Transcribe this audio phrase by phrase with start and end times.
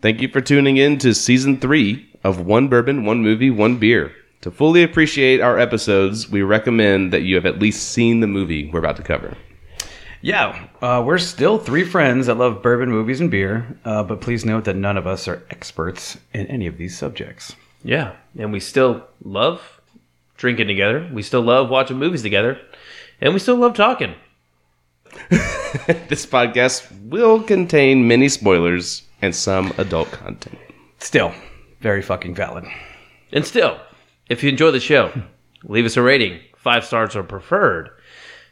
[0.00, 4.12] Thank you for tuning in to season three of One Bourbon, One Movie, One Beer.
[4.42, 8.70] To fully appreciate our episodes, we recommend that you have at least seen the movie
[8.70, 9.36] we're about to cover.
[10.22, 14.44] Yeah, uh, we're still three friends that love bourbon, movies, and beer, uh, but please
[14.44, 17.56] note that none of us are experts in any of these subjects.
[17.82, 19.80] Yeah, and we still love
[20.36, 21.10] drinking together.
[21.12, 22.60] We still love watching movies together,
[23.20, 24.14] and we still love talking.
[26.08, 30.58] This podcast will contain many spoilers and some adult content.
[30.98, 31.32] Still,
[31.80, 32.64] very fucking valid.
[33.32, 33.78] And still,
[34.28, 35.12] if you enjoy the show,
[35.64, 37.90] leave us a rating, five stars are preferred,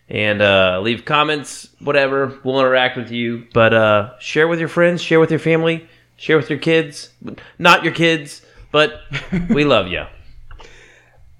[0.08, 2.38] and uh, leave comments, whatever.
[2.44, 6.36] We'll interact with you, but uh, share with your friends, share with your family, share
[6.36, 7.10] with your kids.
[7.58, 9.00] Not your kids, but
[9.50, 10.04] we love you.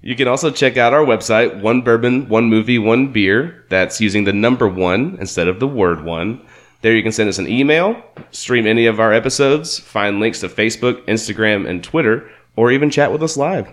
[0.01, 3.65] You can also check out our website, One Bourbon, One Movie, One Beer.
[3.69, 6.45] That's using the number one instead of the word one.
[6.81, 10.49] There you can send us an email, stream any of our episodes, find links to
[10.49, 13.67] Facebook, Instagram, and Twitter, or even chat with us live.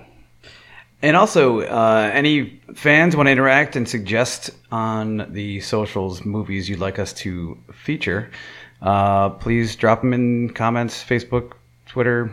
[1.02, 6.78] And also, uh, any fans want to interact and suggest on the socials movies you'd
[6.78, 8.30] like us to feature,
[8.80, 11.52] uh, please drop them in comments, Facebook,
[11.86, 12.30] Twitter,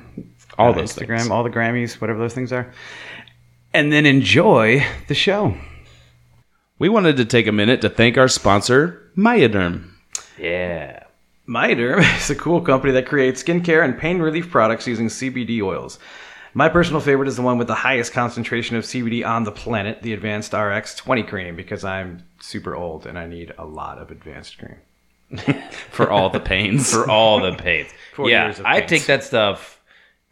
[0.58, 1.30] All uh, those Instagram, things.
[1.30, 2.72] all the Grammys, whatever those things are.
[3.74, 5.58] And then enjoy the show.
[6.80, 9.91] We wanted to take a minute to thank our sponsor, Myaderm.
[10.42, 11.04] Yeah.
[11.48, 16.00] Myaderm is a cool company that creates skincare and pain relief products using CBD oils.
[16.54, 20.02] My personal favorite is the one with the highest concentration of CBD on the planet,
[20.02, 24.12] the Advanced RX 20 cream, because I'm super old and I need a lot of
[24.12, 24.76] advanced cream.
[25.92, 26.92] For all the pains.
[26.92, 27.90] For all the pains.
[28.14, 29.80] Four yeah, years of I take that stuff,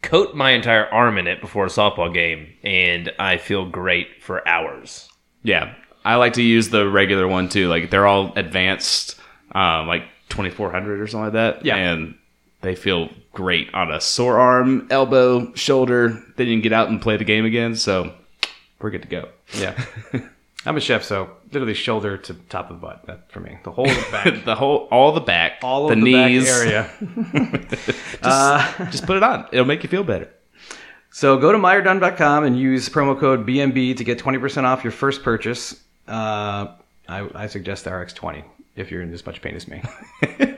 [0.02, 4.46] coat my entire arm in it before a softball game, and I feel great for
[4.46, 5.08] hours.
[5.42, 7.68] Yeah, I like to use the regular one too.
[7.68, 9.19] Like they're all advanced,
[9.52, 11.64] um, like twenty four hundred or something like that.
[11.64, 11.76] Yeah.
[11.76, 12.14] and
[12.62, 16.22] they feel great on a sore arm, elbow, shoulder.
[16.36, 17.74] Then you can get out and play the game again.
[17.74, 18.12] So
[18.80, 19.28] we're good to go.
[19.54, 19.82] Yeah.
[20.66, 23.06] I'm a chef, so literally shoulder to top of the butt.
[23.06, 23.56] That for me.
[23.64, 24.26] The whole back.
[24.44, 26.50] the whole, all the back, all the of the knees.
[26.50, 26.90] area.
[28.90, 29.46] Just put it on.
[29.52, 30.28] It'll make you feel better.
[31.12, 35.22] So go to myaderm.com and use promo code BMB to get 20% off your first
[35.22, 35.82] purchase.
[36.06, 36.74] Uh,
[37.08, 38.44] I, I suggest the RX20
[38.80, 39.82] if you're in as much pain as me.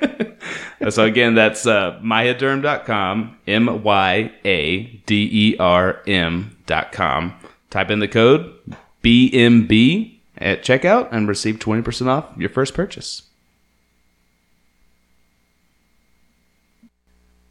[0.90, 7.34] so again, that's uh, myaderm.com, M Y A D E R M.com.
[7.70, 8.54] Type in the code
[9.02, 13.22] BMB at checkout and receive 20% off your first purchase.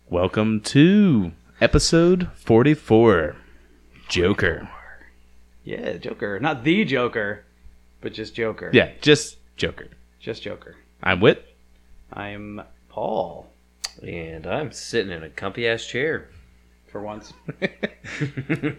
[0.10, 1.32] Welcome to
[1.62, 3.36] episode 44
[4.10, 4.70] Joker.
[5.64, 6.40] yeah, Joker.
[6.40, 7.46] Not the Joker,
[8.02, 8.72] but just Joker.
[8.74, 9.88] Yeah, just Joker.
[10.22, 10.76] Just Joker.
[11.02, 11.44] I'm Whit.
[12.14, 13.48] I'm Paul
[14.06, 16.30] And I'm sitting in a comfy ass chair.
[16.92, 17.34] for once.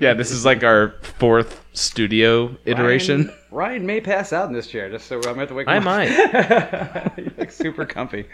[0.00, 3.26] Yeah, this is like our fourth studio iteration.
[3.28, 5.54] Ryan, Ryan may pass out in this chair, just so I'm going to have to
[5.54, 5.94] wake I him up.
[5.94, 7.12] I might.
[7.16, 8.26] He's like super comfy.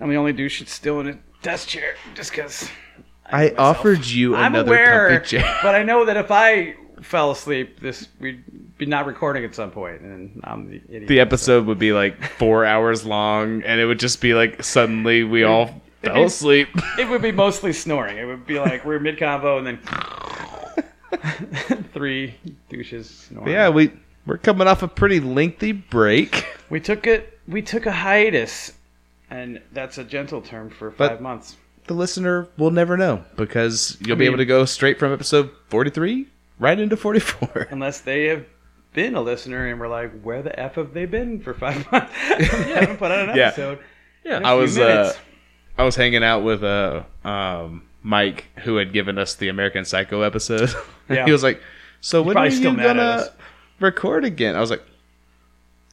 [0.00, 2.68] I'm the only douche that's still in a desk chair just because
[3.26, 5.20] I offered you I'm another aware.
[5.20, 5.58] comfy chair.
[5.62, 8.42] but I know that if I fell asleep, this we'd
[8.78, 11.08] be not recording at some point, and I'm the idiot.
[11.08, 15.24] the episode would be like four hours long, and it would just be like suddenly
[15.24, 16.68] we all fell asleep.
[16.98, 18.16] it would be mostly snoring.
[18.18, 19.78] It would be like we're mid convo and then
[21.92, 22.34] three
[22.68, 23.52] douches snoring.
[23.52, 23.92] yeah, we
[24.26, 26.46] we're coming off a pretty lengthy break.
[26.70, 27.38] we took it.
[27.48, 28.72] We took a hiatus,
[29.30, 31.56] and that's a gentle term for But- five months.
[31.86, 35.50] The listener will never know because you'll be mean- able to go straight from episode
[35.70, 36.26] 43
[36.58, 37.68] right into 44.
[37.70, 38.44] Unless they have
[38.92, 42.12] been a listener and we're like, where the f have they been for five months?
[42.30, 42.36] yeah,
[42.80, 43.46] haven't put out an Yeah.
[43.48, 43.78] episode.
[44.24, 44.36] Yeah.
[44.38, 45.14] in a I few was uh.
[45.76, 50.22] I was hanging out with uh um Mike who had given us the American Psycho
[50.22, 50.70] episode.
[51.10, 51.24] Yeah.
[51.24, 51.62] he was like,
[52.02, 53.30] "So when are probably you still mad at gonna
[53.80, 54.82] record again?" I was like,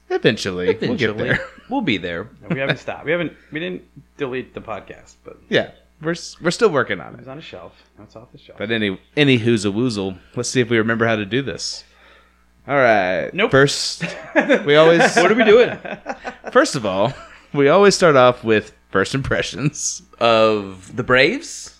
[0.09, 1.29] "Eventually, we'll get Eventually.
[1.29, 2.27] there." We'll be there.
[2.49, 3.05] we haven't stopped.
[3.05, 3.31] We haven't.
[3.51, 3.83] We didn't
[4.17, 5.71] delete the podcast, but yeah,
[6.01, 7.19] we're we're still working on it it.
[7.19, 7.73] was on a shelf.
[7.97, 8.57] Now it's off the shelf.
[8.57, 10.17] But any any who's a woozle.
[10.35, 11.83] Let's see if we remember how to do this.
[12.67, 13.29] All right.
[13.33, 13.51] Nope.
[13.51, 14.03] First,
[14.65, 15.15] we always.
[15.15, 15.77] What are we doing?
[16.51, 17.13] First of all,
[17.53, 20.01] we always start off with first impressions.
[20.19, 21.77] Of the Braves?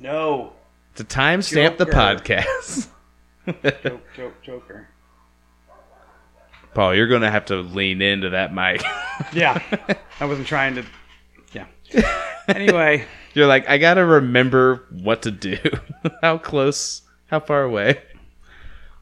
[0.00, 0.52] no.
[0.94, 2.88] To timestamp the podcast.
[3.46, 4.88] Joke, joke, Joker.
[6.72, 8.82] Paul, you're going to have to lean into that mic.
[9.32, 9.60] Yeah,
[10.20, 10.84] I wasn't trying to.
[11.90, 12.22] Yeah.
[12.48, 13.04] Anyway,
[13.34, 15.58] you're like, I got to remember what to do.
[16.22, 18.00] how close, how far away.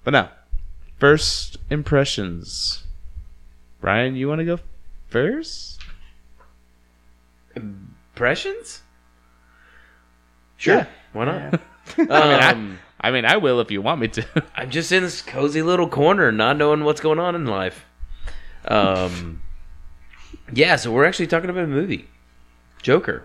[0.02, 0.31] But now,
[0.98, 2.84] first impressions.
[3.82, 4.60] Brian, you want to go
[5.08, 5.78] first?
[7.54, 8.81] Impressions?
[10.56, 10.76] Sure.
[10.76, 10.86] Yeah.
[11.12, 11.60] Why not?
[12.10, 14.26] I, um, I mean, I will if you want me to.
[14.56, 17.84] I'm just in this cozy little corner, not knowing what's going on in life.
[18.66, 19.42] Um,
[20.52, 22.08] yeah, so we're actually talking about a movie,
[22.84, 23.25] Joker.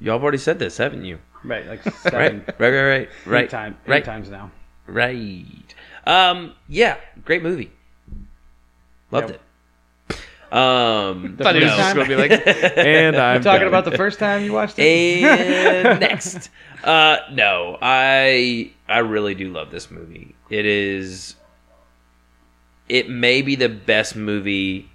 [0.00, 1.18] Y'all have already said this, haven't you?
[1.44, 4.50] Right, like Right, seven, right, right, right, eight, right, time, eight right, times now.
[4.86, 5.74] right.
[6.06, 7.72] Um, yeah, great movie.
[9.10, 9.40] Loved Yep.
[10.10, 10.16] it.
[10.56, 12.46] Um, thought he was first just time- going to be like,
[12.78, 14.84] and I'm Talking done." about the first time you watched it.
[15.24, 16.50] and next
[16.84, 21.36] uh no i i really do love this movie it is
[22.88, 24.90] it may be the best movie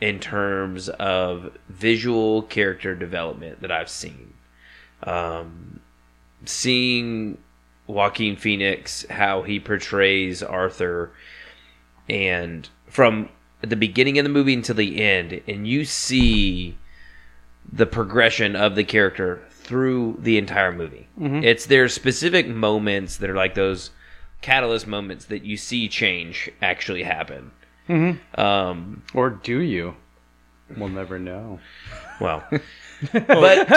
[0.00, 4.34] in terms of visual character development that i've seen
[5.04, 5.80] um
[6.44, 7.36] seeing
[7.86, 11.10] joaquin phoenix how he portrays arthur
[12.08, 13.28] and from
[13.62, 16.76] the beginning of the movie until the end and you see
[17.72, 21.06] the progression of the character through the entire movie.
[21.44, 23.90] It's there's specific moments that are like those
[24.40, 27.52] catalyst moments that you see change actually happen.
[28.36, 29.96] Um, or do you?
[30.76, 31.58] We'll never know.
[32.20, 32.44] well,
[33.12, 33.68] but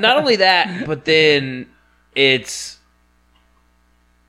[0.00, 1.68] not only that, but then
[2.14, 2.78] it's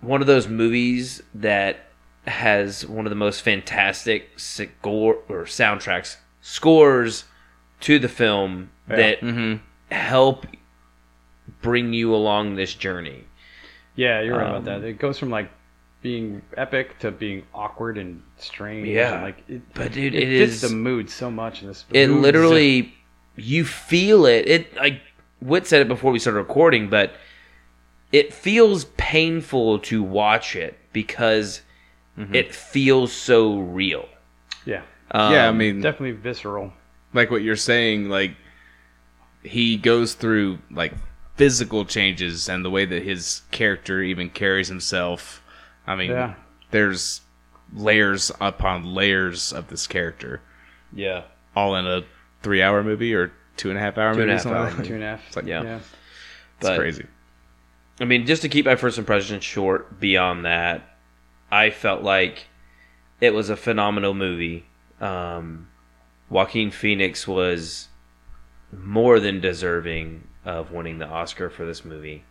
[0.02, 1.86] one of those movies that
[2.28, 7.24] has one of the most fantastic score or soundtracks scores
[7.82, 9.20] to the film that
[9.92, 10.46] help
[11.62, 13.24] bring you along this journey.
[13.96, 14.84] Yeah, you're right Um, about that.
[14.84, 15.50] It goes from like
[16.02, 18.88] being epic to being awkward and strange.
[18.88, 19.16] Yeah.
[19.16, 21.86] and, like it, But dude, it, it fits is the mood so much in this.
[21.92, 22.22] it mood.
[22.22, 22.94] literally
[23.36, 24.48] you feel it.
[24.48, 25.02] It like
[25.42, 27.14] Whit said it before we started recording, but
[28.12, 31.62] it feels painful to watch it because
[32.34, 34.10] it feels so real.
[34.66, 34.82] yeah,
[35.12, 36.74] Um, yeah, I mean, definitely visceral.
[37.14, 38.36] like what you're saying, like
[39.42, 40.92] he goes through like
[41.38, 45.39] physical changes and the way that his character even carries himself.
[45.90, 46.36] I mean, Yeah.
[46.72, 47.22] there's
[47.74, 50.42] layers upon layers of this character,
[50.94, 51.24] yeah.
[51.56, 52.04] all in a
[52.44, 54.42] three-hour movie or two and a half hour Two and movie.
[54.50, 54.88] a half hour like.
[54.88, 55.36] Two and a half.
[55.36, 55.64] like- Yeah.
[55.64, 55.76] yeah.
[55.78, 57.06] It's But- crazy.
[58.02, 60.98] I mean, just to keep my first impression short, beyond that,
[61.52, 62.48] I felt like
[63.20, 64.66] it was a phenomenal movie.
[65.02, 65.68] Um,
[66.30, 67.90] Joaquin Phoenix was
[68.72, 72.24] more than deserving of winning the Oscar for this movie.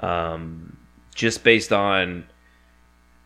[0.00, 0.76] Um,
[1.14, 2.26] just based on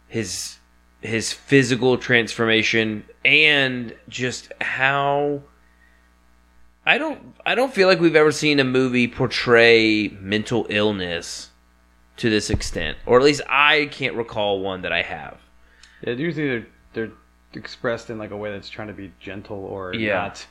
[0.08, 0.58] his
[1.00, 5.42] his physical transformation and just how
[6.84, 11.50] I don't I don't feel like we've ever seen a movie portray mental illness
[12.18, 15.38] to this extent, or at least I can't recall one that I have.
[16.02, 17.12] Yeah, usually they're they're
[17.54, 20.14] expressed in like a way that's trying to be gentle or Yeah.
[20.14, 20.46] not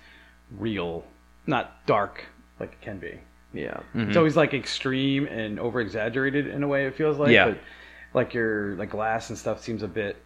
[0.57, 1.05] real,
[1.47, 2.25] not dark
[2.59, 3.19] like it can be.
[3.53, 4.17] Yeah, It's mm-hmm.
[4.17, 6.85] always like extreme and over exaggerated in a way.
[6.85, 7.49] It feels like, Yeah.
[7.49, 7.59] But
[8.15, 10.17] like your like glass and stuff seems a bit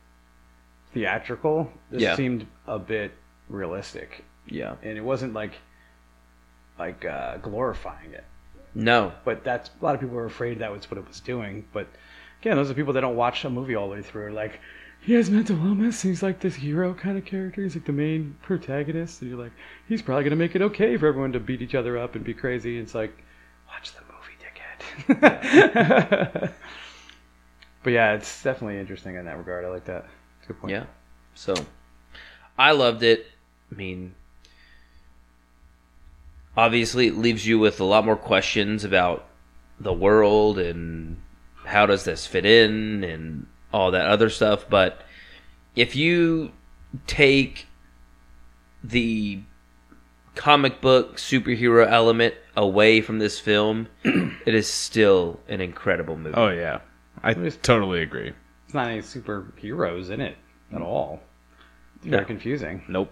[0.94, 1.70] theatrical.
[1.92, 2.16] This Yeah.
[2.16, 3.12] seemed a bit
[3.50, 4.76] realistic, yeah.
[4.82, 5.54] and it wasn't like
[6.78, 8.24] like uh, glorifying it.
[8.76, 11.66] No, But that's a lot of people were afraid that was what it was doing.
[11.74, 11.88] But
[12.42, 14.32] again, those are people that don't watch a movie all the way through.
[14.34, 14.60] Like
[15.02, 16.02] he has mental illness.
[16.04, 17.64] He's like this hero kind of character.
[17.64, 19.52] He's like the main protagonist, and you're like,
[19.88, 22.34] he's probably gonna make it okay for everyone to beat each other up and be
[22.34, 22.78] crazy.
[22.78, 23.14] And it's like,
[23.68, 24.38] watch the movie,
[25.18, 26.52] dickhead.
[27.84, 29.66] but yeah, it's definitely interesting in that regard.
[29.66, 30.06] I like that.
[30.40, 30.72] It's a good point.
[30.72, 30.86] yeah.
[31.34, 31.54] So
[32.58, 33.28] I loved it.
[33.72, 34.16] I mean,
[36.58, 39.26] obviously, it leaves you with a lot more questions about
[39.80, 41.18] the world and
[41.66, 44.66] how does this fit in and all that other stuff.
[44.70, 45.02] But
[45.76, 46.52] if you
[47.08, 47.68] take
[48.84, 49.42] the
[50.36, 56.36] comic book superhero element away from this film, it is still an incredible movie.
[56.36, 56.80] Oh yeah,
[57.24, 58.34] I totally agree.
[58.66, 60.38] It's not any superheroes in it
[60.72, 60.86] at mm.
[60.86, 61.22] all.
[61.98, 62.18] It's No.
[62.18, 62.84] very confusing.
[62.88, 63.12] Nope.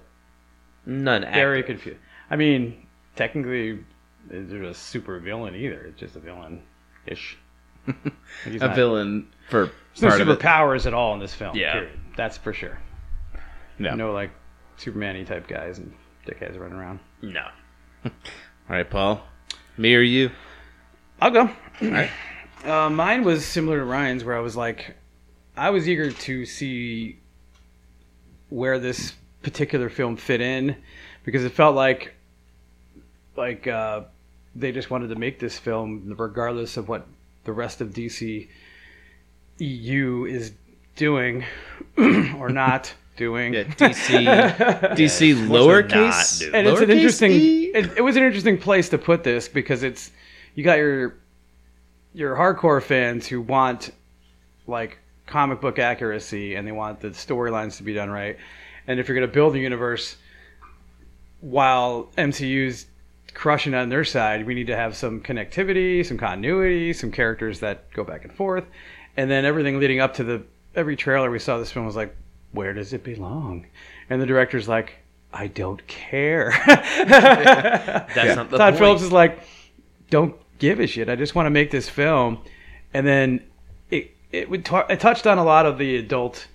[0.85, 1.23] None.
[1.23, 1.99] very confused.
[2.29, 3.83] I mean, technically,
[4.25, 5.81] there's a super villain either.
[5.87, 6.61] It's just a villain
[7.05, 7.37] ish.
[7.87, 10.39] A not- villain for There's no part of it.
[10.39, 11.55] superpowers at all in this film.
[11.55, 11.73] Yeah.
[11.73, 11.99] period.
[12.15, 12.77] that's for sure.
[13.79, 13.95] Yeah.
[13.95, 14.31] No, like
[14.77, 15.93] Superman-y type guys and
[16.25, 16.99] dickheads running around.
[17.21, 17.45] No.
[18.05, 18.11] All
[18.69, 19.21] right, Paul.
[19.77, 20.31] Me or you?
[21.21, 21.41] I'll go.
[21.41, 22.09] All right.
[22.63, 24.95] Uh, mine was similar to Ryan's, where I was like,
[25.55, 27.19] I was eager to see
[28.49, 30.75] where this particular film fit in,
[31.23, 32.13] because it felt like,
[33.35, 34.01] like uh,
[34.55, 37.07] they just wanted to make this film regardless of what
[37.43, 38.47] the rest of DC
[39.59, 40.51] EU is
[40.95, 41.43] doing
[41.97, 43.53] or not doing.
[43.53, 44.25] Yeah, DC.
[44.95, 45.91] DC lowercase.
[45.91, 46.55] not, dude.
[46.55, 50.11] and it's an interesting it, it was an interesting place to put this because it's
[50.55, 51.15] you got your
[52.17, 53.91] your hardcore fans who want
[54.65, 54.97] like
[55.27, 58.38] comic book accuracy and they want the storylines to be done right.
[58.88, 60.15] And if you're going to build a universe
[61.41, 62.88] while MCU's
[63.36, 67.91] crushing on their side, we need to have some connectivity, some continuity, some characters that
[67.93, 68.65] go back and forth.
[69.15, 70.41] And then everything leading up to the
[70.74, 72.15] every trailer we saw this film was like,
[72.51, 73.67] where does it belong?
[74.09, 74.95] And the director's like,
[75.31, 76.51] I don't care.
[76.65, 78.77] That's not the Todd point.
[78.79, 79.39] Phillips is like,
[80.09, 81.09] don't give a shit.
[81.09, 82.39] I just want to make this film,
[82.93, 83.43] and then
[83.89, 86.47] it it would tar- it touched on a lot of the adult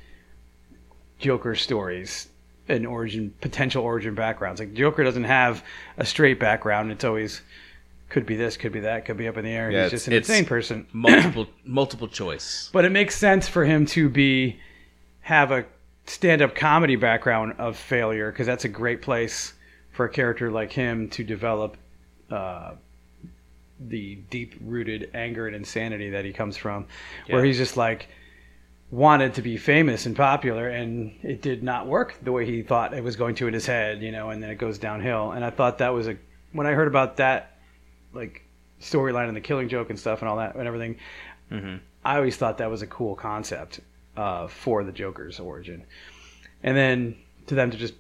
[1.19, 2.29] Joker stories
[2.69, 4.61] and origin potential origin backgrounds.
[4.61, 5.65] Like Joker doesn't have
[5.97, 6.93] a straight background.
[6.93, 7.43] It's always
[8.09, 9.71] could be this, could be that, could be up in the air.
[9.71, 10.87] Yeah, He's just an insane person.
[10.93, 12.71] multiple multiple choice.
[12.73, 14.61] But it makes sense for him to be
[15.23, 15.65] have a
[16.07, 19.55] stand-up comedy background of failure because that's a great place
[19.93, 21.77] for a character like him to develop
[22.31, 22.73] uh,
[23.89, 26.87] the deep-rooted anger and insanity that he comes from,
[27.29, 28.09] where he's just like
[28.91, 32.93] wanted to be famous and popular and it did not work the way he thought
[32.93, 35.33] it was going to in his head you know and then it goes downhill.
[35.33, 36.19] And i thought that was a
[36.53, 37.57] when i heard about that
[38.13, 38.43] like
[38.83, 40.99] storyline and the killing joke and stuff and all that and everything
[42.05, 43.81] I always thought that was a cool concept
[44.17, 45.85] uh, for the Joker's origin.
[46.63, 47.95] And then to them to just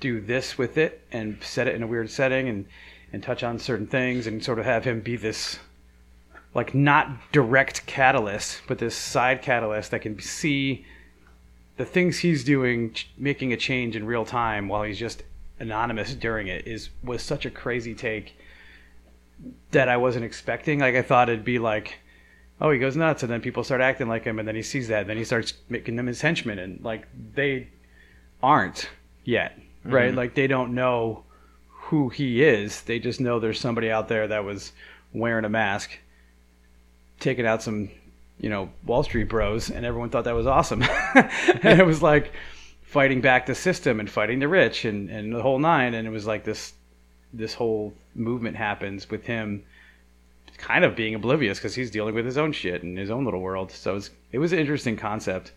[0.00, 2.66] do this with it and set it in a weird setting and,
[3.12, 5.58] and touch on certain things and sort of have him be this,
[6.54, 10.84] like, not direct catalyst, but this side catalyst that can see
[11.76, 15.22] the things he's doing, making a change in real time while he's just
[15.60, 18.36] anonymous during it, is was such a crazy take
[19.70, 20.80] that I wasn't expecting.
[20.80, 21.98] Like, I thought it'd be like,
[22.58, 24.88] oh, he goes nuts, and then people start acting like him, and then he sees
[24.88, 27.68] that, and then he starts making them his henchmen, and like they
[28.42, 28.88] aren't
[29.24, 30.08] yet, right?
[30.08, 30.16] Mm-hmm.
[30.16, 31.24] Like they don't know
[31.86, 32.82] who he is.
[32.82, 34.72] They just know there's somebody out there that was
[35.12, 35.90] wearing a mask,
[37.20, 37.90] taking out some,
[38.40, 40.82] you know, Wall Street bros, and everyone thought that was awesome.
[41.14, 42.32] and it was like
[42.82, 46.10] fighting back the system and fighting the rich and, and the whole nine, and it
[46.10, 46.72] was like this
[47.32, 49.62] this whole movement happens with him
[50.56, 53.40] kind of being oblivious because he's dealing with his own shit in his own little
[53.40, 53.70] world.
[53.70, 55.52] So it was, it was an interesting concept,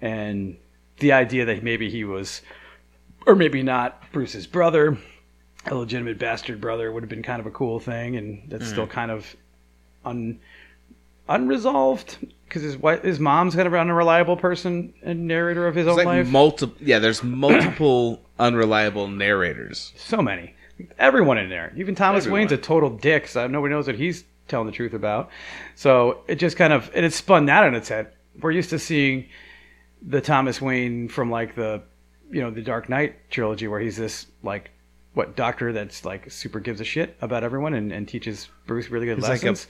[0.00, 0.56] and
[1.00, 2.40] the idea that maybe he was,
[3.26, 4.96] or maybe not, Bruce's brother,
[5.66, 8.86] a legitimate bastard brother, would have been kind of a cool thing, and that's still
[8.86, 8.92] hmm.
[8.92, 9.36] kind of
[10.04, 10.38] un
[11.28, 15.86] unresolved because his wife, his mom's kind of an unreliable person and narrator of his
[15.86, 16.26] It's own like life.
[16.28, 16.76] multiple.
[16.80, 19.92] Yeah, there's multiple unreliable narrators.
[19.96, 20.54] so many.
[20.98, 21.72] Everyone in there.
[21.76, 22.40] Even Thomas Everyone.
[22.40, 25.30] Wayne's a total dick, so nobody knows what he's telling the truth about.
[25.76, 28.12] So it just kind of and it spun that on its head.
[28.40, 29.28] We're used to seeing
[30.02, 31.82] the Thomas Wayne from like the
[32.30, 34.70] you know, the Dark Knight trilogy where he's this like
[35.14, 39.06] what doctor that's like super gives a shit about everyone and, and teaches Bruce really
[39.06, 39.66] good He's like a lessons.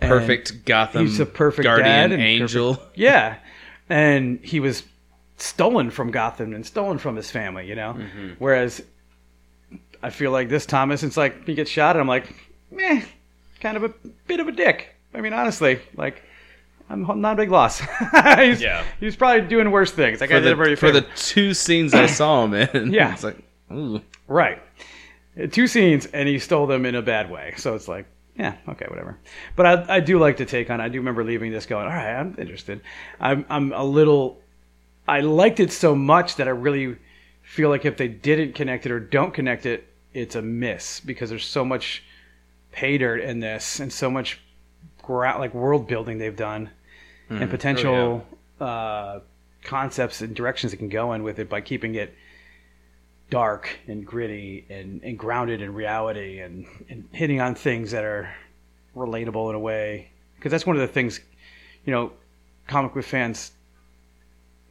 [0.00, 1.06] And- Perfect Gotham.
[1.06, 2.74] he's a perfect guardian and angel.
[2.76, 3.36] perfect- yeah,
[3.88, 4.82] and he was
[5.36, 7.66] stolen from Gotham and stolen from his family.
[7.68, 8.28] You know, Mm-hmm.
[8.38, 8.82] whereas
[10.02, 12.34] I feel like this Thomas, it's like he gets shot, and I'm like,
[12.70, 13.02] meh,
[13.60, 13.90] kind of a
[14.26, 14.94] bit of a dick.
[15.14, 16.22] I mean, honestly, like.
[16.92, 17.78] I'm not a big loss.
[18.38, 18.82] he's, Yeah.
[18.98, 20.18] he was probably doing worse things.
[20.18, 22.92] Guy for did a very the, for the two scenes I saw him in.
[22.92, 23.12] Yeah.
[23.12, 23.36] it's like,
[23.72, 24.00] ooh.
[24.26, 24.60] Right.
[25.48, 27.54] Two scenes, and he stole them in a bad way.
[27.56, 28.06] So it's like,
[28.36, 29.18] yeah, okay, whatever.
[29.56, 30.80] But I, I do like to take on.
[30.80, 32.80] I do remember leaving this going, all right, I'm interested.
[33.20, 34.40] I'm, I'm a little.
[35.06, 36.96] I liked it so much that I really
[37.42, 41.30] feel like if they didn't connect it or don't connect it, it's a miss because
[41.30, 42.02] there's so much
[42.72, 44.40] pay dirt in this and so much
[45.02, 46.70] gra- like world building they've done
[47.28, 48.26] and potential
[48.60, 49.20] uh,
[49.62, 52.12] concepts and directions it can go in with it by keeping it
[53.30, 58.34] dark and gritty and, and grounded in reality and, and hitting on things that are
[58.94, 60.10] relatable in a way.
[60.36, 61.20] Because that's one of the things,
[61.84, 62.12] you know,
[62.66, 63.52] comic book fans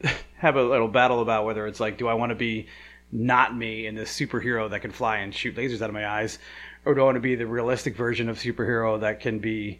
[0.38, 2.68] have a little battle about whether it's like, do I want to be
[3.12, 6.38] not me and this superhero that can fly and shoot lasers out of my eyes,
[6.86, 9.80] or do I want to be the realistic version of superhero that can be,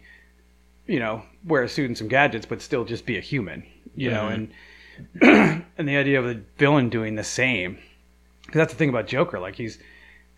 [0.86, 4.10] you know, wear a suit and some gadgets but still just be a human, you
[4.10, 4.52] know, mm-hmm.
[5.22, 7.78] and and the idea of the villain doing the same
[8.50, 9.38] because that's the thing about Joker.
[9.38, 9.78] Like he's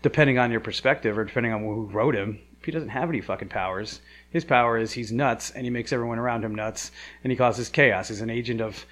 [0.03, 2.39] depending on your perspective or depending on who wrote him.
[2.63, 6.19] He doesn't have any fucking powers, his power is he's nuts and he makes everyone
[6.19, 6.91] around him nuts
[7.23, 8.07] and he causes chaos.
[8.09, 8.85] He's an agent of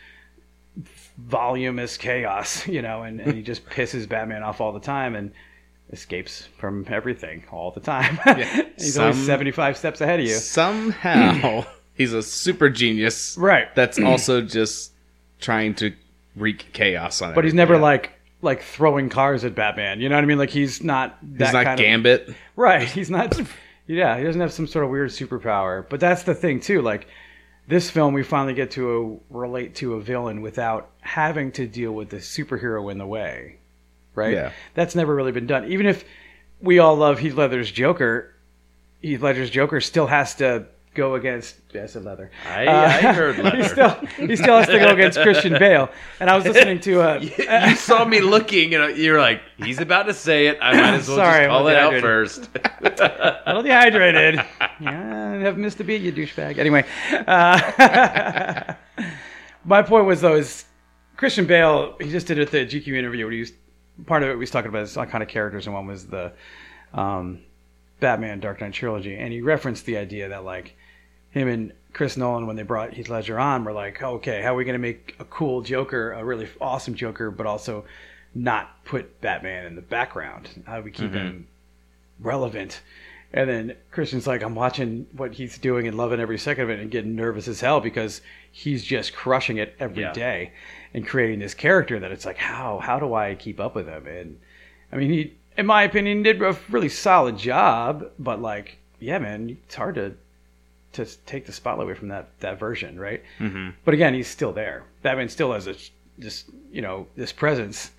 [1.17, 5.31] voluminous chaos, you know, and, and he just pisses Batman off all the time and
[5.91, 8.19] escapes from everything all the time.
[8.77, 10.33] he's always some- 75 steps ahead of you.
[10.33, 13.37] Somehow he's a super genius.
[13.37, 13.73] Right.
[13.75, 14.91] That's also just
[15.39, 15.93] trying to
[16.35, 17.31] wreak chaos on.
[17.31, 17.35] It.
[17.35, 20.01] But he's never like like throwing cars at Batman.
[20.01, 20.37] You know what I mean?
[20.37, 22.35] Like he's not that He's not kind of Gambit.
[22.55, 22.87] Right.
[22.87, 23.39] He's not.
[23.87, 25.83] Yeah, he doesn't have some sort of weird superpower.
[25.89, 26.81] But that's the thing too.
[26.81, 27.07] Like
[27.67, 31.91] this film, we finally get to uh, relate to a villain without having to deal
[31.91, 33.57] with the superhero in the way,
[34.15, 34.33] right?
[34.33, 34.51] Yeah.
[34.75, 35.69] That's never really been done.
[35.71, 36.05] Even if
[36.61, 38.33] we all love Heath Ledger's Joker,
[39.01, 41.55] Heath Ledger's Joker still has to go against.
[41.73, 42.31] Yeah, I said leather.
[42.45, 43.63] I, Uh, I heard he leather.
[43.63, 43.89] still
[44.27, 45.89] he still has to go against Christian Bale.
[46.19, 47.19] And I was listening to uh,
[47.69, 50.57] you saw me looking, and you're like, "He's about to say it.
[50.61, 52.49] I might as well Sorry, just call it out first.
[52.81, 54.35] a little dehydrated.
[54.79, 56.57] yeah, I have missed a beat, you douchebag.
[56.57, 56.85] Anyway,
[57.27, 58.73] uh,
[59.65, 60.65] my point was though is
[61.17, 61.95] Christian Bale.
[61.99, 63.25] He just did it at the GQ interview.
[63.25, 63.53] Where he was
[64.05, 64.33] part of it.
[64.33, 66.33] We was talking about his kind of characters, and one was the
[66.93, 67.39] um,
[67.99, 70.75] Batman Dark Knight trilogy, and he referenced the idea that like
[71.31, 74.57] him and Chris Nolan when they brought Heath Ledger on were like, okay, how are
[74.57, 77.85] we going to make a cool Joker, a really awesome Joker, but also
[78.33, 80.63] not put Batman in the background?
[80.65, 81.17] How do we keep mm-hmm.
[81.17, 81.47] him
[82.19, 82.81] relevant?
[83.33, 86.79] And then Christian's like, I'm watching what he's doing and loving every second of it
[86.79, 88.21] and getting nervous as hell because
[88.51, 90.59] he's just crushing it every day Yeah.
[90.93, 94.05] and creating this character that it's like, how how do I keep up with him?
[94.05, 94.39] And
[94.91, 99.57] I mean, he, in my opinion, did a really solid job, but like, yeah, man,
[99.65, 100.15] it's hard to
[100.93, 103.23] to take the spotlight away from that that version, right?
[103.39, 103.69] Mm-hmm.
[103.85, 104.83] But again, he's still there.
[105.01, 105.75] Batman still has a
[106.19, 107.91] just you know this presence,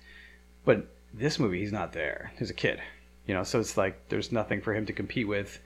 [0.65, 2.31] but this movie he's not there.
[2.37, 2.81] He's a kid,
[3.27, 3.43] you know.
[3.43, 5.59] So it's like there's nothing for him to compete with.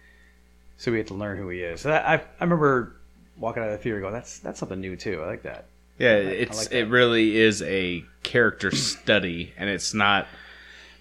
[0.78, 1.82] So we have to learn who he is.
[1.82, 2.96] So that, I I remember
[3.38, 5.22] walking out of the theater going, that's that's something new too.
[5.24, 5.66] I like that.
[5.98, 10.28] Yeah, it's like it really is a character study, and it's not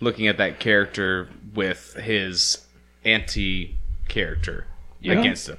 [0.00, 2.64] looking at that character with his
[3.04, 3.75] anti
[4.09, 4.66] character
[5.00, 5.21] Yeah.
[5.21, 5.59] against him.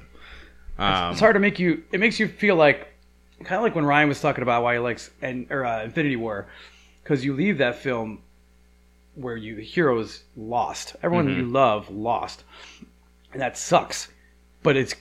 [0.78, 1.82] Um, it's hard to make you.
[1.92, 2.86] It makes you feel like,
[3.44, 6.16] kind of like when Ryan was talking about why he likes and or uh, Infinity
[6.16, 6.46] War,
[7.02, 8.22] because you leave that film
[9.14, 11.40] where you the heroes lost, everyone Mm-hmm.
[11.40, 12.44] you love lost,
[13.32, 14.08] and that sucks.
[14.62, 14.94] But it's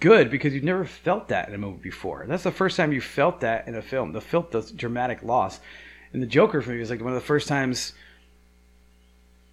[0.00, 2.24] good because you've never felt that in a movie before.
[2.26, 4.12] That's the first time you felt that in a film.
[4.12, 5.60] The felt the dramatic loss.
[6.12, 7.92] And the Joker for me was like one of the first times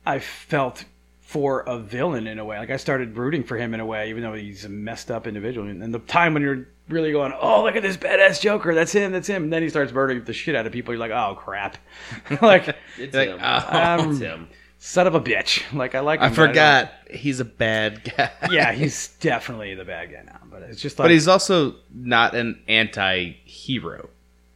[0.05, 0.85] I felt
[1.31, 2.57] for a villain in a way.
[2.59, 5.27] Like I started rooting for him in a way, even though he's a messed up
[5.27, 5.67] individual.
[5.67, 8.75] And the time when you're really going, "Oh, look at this badass Joker!
[8.75, 9.11] That's him!
[9.13, 10.93] That's him!" And then he starts murdering the shit out of people.
[10.93, 11.77] You're like, "Oh crap!"
[12.41, 13.39] like, It's Like, him.
[13.41, 14.47] um, it's him.
[14.79, 15.63] son of a bitch.
[15.73, 16.19] Like I like.
[16.19, 18.29] Him, I but don't- forgot he's a bad guy.
[18.51, 20.39] yeah, he's definitely the bad guy now.
[20.49, 24.09] But it's just like, but he's also not an anti-hero.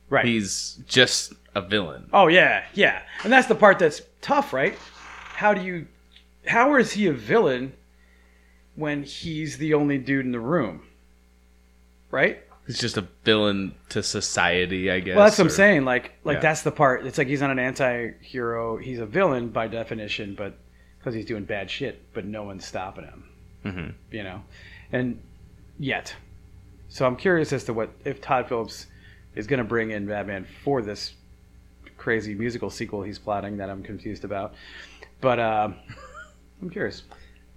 [0.10, 0.26] right.
[0.26, 2.10] He's just a villain.
[2.12, 4.78] Oh yeah, yeah, and that's the part that's tough, right?
[5.36, 5.86] How do you,
[6.48, 7.74] how is he a villain
[8.76, 10.84] when he's the only dude in the room,
[12.12, 12.40] right?
[12.68, 15.16] He's just a villain to society, I guess.
[15.16, 15.86] Well, that's what I'm saying.
[15.86, 16.42] Like, like Yeah.
[16.42, 17.06] that's the part.
[17.06, 18.78] It's like he's not an anti-hero.
[18.78, 20.58] He's a villain by definition, but
[20.98, 23.24] because he's doing bad shit, but no one's stopping him.
[23.64, 23.94] Mhm.
[24.12, 24.44] You know,
[24.92, 25.20] and
[25.80, 26.16] yet,
[26.90, 28.88] so I'm curious as to what if Todd Phillips
[29.36, 31.14] is going to bring in Batman for this
[31.98, 34.54] crazy musical sequel he's plotting that I'm confused about.
[35.22, 35.76] But um,
[36.62, 37.04] I'm curious.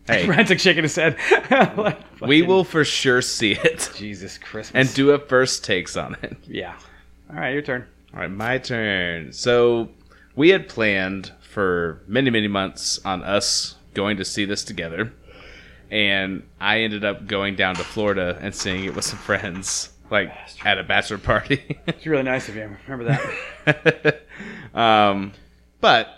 [0.07, 0.25] Hey.
[0.27, 1.17] Frantic shaking his head.
[1.77, 4.89] like, We will for sure see it Jesus Christmas.
[4.89, 6.37] and do a first takes on it.
[6.45, 6.77] yeah.
[7.31, 7.87] All right, your turn.
[8.15, 9.33] All right, my turn.
[9.33, 9.91] So
[10.35, 15.13] we had planned for many, many months on us going to see this together,
[15.91, 20.33] and I ended up going down to Florida and seeing it with some friends, like
[20.65, 21.79] at a bachelor party.
[21.87, 22.77] It's really nice of you.
[22.87, 23.19] Remember
[23.65, 24.79] that.
[24.79, 25.33] um,
[25.81, 26.09] but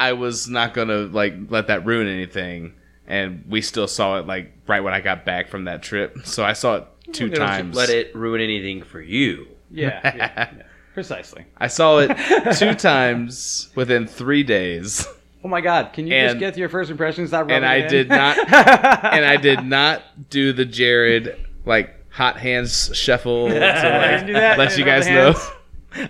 [0.00, 2.74] I was not gonna like let that ruin anything,
[3.06, 6.18] and we still saw it like right when I got back from that trip.
[6.24, 7.76] So I saw it 2 Don't times.
[7.76, 9.48] Let it ruin anything for you.
[9.70, 10.62] Yeah, yeah, yeah.
[10.94, 11.44] precisely.
[11.58, 12.08] I saw it
[12.58, 15.06] two times within three days.
[15.44, 15.92] Oh my God!
[15.92, 17.30] Can you just get your first impressions?
[17.32, 17.90] Not and I in?
[17.90, 24.26] did not, and I did not do the Jared like hot hands shuffle to like
[24.26, 24.58] do that?
[24.58, 25.34] let You you guys know.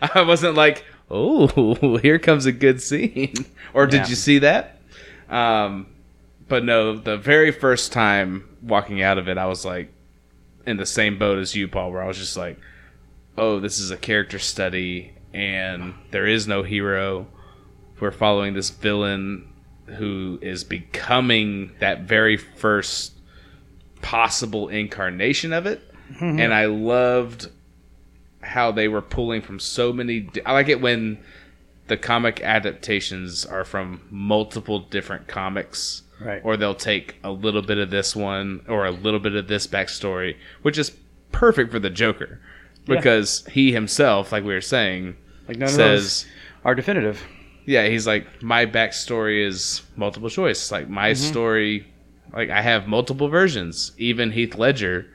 [0.01, 3.35] I wasn't like, oh, here comes a good scene,
[3.75, 4.09] or did Yeah.
[4.09, 4.79] you see that?
[5.29, 5.87] Um,
[6.49, 9.92] but no, the very first time walking out of it, I was like
[10.66, 12.59] in the same boat as you, Paul, where I was just like,
[13.37, 17.27] oh, this is a character study, and there is no hero.
[18.01, 19.53] We're following this villain
[19.87, 23.12] who is becoming that very first
[24.03, 25.83] possible incarnation of it.
[26.21, 27.51] and I loved
[28.42, 30.20] how they were pulling from so many.
[30.20, 31.18] di- I like it when
[31.88, 36.03] the comic adaptations are from multiple different comics.
[36.20, 36.40] Right.
[36.44, 39.66] Or they'll take a little bit of this one or a little bit of this
[39.66, 40.90] backstory, which is
[41.33, 42.40] perfect for the Joker.
[42.87, 45.14] Because he himself, like we were saying,
[45.46, 46.27] Like none of says those
[46.64, 47.22] are definitive.
[47.66, 50.72] yeah, he's like, my backstory is multiple choice.
[50.72, 51.22] Like my Mm-hmm.
[51.31, 51.87] story
[52.33, 53.92] like I have multiple versions.
[53.98, 55.07] Even Heath Ledger,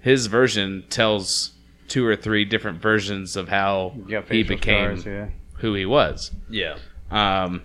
[0.00, 1.52] his version tells
[1.92, 5.28] two or three different versions of how You he became scars, yeah.
[5.58, 6.30] who he was.
[6.48, 6.78] Yeah.
[7.10, 7.64] Um,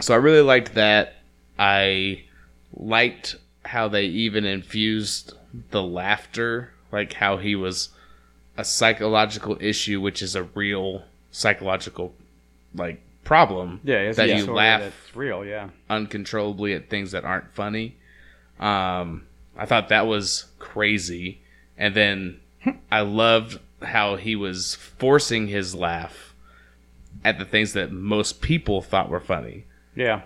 [0.00, 1.16] so I really liked that.
[1.58, 2.22] I
[2.72, 5.34] liked how they even infused
[5.70, 7.90] the laughter, like how he was
[8.56, 12.14] a psychological issue, which is a real psychological
[12.74, 13.82] like problem.
[13.84, 15.68] Yeah, it's that a you disorder laugh That's real, yeah.
[15.90, 17.96] uncontrollably at things that aren't funny.
[18.58, 19.26] Um,
[19.58, 21.42] I thought that was crazy,
[21.76, 22.40] and then
[22.90, 26.34] I loved how he was forcing his laugh
[27.24, 30.22] at the things that most people thought were funny, Yeah.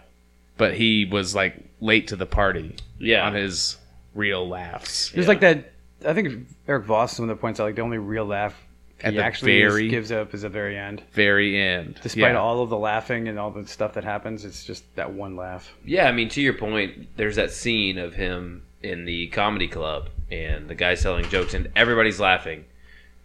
[0.56, 3.26] but he was like late to the party Yeah.
[3.26, 3.78] on his
[4.14, 5.10] real laughs.
[5.10, 5.28] There's Yeah.
[5.28, 5.72] like that.
[6.06, 8.60] I think Erik Voss is one that points out like the only real laugh
[9.02, 11.02] At he the actually is- very- gives up is the very end.
[11.12, 12.38] Very end, Despite Yeah.
[12.38, 15.74] all of the laughing and all the stuff that happens, it's just that one laugh.
[15.84, 20.08] Yeah, I mean, to your point, there's that scene of him in the comedy club,
[20.32, 22.64] and the guy's telling jokes, and everybody's laughing,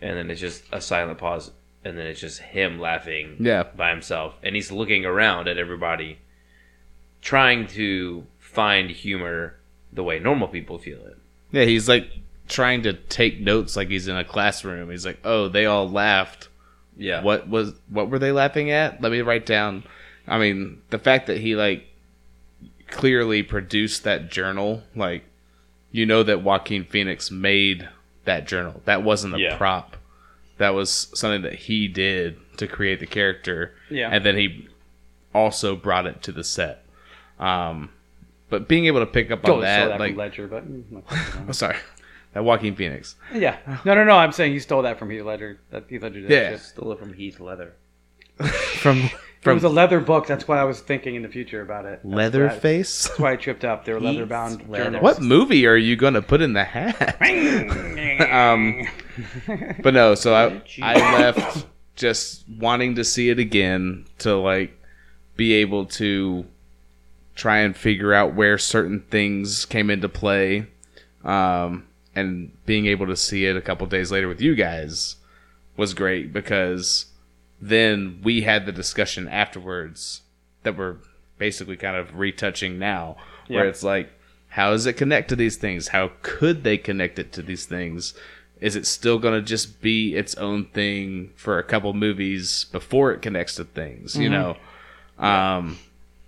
[0.02, 1.52] and then it's just a silent pause,
[1.86, 3.64] and then it's just him laughing Yeah.
[3.64, 6.18] by himself, and he's looking around at everybody,
[7.22, 9.56] trying to find humor
[9.94, 11.18] the way normal people feel it.
[11.52, 12.10] Yeah, he's like
[12.50, 14.90] trying to take notes like he's in a classroom.
[14.92, 16.50] He's like, "Oh, they all laughed.
[16.98, 17.22] Yeah.
[17.24, 19.02] What was what were they laughing at?
[19.02, 19.84] Let me write down."
[20.28, 21.86] I mean, the fact that he like
[22.90, 25.24] clearly produced that journal, like
[25.92, 27.88] you know that Joaquin Phoenix made
[28.26, 28.82] that journal.
[28.86, 29.58] That wasn't a Yeah.
[29.58, 29.98] prop.
[30.58, 33.74] That was something that he did to create the character.
[33.90, 34.10] Yeah.
[34.12, 34.68] And then he
[35.34, 36.84] also brought it to the set.
[37.40, 37.90] Um
[38.50, 40.64] but being able to pick up on Totally that, stole that like Ledger, but
[41.48, 41.76] Oh, sorry.
[42.34, 43.16] That Joaquin Phoenix.
[43.34, 44.16] yeah, no, no, no.
[44.18, 45.60] I'm saying he stole that from Heath Ledger.
[45.72, 46.30] That Heath Ledger did.
[46.30, 46.50] Yeah.
[46.52, 46.60] shit.
[46.62, 47.74] Stole it from Heath Leather.
[48.80, 49.10] From
[49.52, 50.28] it was a leather book.
[50.28, 52.00] That's why I was thinking in the future about it.
[52.04, 53.08] That's why- Leatherface.
[53.08, 53.86] That's why I tripped up.
[53.86, 54.86] They were leather bound leather.
[54.86, 55.04] journals.
[55.04, 57.18] What movie are you going to put in the hat?
[58.32, 58.88] um,
[59.82, 64.80] but no, so I I left just wanting to see it again to like
[65.36, 66.46] be able to
[67.36, 70.68] try and figure out where certain things came into play,
[71.24, 75.16] um, and being able to see it a couple days later with you guys
[75.76, 77.07] was great because
[77.62, 80.22] then we had the discussion afterwards
[80.64, 80.98] that we're
[81.38, 83.16] basically kind of retouching now,
[83.48, 83.70] where Yeah.
[83.70, 84.10] it's like,
[84.50, 85.90] how does it connect to these things?
[85.90, 88.14] How could they connect it to these things?
[88.60, 93.12] Is it still going to just be its own thing for a couple movies before
[93.12, 94.16] it connects to things?
[94.18, 94.58] You know,
[95.20, 95.78] um,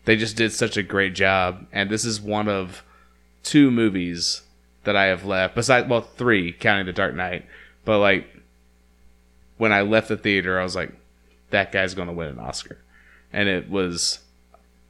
[0.06, 2.84] they just did such a great job, and this is one of
[3.44, 4.44] two movies
[4.84, 5.56] that I have left.
[5.56, 7.46] Besides, well, three counting The Dark Knight,
[7.84, 8.28] but like
[9.58, 10.92] when I left the theater, I was like,
[11.52, 12.78] that guy's going to win an Oscar,
[13.34, 14.20] and it was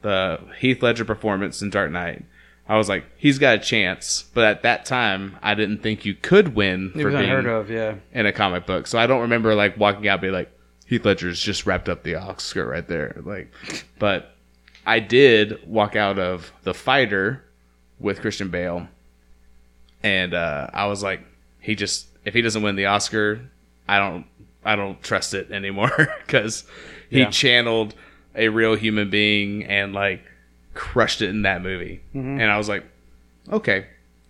[0.02, 2.24] the Heath Ledger performance in Dark Knight.
[2.68, 6.14] I was like, he's got a chance, but at that time, I didn't think you
[6.14, 7.68] could win It for was being unheard of.
[7.70, 7.96] Yeah.
[8.12, 8.86] in a comic book.
[8.86, 10.50] So I don't remember like walking out and be like,
[10.86, 13.20] Heath Ledger's just wrapped up the Oscar right there.
[13.24, 13.52] Like,
[13.98, 14.36] but
[14.86, 17.44] I did walk out of The Fighter
[17.98, 18.86] with Christian Bale,
[20.02, 21.20] and uh, I was like,
[21.60, 23.40] he just if he doesn't win the Oscar,
[23.88, 24.26] I don't
[24.64, 25.90] I don't trust it anymore
[26.26, 26.64] because
[27.08, 27.30] he Yeah.
[27.30, 27.94] channeled
[28.34, 30.22] a real human being and like
[30.74, 32.40] crushed it in that movie, mm-hmm.
[32.40, 32.84] and I was like,
[33.50, 33.86] okay,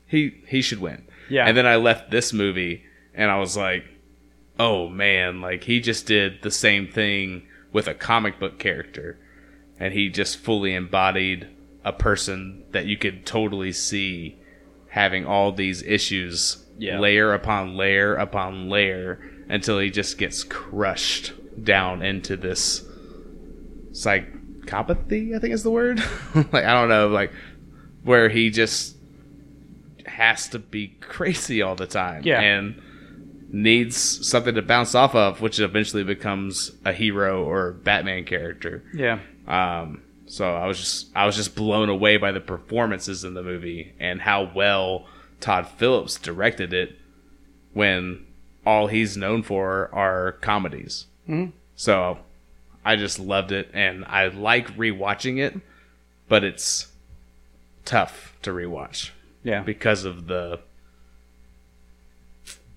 [0.07, 1.05] he he should win.
[1.29, 1.47] Yeah.
[1.47, 3.85] And then I left this movie and I was like,
[4.59, 9.19] oh man, like he just did the same thing with a comic book character.
[9.79, 11.47] And he just fully embodied
[11.85, 14.37] a person that you could totally see
[14.89, 16.99] having all these issues Yeah.
[16.99, 21.33] layer upon layer upon layer until he just gets crushed
[21.63, 22.85] down into this
[23.93, 26.01] psychopathy, I think is the word.
[26.35, 27.33] like I don't know, like
[28.03, 28.97] where he just
[30.07, 32.23] has to be crazy all the time.
[32.25, 32.41] Yeah.
[32.41, 32.81] And
[33.53, 38.85] needs something to bounce off of, which eventually becomes a hero or Batman character.
[38.95, 39.19] Yeah.
[39.49, 43.43] Um, so I was just I was just blown away by the performances in the
[43.43, 45.07] movie and how well
[45.41, 46.97] Todd Phillips directed it
[47.73, 48.27] when
[48.67, 51.07] all he's known for are comedies.
[51.29, 51.53] Mhm.
[51.77, 52.19] So
[52.85, 55.59] I just loved it and I like rewatching it,
[56.29, 56.89] but it's
[57.85, 59.11] tough to rewatch
[59.43, 59.63] Yeah.
[59.63, 60.61] because of the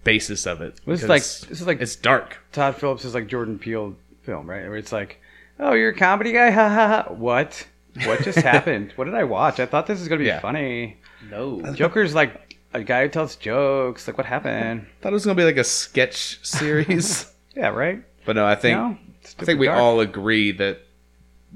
[0.04, 0.80] basis of it.
[0.86, 2.38] This is like this is like it's dark.
[2.52, 4.63] Todd Phillips is like Jordan Peele film, right?
[4.63, 5.19] Where it's like,
[5.60, 7.13] oh, you're a comedy guy, ha ha ha.
[7.13, 7.67] What?
[8.06, 8.91] What just happened?
[8.96, 9.60] What did I watch?
[9.60, 10.39] I thought this was gonna be Yeah.
[10.39, 10.98] funny.
[11.30, 11.62] No.
[11.74, 14.08] Joker's like a guy who tells jokes.
[14.08, 14.88] Like, what happened?
[15.02, 17.30] Thought it was gonna be like a sketch series.
[17.56, 18.04] Yeah, right.
[18.26, 18.98] But no, I think No?
[19.22, 19.80] It's I think we dark.
[19.80, 20.80] all agree that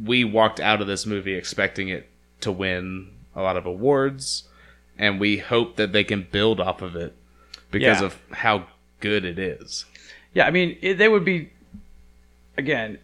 [0.05, 2.07] we walked out of this movie expecting it
[2.41, 4.43] to win a lot of awards
[4.95, 7.15] and we hope that they can build off of it
[7.71, 8.05] because Yeah.
[8.05, 8.67] of how
[8.99, 9.85] good it is.
[10.35, 11.49] Yeah, I mean, it, they would be.
[12.59, 12.99] Again,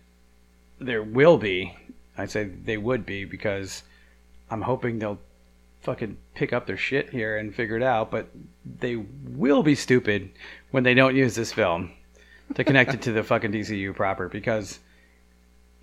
[0.80, 1.76] there will be.
[2.17, 3.82] I'd say they would be because
[4.52, 5.19] I'm hoping they'll
[5.84, 8.10] fucking pick up their shit here and figure it out.
[8.12, 8.28] But
[8.65, 10.32] they will be stupid
[10.72, 11.91] when they don't use this film
[12.56, 14.80] to connect it to the fucking DCU proper because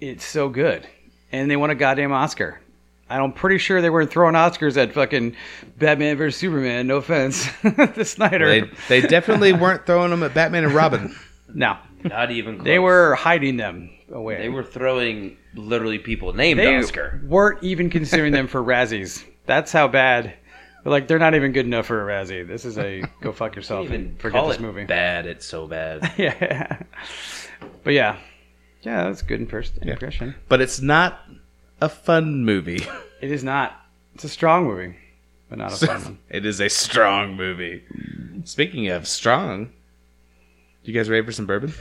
[0.01, 0.87] it's so good,
[1.33, 2.61] and they won a goddamn Oscar.
[3.09, 5.35] I'm pretty sure they weren't throwing Oscars at fucking
[5.79, 6.87] Batman vs Superman.
[6.87, 8.47] No offense, to Snyder.
[8.49, 11.15] They they definitely weren't throwing them at Batman and Robin.
[11.53, 12.65] no, Not even close.
[12.65, 14.39] they were hiding them away.
[14.39, 17.21] They were throwing literally people named They Oscar.
[17.27, 19.25] weren't even considering them for Razzies.
[19.51, 20.35] That's how bad.
[20.85, 22.47] Like they're not even good enough for a Razzie.
[22.47, 24.85] This is a go fuck yourself even and forget this movie.
[24.85, 25.27] bad.
[25.27, 26.13] It's so bad.
[26.17, 26.81] yeah,
[27.83, 28.17] but yeah,
[28.83, 30.37] yeah, that's good impers- impression.
[30.49, 31.19] But it's not
[31.81, 32.87] a fun movie.
[33.21, 33.79] It is not.
[34.15, 34.97] It's a strong movie,
[35.51, 36.19] but not a fun one.
[36.31, 37.83] it is a strong movie.
[38.45, 39.73] Speaking of strong,
[40.85, 41.75] you guys ready for some bourbon?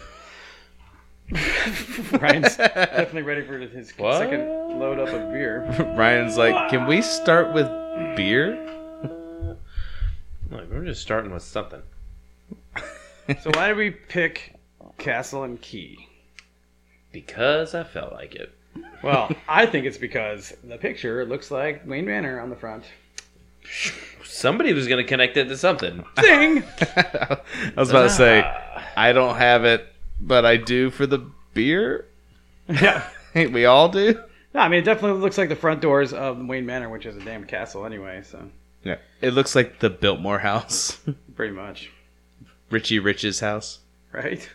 [2.19, 5.63] Ryan's definitely ready for his second load up of beer.
[5.97, 7.67] Ryan's like, can we start with
[8.15, 8.65] beer?
[10.49, 11.83] Like, we're just starting with something.
[13.41, 14.55] So why did we pick
[14.97, 16.07] Castle and Key?
[17.11, 18.51] Because I felt like it.
[19.03, 22.85] Well, I think it's because the picture looks like Wayne Manor on the front.
[24.23, 26.03] Somebody was going to connect it to something.
[26.15, 26.63] Ding!
[26.81, 27.37] I
[27.77, 28.83] was about to say, ah.
[28.97, 32.05] I don't have it, but I do for the beer.
[32.67, 33.07] yeah.
[33.35, 34.19] we all do.
[34.53, 37.15] No, I mean it definitely looks like the front doors of Wayne Manor, which is
[37.15, 38.21] a damn castle anyway.
[38.23, 38.49] So
[38.83, 40.99] Yeah, it looks like the Biltmore house,
[41.35, 41.91] pretty much,
[42.71, 43.79] Richie Rich's house.
[44.11, 44.49] right?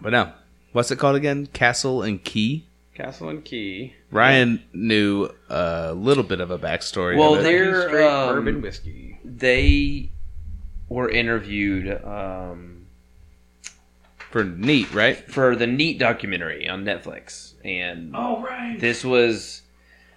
[0.00, 0.32] But no,
[0.72, 1.46] what's it called again?
[1.46, 2.66] Castle and Key.
[2.94, 3.94] Castle and Key.
[4.10, 7.16] Ryan knew a little bit of a backstory.
[7.16, 9.18] Well, they're- straight um, bourbon whiskey.
[9.24, 10.10] They
[10.88, 12.73] were interviewed um,
[14.34, 15.16] for neat, right?
[15.30, 19.62] for the Neat documentary on Netflix, and Oh right, this was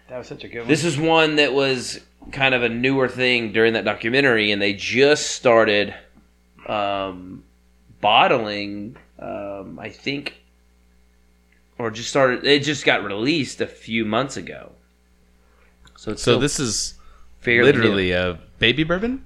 [0.09, 0.67] that was such a good one.
[0.67, 1.99] this is one that was
[2.31, 5.93] kind of a newer thing during that documentary, and they just started
[6.67, 7.43] um,
[8.01, 8.97] bottling.
[9.19, 10.41] Um, I think,
[11.77, 12.43] or just started.
[12.43, 14.71] It just got released a few months ago.
[15.95, 16.95] So it's So still this is
[17.39, 19.23] fairly literally a baby bourbon.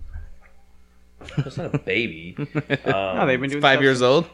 [1.38, 1.44] new.
[1.46, 2.36] It's not a baby.
[2.86, 4.30] no, Um, they've been doing Five stuff years old.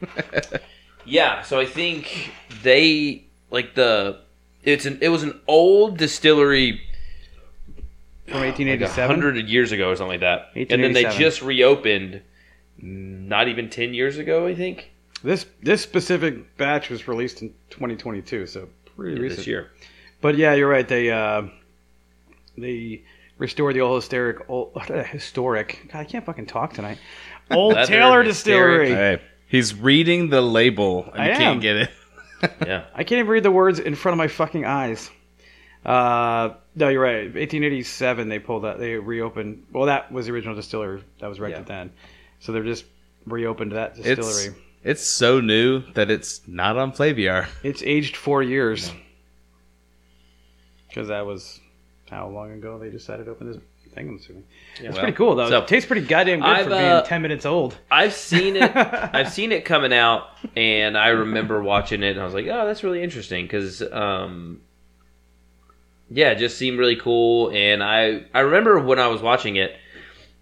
[1.04, 2.32] Yeah, so I think
[2.62, 4.20] they like the
[4.62, 6.82] it's an it was an old distillery
[8.26, 9.08] from like 1887.
[9.08, 12.20] hundred years ago or something like that, and then they just reopened
[12.76, 14.90] not even ten years ago, I think,
[15.22, 19.38] This this specific batch was released in 2022, so pretty recent.
[19.38, 19.70] this year.
[20.20, 20.86] But yeah, you're right.
[20.86, 21.44] They uh,
[22.58, 23.00] they
[23.38, 24.72] restored the old historic old
[25.06, 25.88] historic.
[25.90, 26.98] God, I can't fucking talk tonight.
[27.50, 28.90] Old Taylor Distillery.
[28.90, 31.90] Hey, he's reading the label and I you can't get it.
[32.64, 35.10] Yeah, I can't even read the words in front of my fucking eyes.
[35.84, 37.24] Uh, no, you're right.
[37.24, 38.78] 1887, they pulled that.
[38.78, 39.64] They reopened.
[39.72, 41.90] Well, that was the original distillery that was rented then.
[42.38, 42.84] So they're just
[43.26, 44.54] reopened that distillery.
[44.84, 47.48] it's so new that it's not on Flaviar.
[47.64, 48.92] It's, aged four years.
[50.88, 51.60] Because that was
[52.08, 54.08] how long ago they decided to open this thing.
[54.08, 54.44] I'm assuming.
[54.76, 55.48] it's well, pretty cool though.
[55.48, 57.76] so- it tastes pretty goddamn good I've, for being uh, 10 minutes old.
[57.90, 58.76] I've seen it.
[58.76, 62.66] I've seen it coming out, and I remember watching it, and I was like, "Oh,
[62.66, 64.60] that's really interesting," because, um,
[66.10, 67.50] yeah, it just seemed really cool.
[67.50, 69.76] And I, I remember when I was watching it,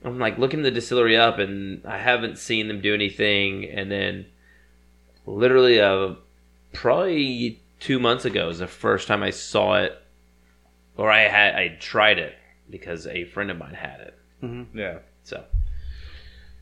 [0.04, 3.64] I'm like looking the distillery up, and I haven't seen them do anything.
[3.64, 4.26] And then,
[5.24, 6.14] literally, uh,
[6.72, 9.96] probably two months ago is the first time I saw it,
[10.96, 12.34] or I had I tried it
[12.70, 14.14] because a friend of mine had it.
[14.74, 14.98] Yeah.
[15.24, 15.44] So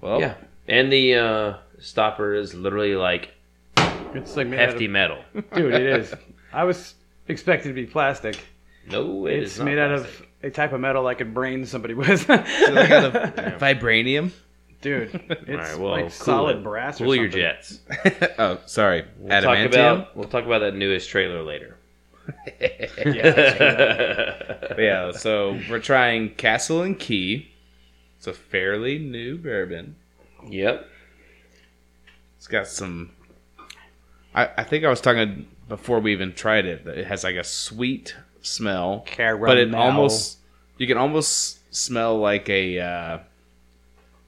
[0.01, 0.35] Well, yeah,
[0.69, 3.31] and the uh, stopper is literally like
[4.14, 5.19] It's like hefty of, metal.
[5.55, 5.75] dude.
[5.75, 6.14] It is.
[6.53, 6.95] I was
[7.29, 8.38] expecting to be plastic.
[8.90, 11.64] No, it it's is not made out of a type of metal I could brain
[11.67, 12.29] somebody with.
[12.29, 12.40] like
[12.90, 13.12] out of
[13.61, 14.31] vibranium.
[14.83, 16.62] Dude, it's right, well, like cool solid it.
[16.62, 17.01] brass.
[17.01, 17.81] or Cool your jets.
[18.38, 19.67] oh, sorry, We'll talk adamantium.
[19.69, 21.79] about we'll talk about that newest trailer later.
[22.27, 22.37] But
[24.79, 27.51] yeah, so we're trying Castle and Key.
[28.19, 29.97] It's a fairly new bourbon.
[30.49, 30.89] Yep.
[32.39, 33.11] It's got some.
[34.35, 36.85] I, I think I was talking before we even tried it.
[36.85, 39.05] that It has like a sweet smell,
[39.49, 40.39] but it almost
[40.79, 43.19] you can almost smell like a uh,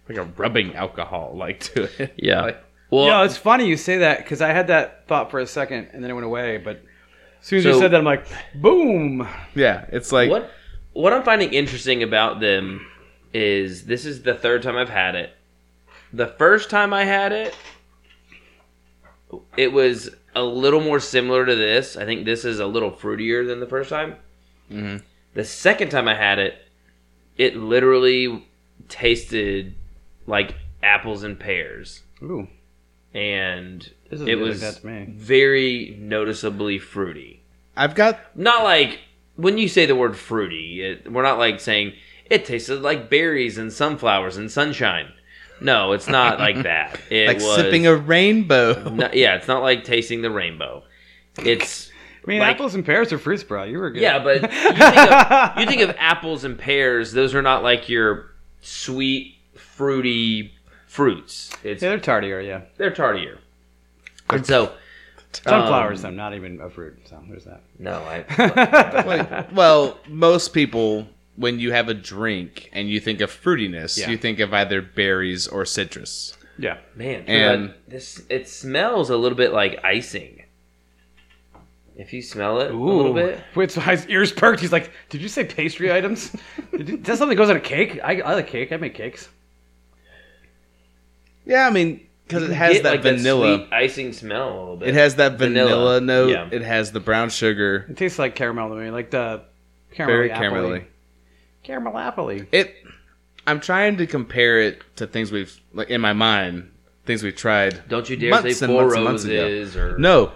[0.09, 2.15] like a rubbing alcohol like to it.
[2.17, 2.41] Yeah.
[2.43, 5.41] Like- Well, You know, it's funny you say that because I had that thought for
[5.41, 6.59] a second and then it went away.
[6.59, 6.83] But
[7.41, 9.27] as soon as you said that, I'm like, boom.
[9.55, 10.51] yeah, it's like what
[10.93, 12.87] what I'm finding interesting about them
[13.35, 15.33] is this is the third time I've had it.
[16.13, 17.55] The first time I had it,
[19.57, 21.97] it was a little more similar to this.
[21.97, 24.17] I think this is a little fruitier than the first time.
[24.71, 25.03] Mhm.
[25.35, 26.55] The second time I had it,
[27.37, 28.47] it literally
[28.89, 29.75] tasted
[30.27, 32.49] like apples and pears, Ooh,
[33.13, 35.07] and this is it was that to me.
[35.09, 37.43] very noticeably fruity.
[37.77, 39.01] I've got Not like
[39.37, 41.93] when you say the word fruity, it, we're not like saying
[42.31, 45.13] it tasted like berries and sunflowers and sunshine.
[45.61, 46.99] No, it's not like that.
[47.11, 48.89] It like was sipping a rainbow.
[48.91, 50.83] no- yeah, it's not like tasting the rainbow.
[51.39, 51.91] It's
[52.27, 53.65] I mean, like- apples and pears are fruits, bro.
[53.65, 54.03] You were good.
[54.03, 57.89] yeah, but you think, of, you think of apples and pears; those are not like
[57.89, 60.53] your sweet, fruity
[60.87, 61.51] fruits.
[61.63, 62.45] It's yeah, they're tardier.
[62.45, 63.39] Yeah, they're tardier.
[64.31, 64.73] And so
[65.33, 66.05] sunflowers.
[66.05, 66.99] Um, though, not even a fruit.
[67.09, 67.63] So there's that.
[67.79, 68.25] no, I
[69.07, 74.11] Like, well, most people, when you have a drink and you think of fruitiness, Yeah.
[74.11, 76.37] you think of either berries or citrus.
[76.59, 80.43] Yeah, Man, And- this it smells a little bit like icing.
[81.99, 84.61] If you smell it a little bit, Wait, so his ears perked.
[84.61, 86.31] He's like, "Did you say pastry items?
[86.77, 87.99] Did you, that something goes on a cake?
[88.05, 88.71] I, I like cake.
[88.71, 89.29] I make cakes.
[91.47, 93.59] Yeah, I mean, because it has get, that like, vanilla.
[93.59, 94.89] sweet icing smell a little bit.
[94.89, 96.31] it has that vanilla, Vanilla, note.
[96.31, 96.49] yeah.
[96.51, 97.87] It has the brown sugar.
[97.89, 99.43] It tastes like caramel to me, like the
[99.97, 100.85] Very caramel caramelly.
[101.63, 102.47] Caramel appley.
[102.53, 102.75] It.
[103.47, 106.71] I'm trying to compare it to things we've like in my mind,
[107.05, 107.89] things we've tried.
[107.89, 109.43] Don't you dare months say and four months and months ago.
[109.43, 110.33] roses or No,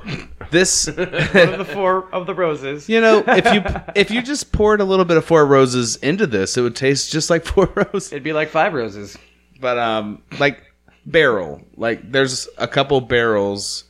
[0.50, 0.86] this.
[0.94, 2.88] One of the four of the roses.
[2.88, 3.62] You know, if you
[3.96, 7.10] if you just poured a little bit of Four Roses into this, it would taste
[7.10, 8.12] just like Four Roses.
[8.12, 9.16] It'd be like five roses.
[9.60, 10.62] But um, like
[11.06, 13.84] barrel, like there's a couple barrels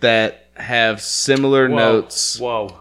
[0.00, 1.76] that have similar Whoa.
[1.76, 2.38] notes.
[2.38, 2.66] Whoa.
[2.66, 2.80] Like-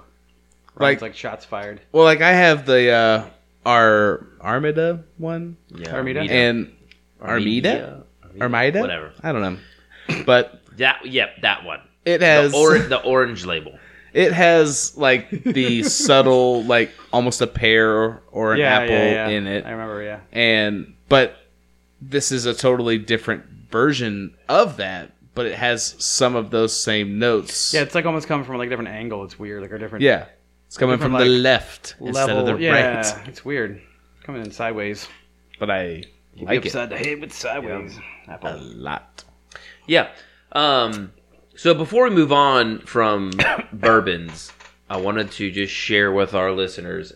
[0.76, 1.82] Like, like shots fired.
[1.92, 3.26] Well, like I have the uh,
[3.66, 6.22] our Armida one yeah, Armida?
[6.22, 6.32] Armida.
[6.32, 6.76] and
[7.22, 8.04] Armida,
[8.40, 9.12] Armida, whatever.
[9.24, 11.80] I don't know, but That yep, that one.
[12.06, 13.78] it has The, or, the orange label.
[14.14, 19.28] it has like the subtle like almost a pear or an yeah, apple yeah, yeah.
[19.30, 19.66] in it.
[19.66, 20.20] I remember, yeah.
[20.34, 21.38] and but
[22.02, 27.18] this is a totally different version of that but it has some of those same
[27.18, 29.24] notes Yeah, it's like almost coming from like a different angle.
[29.26, 30.28] It's weird, like a different yeah
[30.68, 32.48] it's coming from Different, the like, left instead level.
[32.50, 33.82] of the yeah, right it's weird.
[34.24, 35.08] Coming in sideways.
[35.60, 36.04] but i
[36.40, 37.98] like it upside the head with sideways.
[38.28, 38.58] a Apple.
[38.62, 39.24] lot
[39.88, 40.10] Yeah.
[40.52, 41.12] Um,
[41.56, 43.32] so before we move on from
[43.74, 44.52] bourbons,
[44.90, 47.12] I wanted to just share with our listeners,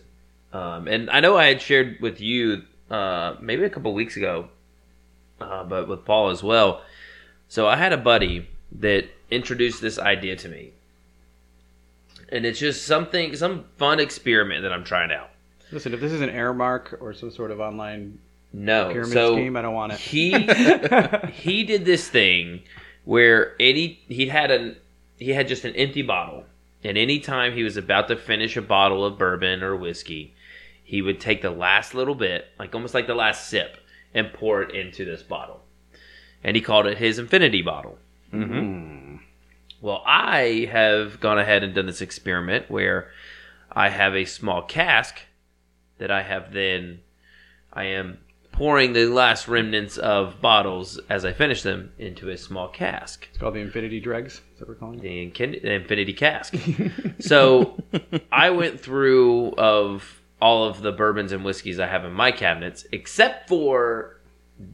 [0.52, 4.48] um, and I know I had shared with you uh, maybe a couple weeks ago,
[5.40, 6.82] uh, but with Paul as well.
[7.48, 8.48] So I had a buddy
[8.80, 10.72] that introduced this idea to me,
[12.28, 15.30] and it's just something, some fun experiment that I'm trying out.
[15.72, 18.18] Listen, if this is an air mark or some sort of online
[18.52, 19.98] No, pyramid so scheme, I don't want it.
[19.98, 20.30] he
[21.32, 22.62] he did this thing
[23.04, 24.76] where any he had an
[25.18, 26.44] he had just an empty bottle
[26.84, 30.32] and any time he was about to finish a bottle of bourbon or whiskey
[30.84, 33.76] he would take the last little bit like almost like the last sip
[34.14, 35.62] and pour it into this bottle
[36.42, 37.98] and he called it his infinity bottle
[38.32, 39.16] mm-hmm.
[39.80, 43.10] well i have gone ahead and done this experiment where
[43.72, 45.20] i have a small cask
[45.98, 47.00] that i have then
[47.72, 48.18] i am
[48.58, 53.38] pouring the last remnants of bottles as I finish them into a small cask, It's
[53.38, 54.34] called the Infinity Dregs.
[54.34, 55.62] Is that what we're calling it?
[55.62, 56.56] the Infinity Cask.
[57.20, 57.80] so
[58.32, 62.86] I went through of all of the bourbons and whiskeys I have in my cabinets,
[62.92, 64.20] except for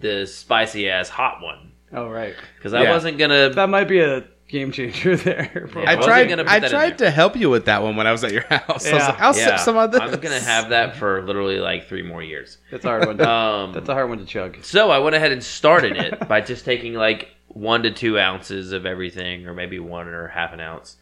[0.00, 2.35] the spicy ass hot one, Oh, right.
[2.57, 2.90] because I Yeah.
[2.92, 3.50] wasn't gonna.
[3.50, 5.68] That might be a game changer there.
[5.74, 5.81] Yeah.
[5.90, 7.96] i wasn't tried gonna put i that in tried to help you with that one
[7.96, 9.09] when i was at your house i was Yeah.
[9.09, 12.03] like i'll Yeah, sip some of this I'm gonna have that for literally like three
[12.03, 12.59] more years.
[12.70, 13.16] That's a hard one.
[13.18, 14.59] To, Um, that's a hard one to chug.
[14.62, 18.72] So I went ahead and started it by just taking like one to two ounces
[18.72, 20.96] of everything, or maybe one or half an ounce,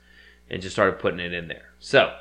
[0.48, 1.72] and just started putting it in there.
[1.80, 2.14] So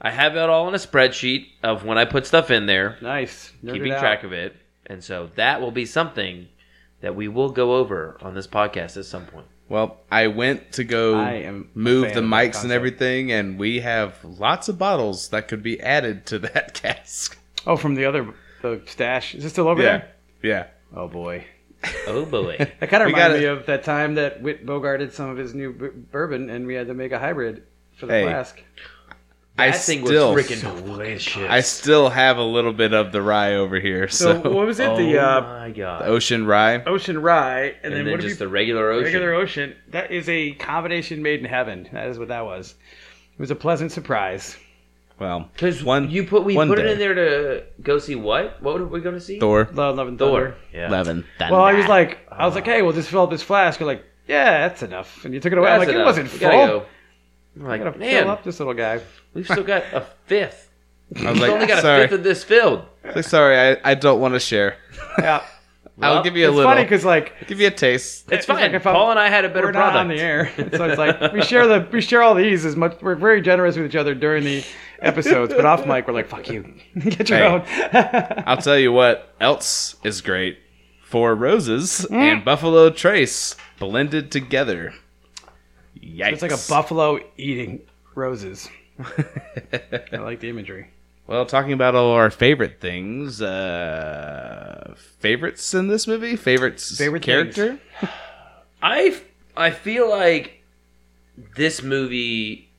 [0.00, 3.52] I have it all in a spreadsheet of when I put stuff in there, Nice.
[3.64, 4.54] Nerd keeping track of it,
[4.86, 6.48] and so that will be something
[7.00, 9.46] that we will go over on this podcast at some point.
[9.68, 14.68] well i went to go I move the mics and everything and we have lots
[14.68, 19.34] of bottles that could be added to that cask Oh, from the other the stash.
[19.34, 20.12] Is it still over yeah there?
[20.42, 21.44] yeah Oh boy.
[22.08, 22.56] Oh boy!
[22.80, 25.54] That kind of We reminded me of that time that Whit bogarted some of his
[25.54, 27.62] new b- bourbon, and we had to make a hybrid
[27.96, 28.22] for the Hey.
[28.24, 28.60] flask.
[29.58, 31.42] I That thing still, was freaking delicious.
[31.50, 34.06] I still have a little bit of the rye over here.
[34.08, 34.88] So, So, what was it?
[34.88, 36.02] oh the uh, my god!
[36.02, 36.82] ocean rye.
[36.84, 39.04] ocean rye, and, and then, then what just just the regular ocean.
[39.04, 39.74] regular ocean.
[39.88, 41.88] That is a combination made in heaven.
[41.92, 42.76] That is what that was.
[43.34, 44.56] It was a pleasant surprise.
[45.18, 48.62] Well, Because one you put we one put it in there to go see what?
[48.62, 49.40] What were we going to see?
[49.40, 50.40] Thor, Love, Love and Thor.
[50.52, 50.56] Thunder.
[50.72, 50.88] Yeah.
[50.90, 51.24] Levin.
[51.40, 53.80] Well, I was like, I was like, hey, we'll just fill up this flask.
[53.80, 55.24] You're like, yeah, that's enough.
[55.24, 55.70] And you took it away.
[55.70, 56.48] I'm That's like, it wasn't We full.
[56.50, 56.86] gotta
[57.58, 57.64] go.
[57.64, 59.00] We're I like, gotta man, fill up this little guy.
[59.34, 60.70] we've still got a fifth.
[61.16, 62.84] I was We've like, only got a fifth of this filled.
[63.04, 64.76] Like, sorry, I, I don't want to share.
[65.18, 65.42] Yeah,
[66.00, 66.70] I'll Well, give you a it's little.
[66.70, 68.24] funny because like give you a taste.
[68.26, 68.56] It's It's fine.
[68.60, 69.98] like if I'm- Paul and I had a better we're not product.
[70.00, 73.00] on the air, so it's like we share the we share all these as much.
[73.02, 74.64] We're very generous with each other during the
[75.00, 77.46] episodes, but off mic, we're like, fuck you, get your Hey.
[77.46, 78.42] own.
[78.46, 80.58] I'll tell you what else is great.
[81.02, 82.14] Four Roses mm.
[82.16, 84.92] and Buffalo Trace blended together.
[85.96, 86.32] Yikes.
[86.32, 87.80] it's like a buffalo eating
[88.14, 88.68] roses.
[90.12, 90.88] I like the imagery.
[91.26, 97.78] Well, talking about all our favorite things, uh, favorites in this movie, favorites, Favorite character.
[98.82, 99.20] I
[99.56, 100.62] I feel like
[101.56, 102.70] this movie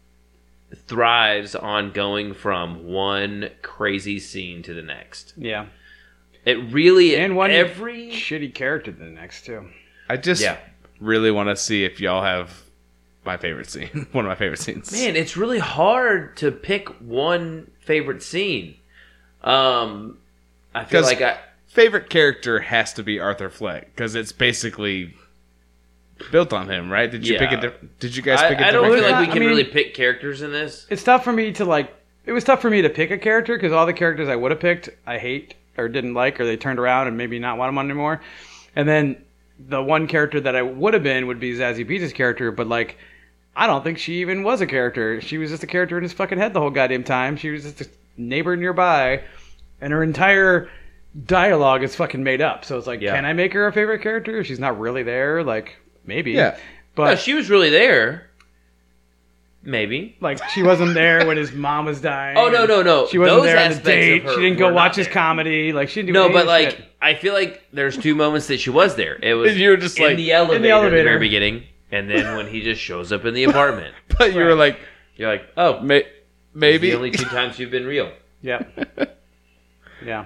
[0.87, 5.33] thrives on going from one crazy scene to the next.
[5.37, 5.67] Yeah,
[6.45, 9.67] It really and one every shitty character to the next too.
[10.09, 10.57] I just Yeah.
[10.99, 12.63] really want to see if y'all have
[13.29, 14.91] my favorite scene, one of my favorite scenes.
[14.91, 18.75] man, it's really hard to pick one favorite scene.
[19.43, 20.17] Um,
[20.73, 25.13] I feel like I favorite character has to be Arthur Fleck because it's basically
[26.31, 27.09] built on him, right?
[27.09, 27.59] Did you pick a Yeah.
[27.61, 29.39] diff- Did you guys I, pick a I don't different feel like we I can
[29.39, 30.85] mean- really pick characters in this.
[30.89, 31.93] It's tough for me to like.
[32.25, 34.51] It was tough for me to pick a character because all the characters I would
[34.51, 37.69] have picked, I hate or didn't like, or they turned around and maybe not want
[37.69, 38.21] them anymore.
[38.75, 39.23] And then
[39.57, 42.97] the one character that I would have been would be Zazie Beetz' character, but like,
[43.59, 45.19] I don't think she even was a character.
[45.19, 47.35] She was just a character in his fucking head the whole goddamn time.
[47.35, 49.21] She was just a neighbor nearby,
[49.81, 50.69] and her entire
[51.25, 52.63] dialogue is fucking made up.
[52.63, 53.15] So it's like, Yeah.
[53.15, 55.43] can I make her a favorite character if she's not really there?
[55.43, 56.31] Like, maybe.
[56.31, 56.57] Yeah.
[56.95, 58.25] But no, she was really there.
[59.61, 60.15] Maybe.
[60.21, 62.37] like she wasn't there when his mom was dying.
[62.37, 63.07] Oh no no no!
[63.07, 64.21] She wasn't Those there on the date.
[64.29, 65.13] She didn't go watch his there.
[65.13, 65.73] comedy.
[65.73, 66.85] Like she didn't do No, but like shit.
[67.01, 69.19] I feel like there's two moments that she was there.
[69.21, 71.63] It was you were just in like- the elevator, in the at the very beginning,
[71.91, 73.93] and then when he just shows up in the apartment.
[74.17, 74.79] But you were like,
[75.15, 76.07] You're like, oh, may-
[76.53, 76.89] maybe.
[76.91, 78.11] the only two times you've been real.
[78.41, 79.17] Yep.
[80.05, 80.25] yeah.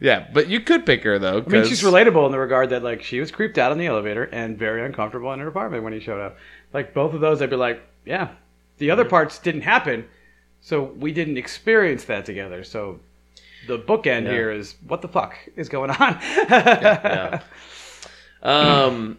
[0.00, 1.44] yeah, but you could pick her though.
[1.46, 3.86] I mean, she's relatable in the regard that like she was creeped out in the
[3.86, 6.36] elevator and very uncomfortable in her apartment when he showed up.
[6.72, 8.30] Like both of those, I'd be like, yeah.
[8.78, 10.06] The other parts didn't happen,
[10.60, 12.64] so we didn't experience that together.
[12.64, 12.98] So
[13.68, 14.30] the bookend Yeah.
[14.32, 16.18] here is what the fuck is going on?
[16.50, 17.40] Yeah.
[18.42, 19.18] Um,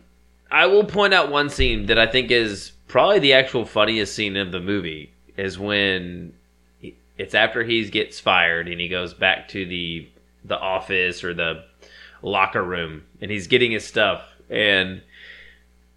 [0.52, 4.38] I will point out one scene that I think is probably the actual funniest scene
[4.38, 6.34] of the movie is when
[6.80, 10.08] he- it's after he gets fired and he goes back to the
[10.46, 11.64] the office or the
[12.22, 15.02] locker room and he's getting his stuff and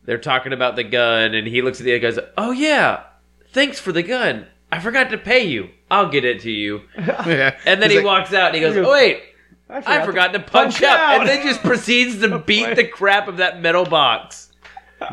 [0.04, 3.04] they're talking about the gun and he looks at the other guys oh yeah
[3.52, 4.46] thanks for the gun.
[4.72, 5.70] I forgot to pay you.
[5.90, 6.82] I'll get it to you.
[6.96, 9.22] And then He's he like, walks out and he goes He goes, oh wait
[9.70, 11.20] I I forgot to punch, punch up, out.
[11.20, 14.50] and then just proceeds to beat the crap of that metal box.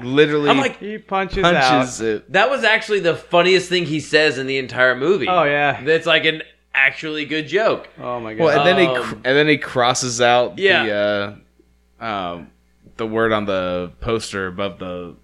[0.03, 2.05] literally I'm like, He punches, punches out.
[2.07, 2.31] it.
[2.33, 5.27] that was actually the funniest thing he says in the entire movie.
[5.29, 5.81] Oh yeah.
[5.83, 6.43] that's like an
[6.73, 7.87] actually good joke.
[7.99, 8.43] Oh my god.
[8.43, 10.83] Well, and then he Um, cr- and then he crosses out Yeah.
[10.85, 11.37] the
[12.01, 12.51] uh, um,
[12.97, 15.15] the word on the poster above the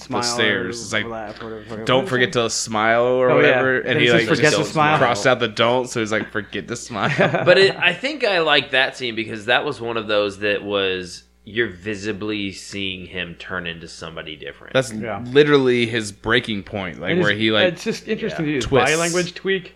[0.00, 0.80] Smile stairs.
[0.82, 1.84] It's like, laugh or whatever.
[1.84, 3.46] don't forget to smile or Oh, yeah.
[3.46, 3.78] whatever.
[3.80, 6.12] And And he he like "Forget just to smile." crossed out the don't, so he's
[6.12, 7.10] like forget to smile.
[7.44, 10.62] But it, I think I like that scene because that was one of those that
[10.62, 14.74] was you're visibly seeing him turn into somebody different.
[14.74, 15.22] That's Yeah.
[15.26, 18.54] literally his breaking point, like And where it's- he like it's just interesting yeah, to
[18.56, 18.90] use twists.
[18.90, 19.74] body language tweak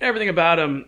[0.00, 0.86] everything about him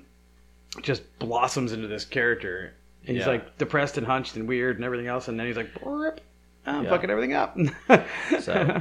[0.82, 2.72] just blossoms into this character
[3.06, 3.32] and he's Yeah.
[3.32, 6.18] like depressed and hunched and weird and everything else and then he's like "Brrp,
[6.76, 6.90] i'm Yeah.
[6.90, 7.56] fucking everything up
[8.40, 8.80] So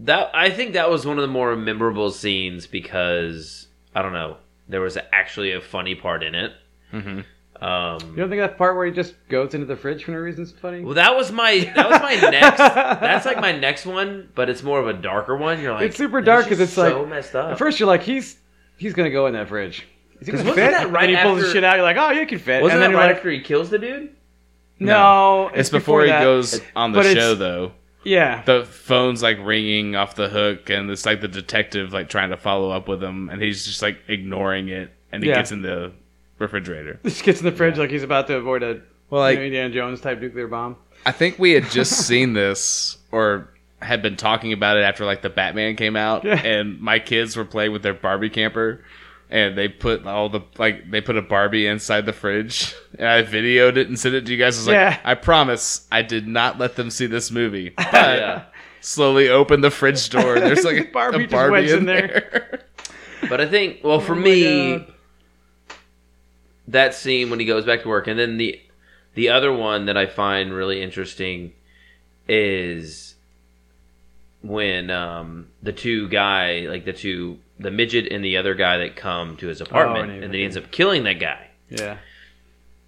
[0.00, 4.36] that I think that was one of the more memorable scenes because I don't know
[4.68, 6.52] there was actually a funny part in it.
[6.92, 7.24] Mhm.
[7.60, 10.16] Um, you don't think that part where he just goes into the fridge for no
[10.18, 12.58] reason is funny Well, that was my that was my next.
[12.58, 15.60] That's like my next one, but it's more of a darker one.
[15.60, 17.52] You're like It's super dark because it's so like- messed up.
[17.52, 18.36] at first you're like he's
[18.78, 19.86] he's gonna go in that fridge
[20.20, 21.76] is he 'Cause gonna wasn't fit that right and he pulls after- the shit out
[21.76, 23.70] you're like oh you can fit wasn't and then that right like after he kills
[23.70, 24.10] the dude?
[24.78, 26.22] No it's before, he that.
[26.22, 27.72] goes on the but show though.
[28.04, 32.30] yeah The phone's like ringing off the hook, and it's like the detective like trying
[32.30, 35.36] to follow up with him, and he's just like ignoring it, and he Yeah.
[35.36, 35.92] gets in the
[36.38, 36.98] refrigerator.
[37.04, 39.44] just gets in the fridge like he's about to avoid a Well, you like know,
[39.44, 43.48] Indiana Jones type nuclear bomb I think we had just seen this or
[43.80, 46.40] had been talking about it after like the Batman came out Yeah.
[46.40, 48.84] and my kids were playing with their Barbie camper
[49.32, 53.22] and they put all the like they put a Barbie inside the fridge and I
[53.22, 54.58] videoed it and sent it to you guys.
[54.58, 55.00] I was like, Yeah.
[55.02, 57.70] I promise I did not let them see this movie.
[57.76, 58.44] But Yeah.
[58.80, 60.34] slowly open the fridge door.
[60.38, 62.60] There's like a Barbie Barbie, just Barbie in in there.
[63.28, 64.86] But I think, well, for me,
[66.68, 68.60] that scene when he goes back to work, and then the
[69.14, 71.52] the other one that I find really interesting
[72.28, 73.14] is
[74.42, 78.96] when um, the two guy, like the two, the midget and the other guy that
[78.96, 81.48] come to his oh, apartment, and and then he ends up killing that guy.
[81.68, 81.98] Yeah.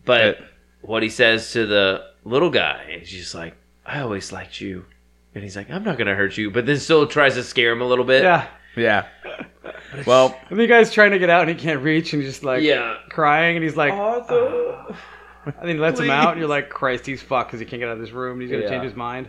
[0.05, 0.39] But
[0.83, 3.55] what he says to the little guy is just like,
[3.87, 4.85] "I always liked you,"
[5.35, 7.81] and he's like, "I'm not gonna hurt you," but then still tries to scare him
[7.81, 8.23] a little bit.
[8.23, 8.47] Yeah.
[8.77, 9.07] Yeah.
[10.07, 12.43] Well, And the guy's trying to get out and he can't reach and he's just
[12.43, 12.97] like Yeah.
[13.09, 14.87] crying and he's like, Arthur.
[15.47, 17.79] and then he lets him out and you're like, Christ, he's fucked because he can't
[17.81, 18.41] get out of this room.
[18.41, 18.71] He's gonna Yeah.
[18.71, 19.29] change his mind.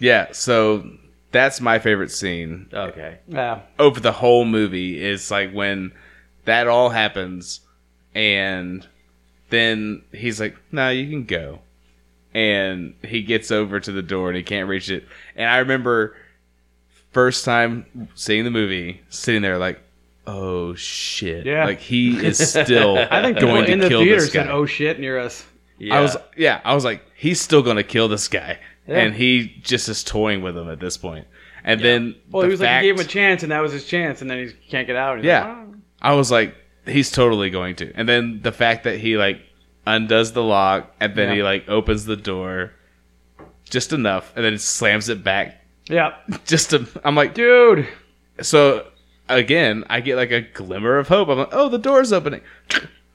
[0.00, 0.32] yeah.
[0.32, 0.90] So
[1.32, 3.18] that's my favorite scene Okay.
[3.26, 3.60] Yeah.
[3.78, 5.02] over the whole movie.
[5.02, 5.92] Is like when
[6.44, 7.60] that all happens,
[8.14, 8.86] and
[9.50, 11.60] then he's like, "No, you can go."
[12.34, 15.06] And he gets over to the door and he can't reach it.
[15.36, 16.16] And I remember
[17.12, 19.80] first time seeing the movie, sitting there like,
[20.26, 21.64] "Oh shit!" Yeah.
[21.66, 24.42] like he is still I think people going to in the kill theater this guy.
[24.44, 25.44] said, "Oh shit," near us.
[25.78, 25.96] Yeah.
[25.98, 28.98] I was yeah, I was like, he's still gonna kill this guy, Yeah.
[28.98, 31.26] and he just is toying with him at this point.
[31.64, 33.72] And then Well, the he was like, he gave him a chance, and that was
[33.72, 35.22] his chance, and then he can't get out.
[35.22, 35.46] Yeah.
[35.46, 36.56] like, "Oh." I was like,
[36.86, 37.92] he's totally going to.
[37.94, 39.40] And then the fact that he like
[39.86, 41.34] undoes the lock and then Yeah.
[41.36, 42.72] he like opens the door
[43.70, 45.60] just enough, and then slams it back.
[45.88, 46.14] Yeah,
[46.46, 47.88] Just to, I'm like, dude.
[48.40, 48.86] so
[49.28, 51.28] again, I get like a glimmer of hope.
[51.28, 52.40] I'm like, oh, the door's opening.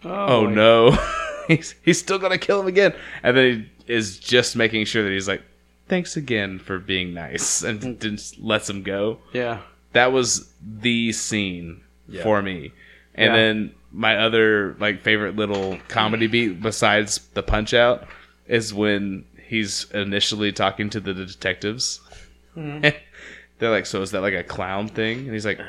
[0.03, 0.51] Oh, oh boy.
[0.51, 0.97] no,
[1.47, 2.93] he's he's still gonna kill him again,
[3.23, 5.41] and then he is just making sure that he's like,
[5.87, 9.19] thanks again for being nice, and just lets him go.
[9.33, 9.59] Yeah,
[9.93, 11.81] That was the scene
[12.23, 12.71] for me,
[13.15, 13.35] and Yeah.
[13.35, 18.05] then my other like favorite little comedy beat besides the punch out
[18.47, 22.01] is when he's initially talking to the detectives.
[22.55, 25.59] They're like, "So is that like a clown thing?" And he's like,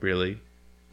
[0.00, 0.38] "Really,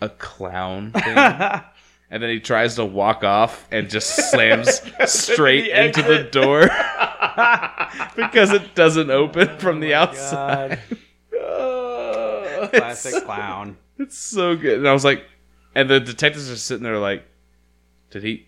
[0.02, 6.02] a clown thing?" and then he tries to walk off and just slams straight into
[6.04, 6.70] the door
[8.16, 10.80] because it doesn't open from the oh outside.
[11.32, 12.72] God.
[12.74, 13.78] classic clown.
[14.00, 14.80] It's so good.
[14.80, 15.26] And I was like,
[15.76, 17.26] and the detectives are sitting there like,
[18.10, 18.48] did he?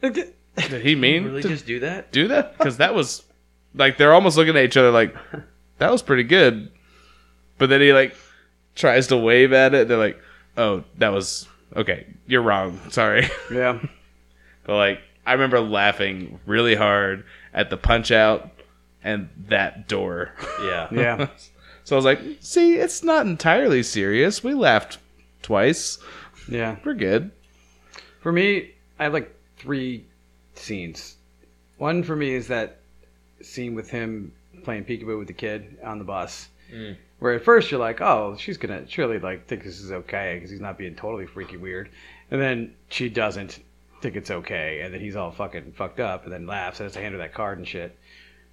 [0.00, 2.12] Did he mean really just do that?
[2.12, 2.56] do that?
[2.56, 3.22] Because that was
[3.74, 5.14] like they're almost looking at each other like,
[5.78, 6.70] that was pretty good.
[7.58, 8.16] But then he like
[8.74, 9.88] tries to wave at it.
[9.88, 10.18] They're like,
[10.56, 12.06] oh, that was okay.
[12.26, 12.80] You're wrong.
[12.90, 13.28] Sorry.
[13.52, 13.80] Yeah,
[14.64, 18.50] But like, I remember laughing really hard at the punch out
[19.02, 20.34] and that door.
[20.62, 20.88] Yeah.
[20.90, 21.26] yeah.
[21.82, 24.44] So I was like, see, it's not entirely serious.
[24.44, 24.98] We laughed
[25.42, 25.98] twice.
[26.48, 26.76] Yeah.
[26.84, 27.32] We're good.
[28.20, 30.04] For me, I have like three
[30.54, 31.16] scenes.
[31.78, 32.76] One for me is that
[33.42, 34.32] scene with him
[34.62, 36.96] playing peekaboo with the kid on the bus, mm.
[37.18, 40.50] where at first you're like, "Oh, she's gonna surely like think this is okay because
[40.50, 41.88] he's not being totally freaky weird,"
[42.30, 43.58] and then she doesn't
[44.00, 46.92] think it's okay, and then he's all fucking fucked up, and then laughs and has
[46.94, 47.96] to hand her that card and shit.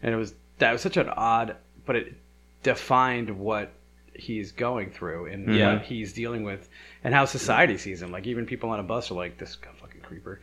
[0.04, 2.14] And it was that was such an odd, but it
[2.64, 3.72] defined what
[4.14, 5.74] he's going through and Yeah.
[5.76, 6.68] what he's dealing with
[7.04, 8.12] and how society sees him.
[8.12, 10.40] Like even people on a bus are like, "This fucking creeper,"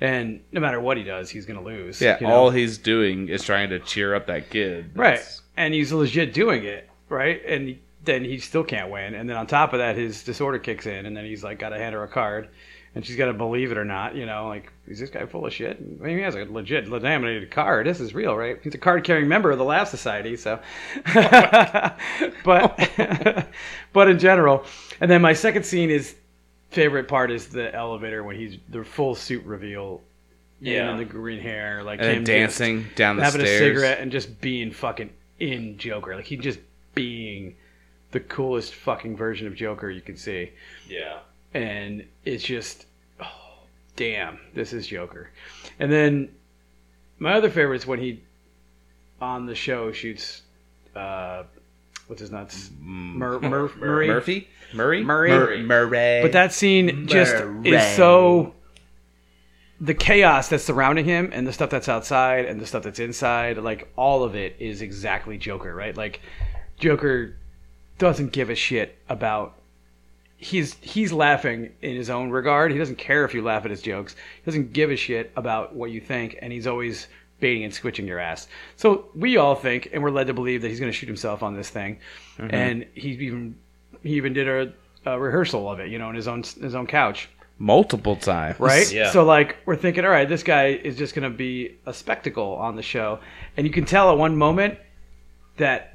[0.00, 2.00] and no matter what he does, he's gonna lose.
[2.00, 2.32] Yeah, you know?
[2.32, 4.90] all he's doing is trying to cheer up that kid.
[4.94, 9.14] right, That's- and he's legit doing it right, and then he still can't win.
[9.14, 11.68] And then on top of that, his disorder kicks in, and then he's like, got
[11.68, 12.48] to hand her a card.
[12.94, 15.46] And she's got to believe it or not, you know, like, is this guy full
[15.46, 15.78] of shit?
[15.78, 17.86] I mean, he has a legit laminated card.
[17.86, 18.58] This is real, right?
[18.62, 20.60] He's a card carrying member of the Laugh Society, so.
[22.44, 22.78] but,
[23.94, 24.66] but in general.
[25.00, 26.14] And then my second scene is,
[26.70, 30.02] favorite part is the elevator when he's, the full suit reveal.
[30.60, 30.90] Yeah.
[30.90, 34.12] And the green hair, like and him dancing down the stairs, having a cigarette and
[34.12, 36.14] just being fucking in Joker.
[36.14, 36.60] Like he just
[36.94, 37.56] being
[38.12, 40.52] the coolest fucking version of Joker you can see.
[40.88, 41.18] Yeah.
[41.54, 42.86] And it's just
[43.20, 43.64] oh
[43.96, 45.30] damn, this is Joker.
[45.78, 46.30] And then
[47.18, 48.22] my other favorite is when he
[49.20, 50.42] on the show shoots
[50.96, 51.44] uh
[52.06, 52.70] what's his nuts?
[52.80, 54.08] Mur- Mur- Murray.
[54.08, 54.48] Murphy?
[54.74, 55.02] Murray?
[55.04, 55.30] Murray.
[55.30, 56.22] Mur- Murray.
[56.22, 57.70] But that scene just Murray.
[57.70, 58.54] is so
[59.80, 63.58] the chaos that's surrounding him and the stuff that's outside and the stuff that's inside,
[63.58, 65.96] like all of it is exactly Joker, right?
[65.96, 66.20] Like
[66.78, 67.36] Joker
[67.98, 69.54] doesn't give a shit about
[70.42, 72.72] he's he's laughing in his own regard.
[72.72, 74.14] He doesn't care if you laugh at his jokes.
[74.14, 77.06] He doesn't give a shit about what you think and he's always
[77.38, 78.48] baiting and switching your ass.
[78.76, 81.42] So we all think and we're led to believe that he's going to shoot himself
[81.42, 81.98] on this thing.
[82.38, 82.54] Mm-hmm.
[82.54, 83.56] And he even
[84.02, 84.72] he even did a,
[85.06, 87.28] a rehearsal of it, you know, in his own his own couch
[87.58, 88.58] multiple times.
[88.58, 88.92] right?
[88.92, 89.12] Yeah.
[89.12, 92.54] So like we're thinking, all right, this guy is just going to be a spectacle
[92.56, 93.20] on the show,
[93.56, 94.78] and you can tell at one moment
[95.58, 95.94] that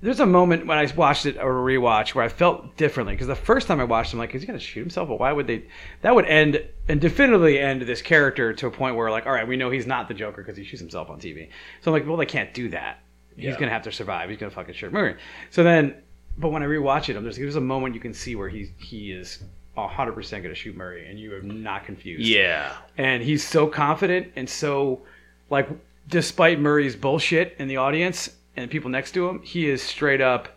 [0.00, 3.34] there's a moment when I watched it or rewatch where I felt differently because the
[3.34, 5.08] first time I watched, him, like, is he gonna shoot himself?
[5.08, 5.64] But why would they?
[6.02, 9.46] That would end and definitively end this character to a point where, like, all right,
[9.46, 11.48] we know he's not the Joker because he shoots himself on TV.
[11.82, 13.00] So I'm like, well, they can't do that.
[13.36, 14.28] He's gonna have to survive.
[14.30, 15.16] He's gonna fucking shoot Murray.
[15.50, 15.94] So then,
[16.36, 19.12] but when I rewatch it, there's there's a moment you can see where he he
[19.12, 19.42] is.
[19.76, 22.72] 100% going to shoot Murray, and you are not confused Yeah.
[22.96, 25.02] and he's so confident and so
[25.50, 25.68] like
[26.08, 28.28] despite Murray's bullshit in the audience
[28.58, 30.48] and people next to him, he is straight up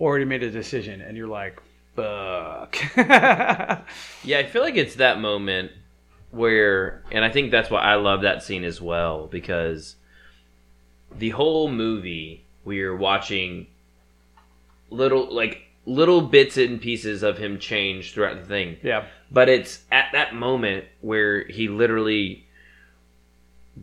[0.00, 1.60] already made a decision and you're like,
[1.94, 2.76] fuck.
[4.24, 5.70] Yeah, I feel like it's that moment
[6.30, 9.96] where, and I think that's why I love that scene as well because
[11.16, 13.66] the whole movie we're watching
[14.88, 18.78] little like little bits and pieces of him change throughout the thing.
[18.82, 19.04] yeah.
[19.30, 22.46] But it's at that moment where he literally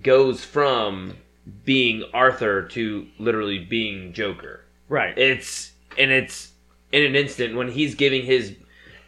[0.02, 1.18] goes from
[1.66, 4.66] being Arthur to literally being Joker.
[4.88, 5.18] Right.
[5.18, 6.52] It's and it's
[6.92, 8.56] in an instant when he's giving his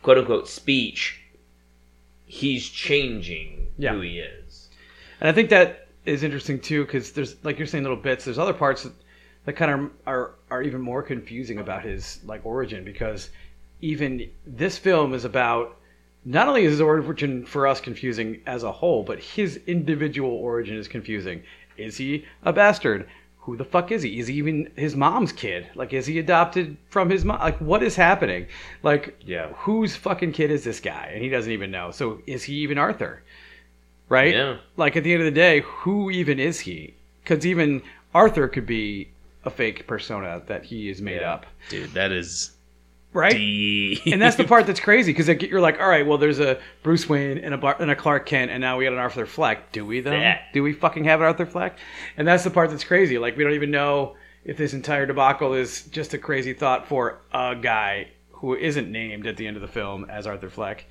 [0.01, 1.19] quote unquote speech,
[2.25, 3.93] he's changing Yeah.
[3.93, 4.69] who he is.
[5.19, 8.25] And I think that is interesting too, because there's like you're saying little bits.
[8.25, 8.93] There's other parts that,
[9.45, 13.29] that kind of are are even more confusing about his like origin because
[13.81, 15.77] even this film is about
[16.23, 20.75] not only is his origin for us confusing as a whole, but his individual origin
[20.77, 21.41] is confusing.
[21.83, 23.07] Is he a bastard?
[23.45, 24.19] Who the fuck is he?
[24.19, 25.67] Is he even his mom's kid?
[25.73, 27.39] Like, is he adopted from his mom?
[27.39, 28.45] Like, what is happening?
[28.83, 29.47] Like, Yeah.
[29.53, 31.09] whose fucking kid is this guy?
[31.13, 31.89] And he doesn't even know.
[31.89, 33.23] So, is he even Arthur?
[34.09, 34.33] Right?
[34.35, 34.57] Yeah.
[34.77, 36.93] Like, at the end of the day, who even is he?
[37.23, 37.81] Because even
[38.13, 39.09] Arthur could be
[39.43, 41.33] a fake persona that he is made Yeah.
[41.33, 41.45] up.
[41.69, 42.50] Dude, that is
[43.13, 43.33] Right?
[43.33, 44.05] deep.
[44.05, 47.09] and that's the part that's crazy because you're like, all right, well, there's a Bruce
[47.09, 49.71] Wayne and a Bar- and a Clark Kent, and now we got an Arthur Fleck.
[49.71, 50.11] Do we though?
[50.13, 50.39] Yeah.
[50.53, 51.77] Do we fucking have an Arthur Fleck?
[52.15, 53.17] And that's the part that's crazy.
[53.17, 57.21] Like we don't even know if this entire debacle is just a crazy thought for
[57.33, 60.85] a guy who isn't named at the end of the film as Arthur Fleck,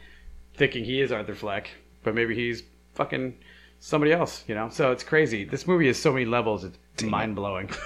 [0.55, 1.71] thinking he is Arthur Fleck,
[2.05, 2.63] but maybe he's
[2.95, 3.37] fucking
[3.81, 4.45] somebody else.
[4.47, 4.69] You know?
[4.69, 5.45] So it's crazy.
[5.45, 6.65] This movie has so many levels.
[6.65, 7.71] It's mind blowing.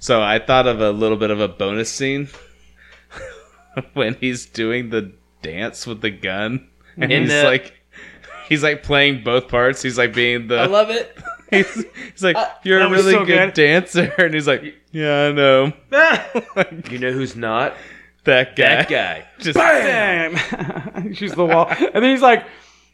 [0.00, 2.28] So I thought of a little bit of a bonus scene
[3.94, 5.12] when he's doing the
[5.42, 7.74] dance with the gun, and In he's the- like,
[8.48, 9.82] he's like playing both parts.
[9.82, 10.58] He's like being the.
[10.58, 11.16] I love it.
[11.50, 13.54] he's, he's like, you're a that was really so good, good.
[13.54, 15.72] dancer, and he's like, yeah, I know.
[16.90, 17.74] You know who's not?
[18.24, 18.68] that guy.
[18.82, 19.26] That guy.
[19.38, 20.36] Just bam
[21.08, 22.44] he shoots the wall and then he's like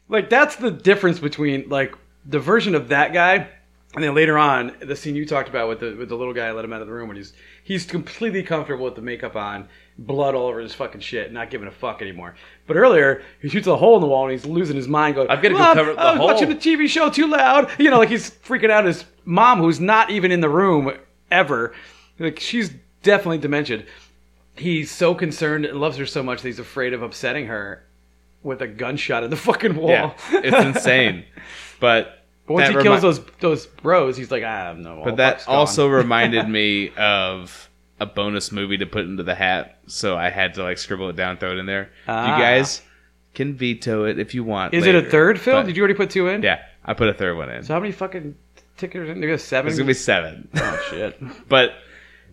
[0.08, 1.92] like that's the difference between like
[2.24, 3.48] the version of that guy
[3.94, 6.52] and then later on the scene you talked about with the with the little guy
[6.52, 7.32] let him out of the room when he's
[7.64, 11.66] he's completely comfortable with the makeup on blood all over his fucking shit not giving
[11.66, 12.34] a fuck anymore
[12.66, 15.28] but earlier he shoots a hole in the wall and he's losing his mind going
[15.28, 17.90] I've gotta go cover the I was hole." watching the tv show too loud you
[17.90, 20.92] know like he's freaking out his mom who's not even in the room
[21.30, 21.74] ever
[22.18, 23.84] like she's definitely dementia
[24.56, 27.84] he's so concerned and loves her so much that he's afraid of upsetting her
[28.42, 29.88] with a gunshot in the fucking wall.
[29.88, 31.24] yeah, it's insane.
[31.80, 35.02] But But once that he kills remi- those those bros, he's like, I have no.
[35.04, 37.70] But that also reminded me of
[38.00, 41.16] a bonus movie to put into the hat, so I had to like scribble it
[41.16, 41.90] down, throw it in there.
[42.06, 42.36] Ah.
[42.36, 42.82] You guys
[43.34, 44.74] can veto it if you want.
[44.74, 45.66] is it a third film?
[45.66, 46.42] Did you already put two in?
[46.42, 47.62] Yeah, I put a third one in.
[47.62, 48.36] So how many fucking
[48.76, 48.96] tickets?
[48.96, 49.38] Are in there?
[49.38, 49.68] Seven.
[49.68, 51.18] It's gonna be seven, oh shit.
[51.48, 51.72] but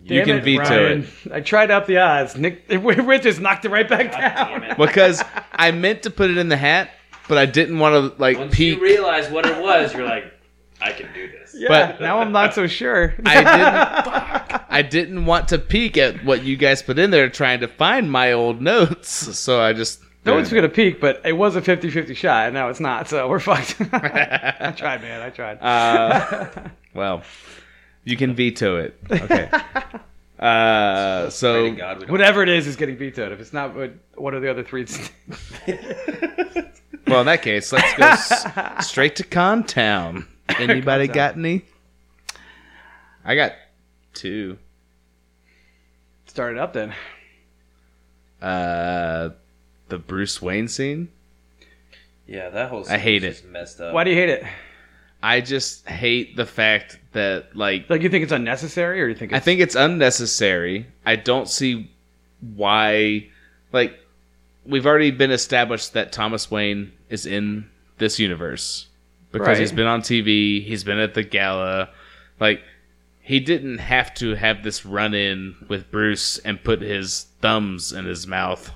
[0.04, 1.08] you can it, veto Ryan.
[1.24, 2.36] it I tried up the odds.
[2.36, 4.74] Nick Rich just knocked it right back down.
[4.76, 6.90] because I meant to put it in the hat,
[7.28, 8.76] but I didn't want to like Once peek.
[8.76, 10.32] you realize what it was, you're like,
[10.80, 11.54] I can do this.
[11.56, 13.14] Yeah, But- now I'm not so sure.
[13.26, 14.62] I didn't.
[14.68, 18.10] I didn't want to peek at what you guys put in there, trying to find
[18.10, 19.10] my old notes.
[19.38, 20.00] So I just.
[20.24, 23.08] No one's gonna peek, but it was a 50-50 shot, and now it's not.
[23.08, 23.76] So we're fucked.
[23.92, 25.20] I tried, man.
[25.20, 25.58] I tried.
[25.60, 27.22] Uh, well,
[28.04, 28.96] you can veto it.
[29.10, 29.48] Okay.
[30.38, 33.32] Uh, so God, Whatever it is is getting vetoed.
[33.32, 34.86] If it's not, what what are the other three?
[37.06, 40.26] Well, in that case, let's go s- straight to Con Town.
[40.48, 41.14] Anybody Con Town.
[41.14, 41.62] got any?
[43.24, 43.52] I got
[44.14, 44.58] two.
[46.26, 46.94] Start it up then.
[48.40, 49.30] Uh,
[49.88, 51.08] the Bruce Wayne scene.
[52.26, 52.84] Yeah, that whole.
[52.88, 53.94] I hate sequence is Messed up.
[53.94, 54.44] Why do you hate it?
[55.22, 59.32] I just hate the fact that like Like you think it's unnecessary, or you think
[59.32, 60.86] I think it's unnecessary.
[61.06, 61.90] I don't see
[62.56, 63.28] why.
[63.72, 63.98] Like,
[64.64, 68.86] we've already been established that Thomas Wayne is in this universe
[69.30, 69.58] because Right.
[69.58, 70.62] he's been on TV.
[70.64, 71.90] He's been at the gala.
[72.38, 72.62] Like,
[73.20, 78.04] he didn't have to have this run in with Bruce and put his thumbs in
[78.04, 78.70] his mouth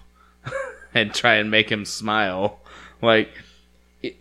[0.95, 2.61] and try and make him smile.
[3.03, 3.31] Like,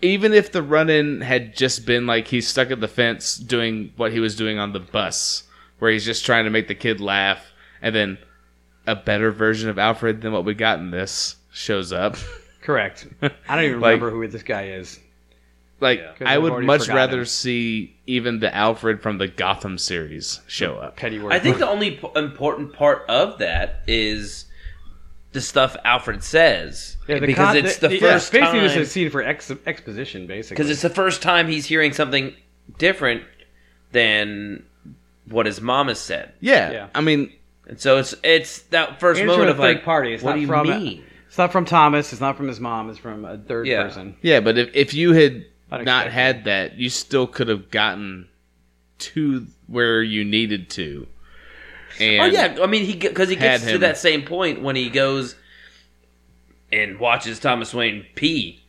[0.02, 3.94] even if the run in had just been like he's stuck at the fence doing
[3.98, 5.44] what he was doing on the bus,
[5.80, 7.52] where he's just trying to make the kid laugh,
[7.82, 8.18] and then
[8.88, 12.18] a better version of Alfred than what we got in this shows up.
[12.62, 13.08] Correct.
[13.22, 15.00] I don't even Like- remember who this guy is.
[15.82, 17.26] Like I I've would much rather him.
[17.26, 20.96] see even the Alfred from the Gotham series show up.
[20.96, 21.34] Pennyworth.
[21.34, 24.46] I think the only p- important part of that is
[25.34, 28.76] the stuff Alfred says Yeah, the because con- it's the, yeah, first basically time this
[28.78, 30.56] is a scene for ex- exposition, basically.
[30.56, 32.34] because it's the first time he's hearing something
[32.78, 33.24] different
[33.92, 34.64] than
[35.28, 36.88] what his mom has said, Yeah, Yeah.
[36.96, 37.34] I mean,
[37.68, 40.14] and so it's it's that first And moment from of like, party.
[40.14, 41.04] It's what not do you from- mean?
[41.36, 42.14] It's not from Thomas.
[42.14, 42.90] It's not from his mom.
[42.90, 43.84] It's from a third Yeah.
[43.84, 44.16] person.
[44.22, 48.30] yeah, but if if you had not had that, you still could have gotten
[49.00, 51.08] to where you needed to.
[52.00, 54.78] And oh yeah, I mean he because he gets had to that same point when
[54.78, 55.36] he goes
[56.72, 58.64] and watches Thomas Wayne pee.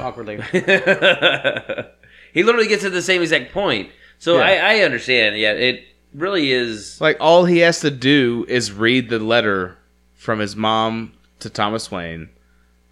[0.00, 0.36] Awkwardly.
[2.32, 3.90] he literally gets to the same exact point.
[4.18, 4.44] So Yeah.
[4.44, 5.36] I, I understand.
[5.36, 5.84] Yeah, it
[6.14, 6.98] really is.
[7.02, 9.76] Like all he has to do is read the letter
[10.14, 11.12] from his mom
[11.42, 12.30] to Thomas Wayne,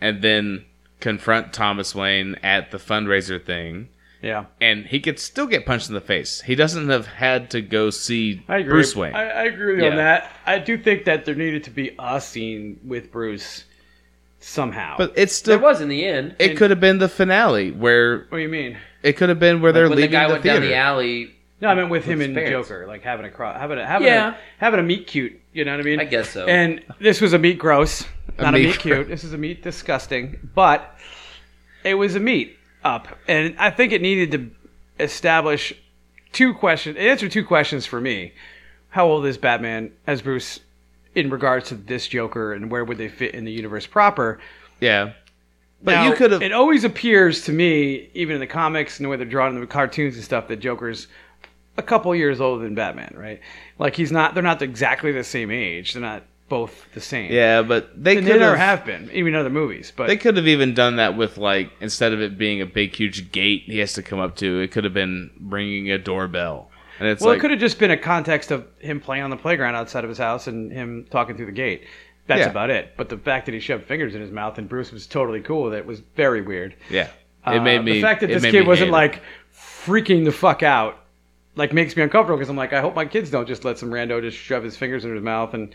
[0.01, 0.65] and then
[1.01, 3.89] confront Thomas Wayne at the fundraiser thing,
[4.23, 4.45] yeah.
[4.61, 6.43] and he could still get punched in the face.
[6.43, 8.71] He doesn't have had to go see I agree.
[8.73, 9.15] Bruce Wayne.
[9.15, 9.91] I, I agree with Yeah.
[9.91, 10.31] on that.
[10.47, 13.65] I do think that there needed to be a scene with Bruce
[14.41, 14.97] somehow.
[14.99, 16.37] but it's There still was in the end.
[16.39, 18.79] it could have been the finale where what do you mean?
[19.03, 20.61] it could have been where they're when the leaving guy the went theater.
[20.61, 21.35] down the alley.
[21.63, 22.69] No, I meant with him his and parents.
[22.69, 24.31] Joker, like having a cross, having a having Yeah.
[24.31, 25.39] a having a meet cute.
[25.53, 26.01] You know what I mean?
[26.01, 26.47] I guess so.
[26.47, 28.07] And this was a meet gross,
[28.43, 29.09] not a meet meet cute.
[29.09, 30.97] This is a meat disgusting, but
[31.85, 34.51] it was a meat up, and I think it needed to
[35.03, 35.73] establish
[36.33, 38.33] two questions, answer two questions for me.
[38.91, 40.61] How old is Batman as Bruce
[41.15, 44.41] in regards to this Joker, and where would they fit in the universe proper?
[44.81, 45.13] Yeah,
[45.83, 46.43] but Now, you could have.
[46.43, 49.61] It always appears to me, even in the comics and the way they're drawn in
[49.61, 51.07] the cartoons and stuff, that Joker's
[51.77, 53.41] a couple years older than Batman, right?
[53.79, 54.35] Like he's not.
[54.35, 55.95] They're not exactly the same age.
[55.95, 57.33] They're not both the same.
[57.33, 58.85] Yeah, but they and they could never have.
[58.85, 59.91] been, even other movies.
[59.97, 62.95] But They could have even done that with like instead of it being a big
[62.95, 66.71] huge gate he has to come up to, it could have been ringing a doorbell.
[66.99, 69.31] And it's well, like it could have just been a context of him playing on
[69.31, 71.85] the playground outside of his house and him talking through the gate.
[72.27, 72.51] That's Yeah.
[72.51, 72.93] about it.
[72.99, 75.63] But the fact that he shoved fingers in his mouth and Bruce was totally cool
[75.65, 76.75] with it was very weird.
[76.91, 77.09] yeah.
[77.47, 78.93] It Uh, made me the fact that this kid wasn't it.
[78.93, 79.23] like
[79.57, 80.99] freaking the fuck out
[81.57, 83.91] like makes me uncomfortable because I'm like I hope my kids don't just let some
[83.91, 85.75] rando just shove his fingers in his mouth and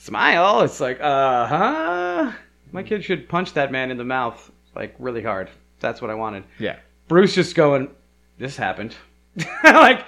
[0.00, 0.62] smile.
[0.62, 2.32] It's like uh huh.
[2.72, 5.50] My kid should punch that man in the mouth like really hard.
[5.80, 6.44] That's what I wanted.
[6.58, 6.76] Yeah.
[7.08, 7.90] Bruce just going,
[8.38, 8.94] this happened.
[9.64, 10.04] like,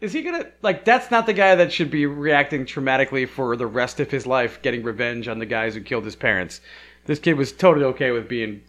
[0.00, 0.84] is he gonna like?
[0.84, 4.62] That's not the guy that should be reacting traumatically for the rest of his life,
[4.62, 6.60] getting revenge on the guys who killed his parents.
[7.06, 8.62] This kid was totally okay with being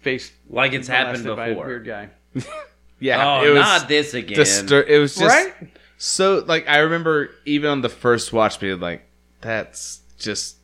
[0.00, 1.66] faced Like it's happened molested by a before.
[1.66, 2.08] weird guy.
[3.00, 3.38] Yeah.
[3.40, 4.36] Oh, it was not this again.
[4.36, 5.54] distur- it was just Right?
[5.98, 9.02] so like I remember even on the first watch being like
[9.40, 10.56] that's just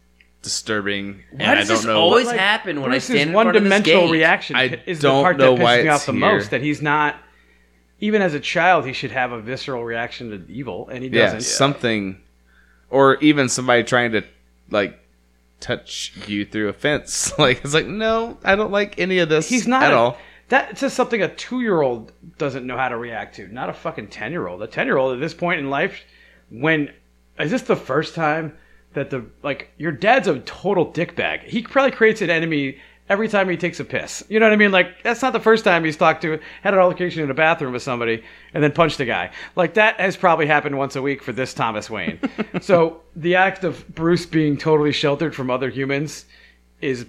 [0.42, 3.30] disturbing and Why I does don't this know always Like, happen when I Bruce's stand
[3.30, 4.12] in front of this one-dimensional gate?
[4.12, 6.20] reaction I is the don't part know that why pisses me it's off the here.
[6.20, 6.50] most.
[6.50, 7.16] That he's not.
[8.00, 11.26] Even as a child, he should have a visceral reaction to evil, and he yeah,
[11.26, 11.42] doesn't.
[11.42, 12.20] something
[12.90, 14.22] or even somebody trying to
[14.68, 14.98] like
[15.60, 17.32] touch you through a fence.
[17.38, 20.18] Like it's like no, I don't like any of this He's not at a- all.
[20.50, 23.48] That's just something a two-year-old doesn't know how to react to.
[23.48, 24.62] Not a fucking ten-year-old.
[24.62, 26.02] A ten-year-old at this point in life,
[26.50, 26.92] when
[27.38, 28.54] is this the first time
[28.94, 31.44] that the like your dad's a total dickbag?
[31.44, 32.78] He probably creates an enemy
[33.08, 34.24] every time he takes a piss.
[34.28, 34.72] You know what I mean?
[34.72, 37.72] Like that's not the first time he's talked to had an altercation in a bathroom
[37.72, 38.22] with somebody
[38.54, 39.30] and then punched a guy.
[39.56, 42.18] Like that has probably happened once a week for this Thomas Wayne.
[42.60, 46.24] so the act of Bruce being totally sheltered from other humans
[46.80, 47.06] is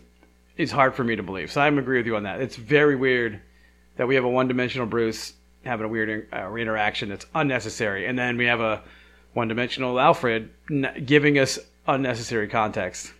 [0.58, 1.52] is hard for me to believe.
[1.52, 2.42] So I'm agree with you on that.
[2.42, 3.42] It's very weird
[3.98, 5.34] that we have a one-dimensional Bruce
[5.66, 8.82] having a weird uh, interaction that's unnecessary, and then we have a
[9.34, 13.12] one-dimensional Alfred n- giving us unnecessary context.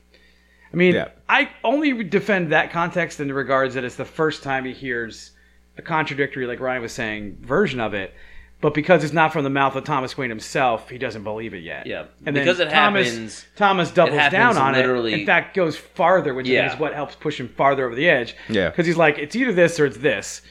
[0.74, 1.10] I mean, Yeah.
[1.30, 5.32] I only defend that context in the regards that it's the first time he hears
[5.78, 8.14] a contradictory, like Ryan was saying, version of it.
[8.62, 11.60] But because it's not from the mouth of Thomas Wayne himself, he doesn't believe it
[11.64, 11.86] yet.
[11.86, 12.06] Yeah.
[12.26, 15.20] and Because then it Thomas, happens- Thomas doubles happens down on literally- it.
[15.20, 16.74] In fact, goes farther, which Yeah.
[16.74, 18.36] is what helps push him farther over the edge.
[18.50, 18.70] Yeah.
[18.70, 20.42] because he's like, it's either this or it's this,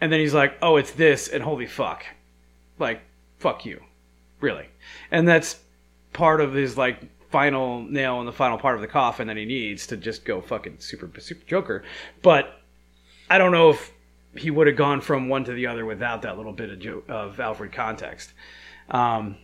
[0.00, 2.04] and then he's like, oh, it's this, and holy fuck,
[2.78, 3.00] like
[3.38, 3.80] fuck you,
[4.40, 4.66] really,
[5.10, 5.58] and that's
[6.12, 7.00] part of his like
[7.30, 10.40] final nail in the final part of the coffin that he needs to just go
[10.40, 11.84] fucking super super Joker.
[12.22, 12.60] But
[13.28, 13.92] I don't know if
[14.36, 17.02] he would have gone from one to the other without that little bit of jo-
[17.08, 18.32] of Alfred context.
[18.90, 19.36] Um,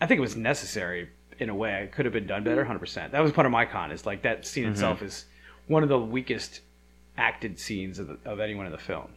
[0.00, 1.08] I think it was necessary
[1.38, 1.84] in a way.
[1.84, 3.12] It could have been done better, hundred percent.
[3.12, 3.90] That was part of my con.
[3.90, 5.24] Is like that scene itself is
[5.66, 6.60] one of the weakest
[7.16, 9.08] acted scenes of, the, of anyone in the film.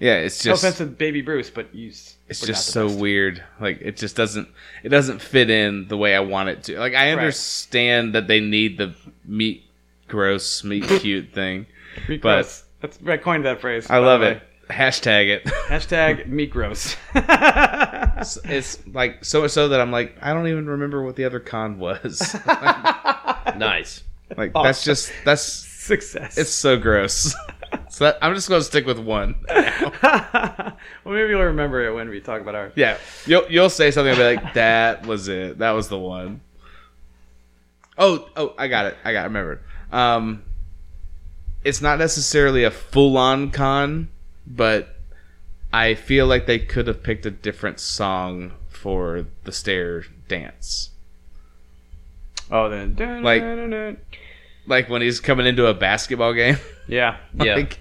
[0.00, 1.90] Yeah, it's just no just offense to Baby Bruce, but you.
[1.90, 3.00] s- it's just so best.
[3.00, 3.42] weird.
[3.60, 4.48] Like it just doesn't
[4.82, 6.78] it doesn't fit in the way I want it to.
[6.78, 8.94] Like I understand that they need the
[9.24, 9.64] meat
[10.06, 11.66] gross, meat cute thing.
[12.08, 12.64] Meat but- gross.
[12.80, 13.90] That's I coined that phrase.
[13.90, 14.40] I love it.
[14.70, 15.44] Hashtag it.
[15.68, 16.94] Hashtag meat gross.
[17.14, 21.24] it's, it's like so much so that I'm like I don't even remember what the
[21.24, 22.36] other con was.
[23.56, 24.04] Nice.
[24.36, 26.36] like that's just that's Success.
[26.38, 27.34] it's so gross.
[27.98, 29.34] So that, I'm just gonna stick with one.
[29.48, 30.72] well,
[31.04, 32.70] maybe you'll remember it when we talk about our.
[32.76, 32.96] Yeah,
[33.26, 35.58] you'll you'll say something and be like, "That was it.
[35.58, 36.40] That was the one."
[37.98, 38.96] Oh, oh, I got it.
[39.04, 39.18] I got.
[39.18, 39.22] It.
[39.22, 39.60] I remembered.
[39.90, 40.44] Um,
[41.64, 44.08] it's not necessarily a full-on con,
[44.46, 44.94] but
[45.72, 50.90] I feel like they could have picked a different song for the stair dance.
[52.50, 52.94] Oh, then
[53.24, 53.98] Like-
[54.66, 56.58] Like when he's coming into a basketball game.
[56.86, 57.16] yeah.
[57.34, 57.56] Yeah.
[57.56, 57.80] like,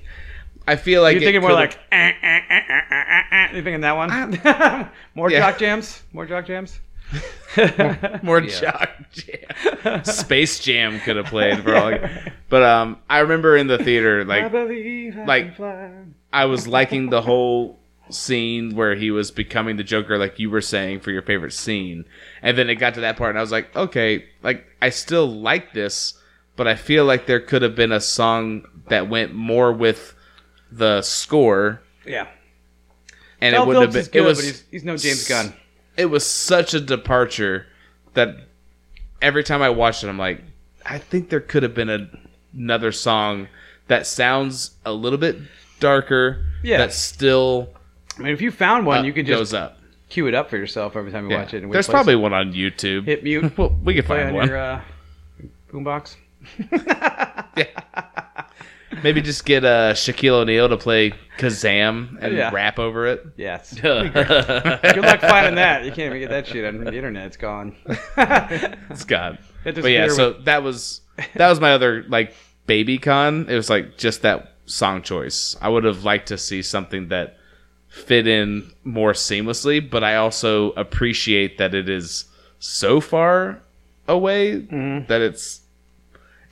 [0.68, 1.78] I feel like You're thinking more like.
[1.92, 3.56] eh, eh, eh, eh.
[3.56, 4.90] You thinking that one?
[5.16, 5.40] more Yeah.
[5.40, 6.04] jock jams.
[6.14, 6.80] More jock jams.
[8.22, 8.60] more Yeah.
[8.60, 10.04] jock jam.
[10.04, 11.94] Space Jam could have played for all.
[12.50, 15.58] But um, I remember in the theater, like I like-
[16.34, 20.62] I was liking the whole scene where he was becoming the Joker, like you were
[20.62, 22.06] saying for your favorite scene,
[22.42, 25.28] and then it got to that part, and I was like, okay, like I still
[25.28, 26.14] like this,
[26.58, 30.14] but I feel like there could have been a song that went more with
[30.72, 32.28] the score, Yeah.
[33.42, 34.06] and it wouldn't have been.
[34.06, 35.54] good, it was he's, he's no James Gunn.
[35.96, 37.66] it was such a departure
[38.14, 38.36] that
[39.22, 40.42] every time I watched it, I'm like,
[40.86, 42.10] I think there could have been a,
[42.54, 43.48] another song
[43.88, 45.38] that sounds a little bit
[45.80, 46.46] darker.
[46.64, 46.78] Yeah.
[46.80, 47.70] that still
[48.18, 49.78] I mean, if you found one, uh, you could goes just up.
[50.10, 51.44] cue it up for yourself every time you Yeah.
[51.44, 51.64] watch it.
[51.64, 52.18] and There's probably it.
[52.18, 53.06] one on YouTube.
[53.06, 53.56] hit mute.
[53.58, 54.48] well, we can find on one.
[54.48, 54.82] your uh,
[55.72, 56.16] boombox.
[59.04, 62.50] Maybe just get uh, Shaquille O'Neal to play Kazam and Yeah.
[62.52, 63.26] rap over it.
[63.38, 63.74] Yes.
[63.82, 65.84] Good luck finding that.
[65.86, 67.28] You can't even get that shit on the internet.
[67.28, 67.76] It's gone.
[68.18, 69.38] it's gone.
[69.64, 71.02] But yeah, so that was
[71.36, 72.34] that was my other like
[72.68, 73.48] baby con.
[73.50, 75.58] It was like just that song choice.
[75.62, 77.36] I would have liked to see something that
[77.90, 82.26] fit in more seamlessly, but I also appreciate that it is
[82.60, 83.60] so far
[84.08, 85.62] away that it's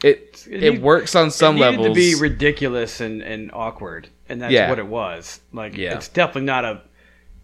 [0.03, 1.87] it It it, need- works on some it levels.
[1.87, 4.69] to be ridiculous and, and awkward, and that's Yeah.
[4.69, 5.39] what it was.
[5.53, 5.95] Like, Yeah.
[5.95, 6.81] it's definitely not a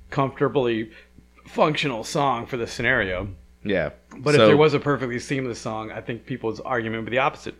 [0.09, 0.91] comfortably
[1.47, 3.27] functional song for the scenario.
[3.63, 7.11] yeah, But So- if there was a perfectly seamless song, I think people's argument would
[7.11, 7.55] be the opposite.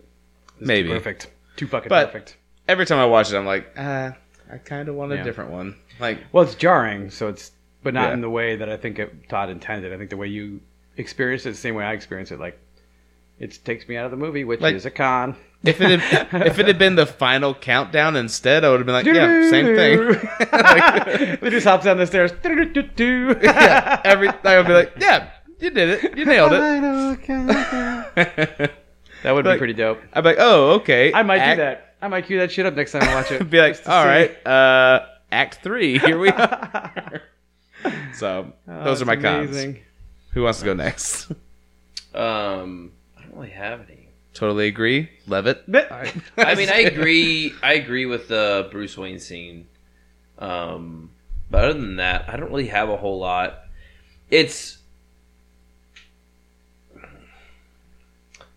[0.60, 0.88] It's Maybe.
[0.90, 2.38] too perfect, too fucking But- perfect.
[2.68, 4.14] every time I watch it, I'm like, ah,
[4.52, 5.24] I kind of want a Yeah.
[5.24, 5.76] different one.
[6.00, 7.52] Like, Well, it's jarring, so it's
[7.84, 8.14] but not Yeah.
[8.14, 9.94] in the way that I think it, Todd intended.
[9.94, 10.60] I think the way you
[10.98, 12.60] experience it, the same way I experience it, like
[13.42, 15.36] it takes me out of the movie, which Like- is a con.
[15.64, 18.96] if it had, if it had been the final countdown instead, I would have been
[18.96, 21.38] like, yeah, same thing.
[21.42, 22.32] they just hops down the stairs.
[22.44, 25.30] yeah, every I would be like, yeah,
[25.60, 26.60] you did it, you nailed it.
[29.24, 30.02] That would be Like- pretty dope.
[30.14, 31.14] I'm like, oh, okay.
[31.14, 31.96] I might Act- do that.
[32.02, 33.48] I might cue that shit up next time I watch it.
[33.52, 34.08] Be like, Just to all see.
[34.10, 37.22] right, uh, Act Three, here we are.
[38.16, 39.76] so Oh, those are that's my cons.
[40.34, 41.32] Who wants to go next?
[42.16, 43.01] um, I
[43.32, 44.10] don't really have any.
[44.34, 45.10] totally agree.
[45.28, 45.64] Levitt.
[46.38, 47.54] I mean, I agree.
[47.64, 49.68] I agree with the Bruce Wayne scene.
[50.40, 51.12] Um,
[51.50, 53.60] but other than that, I don't really have a whole lot.
[54.30, 54.78] It's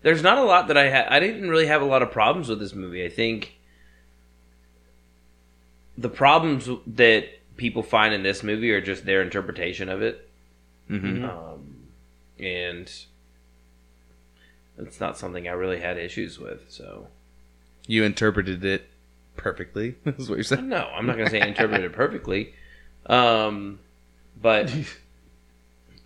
[0.01, 1.07] there's not a lot that I had.
[1.07, 3.03] I didn't really have a lot of problems with this movie.
[3.03, 3.57] I think
[5.97, 7.25] the problems that
[7.57, 10.21] people find in this movie are just their interpretation of it,
[10.89, 11.25] Mm-hmm.
[11.25, 11.87] um,
[12.37, 12.91] and
[14.77, 16.61] it's not something I really had issues with.
[16.69, 17.07] So.
[17.87, 18.87] You interpreted it
[19.37, 19.95] perfectly.
[20.05, 20.67] Is what you're saying.
[20.69, 22.53] No, I'm not going to say I interpreted it perfectly.
[23.05, 23.79] Um,
[24.41, 24.73] but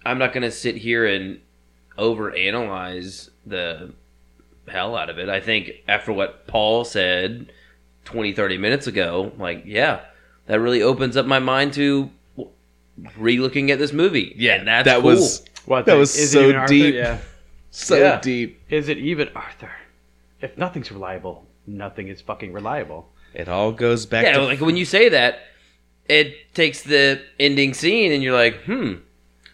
[0.05, 1.39] I'm not going to sit here and
[1.97, 3.91] overanalyze the
[4.67, 5.29] hell out of it.
[5.29, 7.51] I think after what Paul said
[8.05, 10.01] 20, 30 minutes ago, like, yeah,
[10.47, 12.09] that really opens up my mind to
[13.17, 14.33] re-looking at this movie.
[14.37, 15.11] Yeah, and that's that cool.
[15.11, 16.73] was What That the- was is so it even Arthur?
[16.73, 16.95] deep.
[16.95, 17.17] Yeah.
[17.71, 18.19] So Yeah.
[18.21, 18.61] deep.
[18.69, 19.71] Is it even Arthur?
[20.41, 23.09] If nothing's reliable, nothing is fucking reliable.
[23.33, 25.39] It all goes back Yeah, to like when you say that,
[26.07, 28.93] it takes the ending scene and you're like, hmm,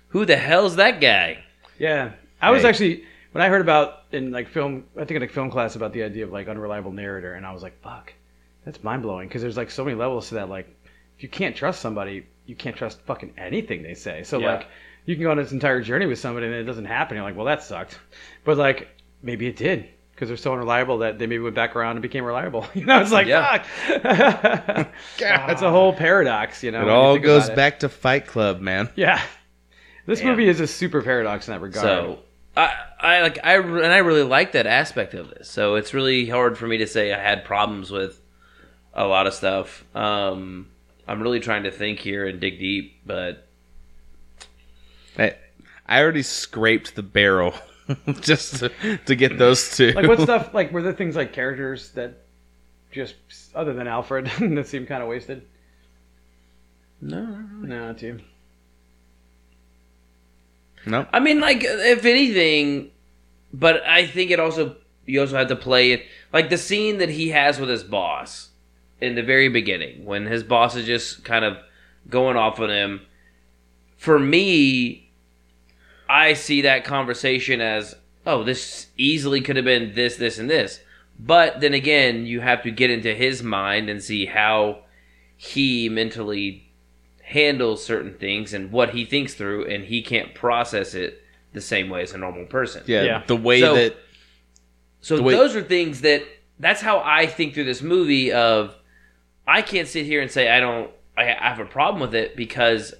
[0.09, 1.43] who the hell's that guy?
[1.78, 2.11] Yeah,
[2.41, 3.03] I was actually
[3.34, 6.03] when I heard about in like film, I think in like film class about the
[6.03, 8.13] idea of like unreliable narrator, and I was like, fuck,
[8.63, 10.47] that's mind blowing because there's like so many levels to that.
[10.49, 10.68] Like,
[11.18, 14.24] if you can't trust somebody, you can't trust fucking anything they say.
[14.24, 14.53] So Yeah.
[14.53, 14.68] like,
[15.06, 17.16] you can go on this entire journey with somebody and it doesn't happen.
[17.18, 17.99] You're like, well, that sucked,
[18.43, 18.89] but like
[19.22, 22.24] maybe it did, because they're so unreliable that they maybe went back around and became
[22.24, 22.66] reliable.
[22.76, 23.64] You know, it's like Yeah.
[23.64, 24.88] fuck.
[25.20, 26.64] That's a whole paradox.
[26.64, 27.56] You know, It all goes about it.
[27.56, 28.89] back to Fight Club, man.
[28.95, 29.22] Yeah,
[30.06, 30.30] this Damn.
[30.30, 31.84] movie is a super paradox in that regard.
[31.84, 32.20] So
[32.58, 35.49] I, I like I and I really like that aspect of this.
[35.49, 38.20] So it's really hard for me to say I had problems with
[38.93, 39.84] a lot of stuff.
[39.95, 40.68] Um,
[41.08, 43.45] I'm really trying to think here and dig deep, but
[45.18, 45.36] I,
[45.88, 47.53] I already scraped the barrel
[48.22, 49.91] just to, to get those two.
[49.91, 50.49] like what stuff?
[50.53, 52.24] Like were there things like characters that
[52.91, 53.16] just
[53.53, 55.45] other than Alfred that seemed kind of wasted?
[57.01, 57.22] no.
[57.22, 58.20] No, not you.
[60.86, 61.07] No.
[61.11, 62.91] I mean, like if anything,
[63.53, 67.09] but I think it also you also have to play it like the scene that
[67.09, 68.49] he has with his boss
[69.01, 71.57] in the very beginning when his boss is just kind of
[72.09, 73.01] going off on him.
[73.97, 75.05] For me,
[76.10, 77.95] I see that conversation as
[78.28, 80.80] oh, this easily could have been this, this, and this.
[81.20, 84.80] But then again, you have to get into his mind and see how
[85.38, 86.72] he mentally
[87.22, 91.22] handles certain things and what he thinks through, and he can't process it
[91.53, 92.84] the same way as a normal person.
[92.88, 93.24] yeah, Yeah.
[93.28, 93.95] the way So- that
[95.01, 96.24] So way- those are things that
[96.60, 98.76] that's how I think through this movie of
[99.47, 102.36] I can't sit here and say I don't I I have a problem with it
[102.36, 102.93] because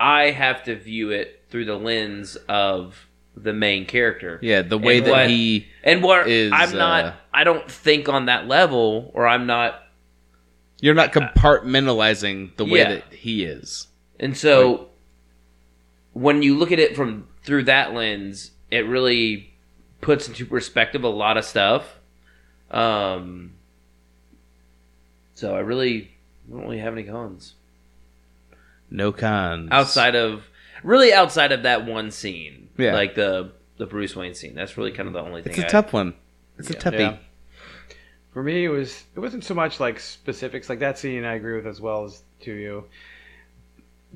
[0.00, 4.38] I have to view it through the lens of the main character.
[4.42, 7.70] yeah, the way And that what- he And where is, I'm not uh, I don't
[7.70, 9.80] think on that level or I'm not
[10.80, 12.88] you're not compartmentalizing the way Yeah.
[12.94, 13.86] that he is.
[14.18, 14.88] And so
[16.14, 19.52] when you look at it from through that lens, it really
[20.00, 21.98] puts into perspective a lot of stuff.
[22.70, 23.52] Um
[25.34, 26.10] so I really
[26.50, 27.54] don't really have any cons.
[28.90, 29.68] No cons.
[29.70, 30.48] Outside of
[30.82, 32.68] really outside of that one scene.
[32.76, 32.94] Yeah.
[32.94, 34.54] Like the the Bruce Wayne scene.
[34.54, 36.14] That's really kind of the only thing It's a I- tough one.
[36.58, 36.98] It's a toughie.
[36.98, 37.16] Yeah.
[38.32, 41.24] For me, it was it wasn't so much like specifics like that scene.
[41.24, 42.84] I agree with as well as to you.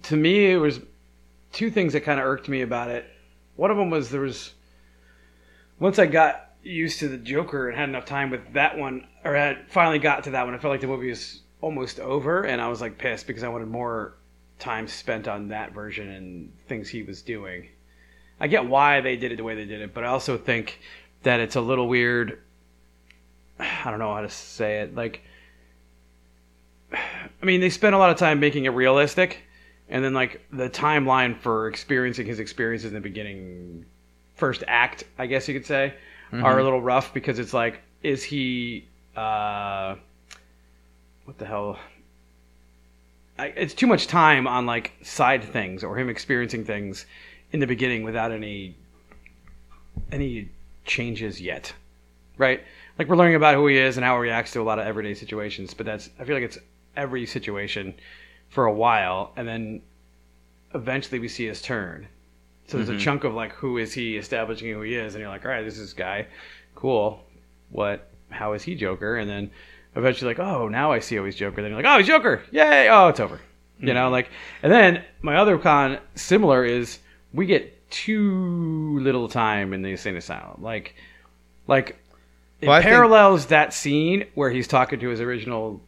[0.04, 0.80] To me, it was
[1.52, 3.04] two things that kind of irked me about it.
[3.56, 4.52] One of them was there was
[5.78, 9.34] once I got used to the Joker and had enough time with that one, or
[9.34, 10.54] had finally got to that one.
[10.54, 13.48] I felt like the movie was almost over, and I was like pissed because I
[13.48, 14.14] wanted more
[14.58, 17.68] time spent on that version and things he was doing.
[18.40, 20.80] I get why they did it the way they did it, but I also think
[21.22, 22.40] that it's a little weird.
[23.58, 24.94] I don't know how to say it.
[24.94, 25.22] Like,
[26.92, 29.42] I mean, they spent a lot of time making it realistic,
[29.88, 33.84] and then like the timeline for experiencing his experiences in the beginning,
[34.34, 35.94] first act, I guess you could say,
[36.32, 38.86] are a little rough because it's like, is he,
[39.16, 39.96] uh,
[41.24, 41.78] what the hell?
[43.38, 47.06] I, it's too much time on like side things or him experiencing things
[47.52, 48.76] in the beginning without any
[50.10, 50.48] any
[50.84, 51.72] changes yet,
[52.38, 52.62] right?
[52.98, 54.86] Like we're learning about who he is and how he reacts to a lot of
[54.86, 56.58] everyday situations, but that's I feel like it's
[56.96, 57.94] every situation
[58.48, 59.82] for a while, and then
[60.74, 62.06] eventually we see his turn.
[62.68, 63.00] So there's a mm-hmm.
[63.00, 65.62] chunk of like who is he establishing who he is, and you're like, all right,
[65.62, 66.26] this is this guy,
[66.74, 67.22] cool.
[67.70, 68.08] What?
[68.30, 69.16] How is he Joker?
[69.16, 69.50] And then
[69.96, 71.62] eventually like, oh, now I see how he's Joker.
[71.62, 72.88] Then you're like, oh, he's Joker, yay!
[72.88, 73.40] Oh, it's over.
[73.78, 74.30] You know, like,
[74.62, 76.98] and then my other con similar is
[77.34, 80.62] we get too little time in the insane asylum.
[80.62, 80.94] Like,
[81.66, 81.96] like
[82.62, 85.82] it Well, I think- parallels that scene where he's talking to his original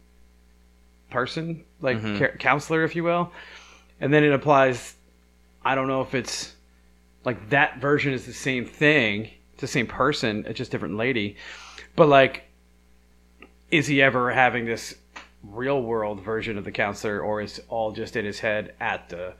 [1.09, 2.17] person, like Mm-hmm.
[2.19, 3.31] ca- counselor, if you will,
[3.99, 4.95] and then it applies.
[5.65, 6.53] I don't know if it's
[7.25, 9.29] like that version is the same thing.
[9.53, 10.45] It's the same person.
[10.47, 11.35] It's just different lady,
[11.95, 12.43] but like,
[13.71, 14.95] is he ever having this
[15.43, 19.09] real world version of the counselor, or is it all just in his head at
[19.09, 19.33] the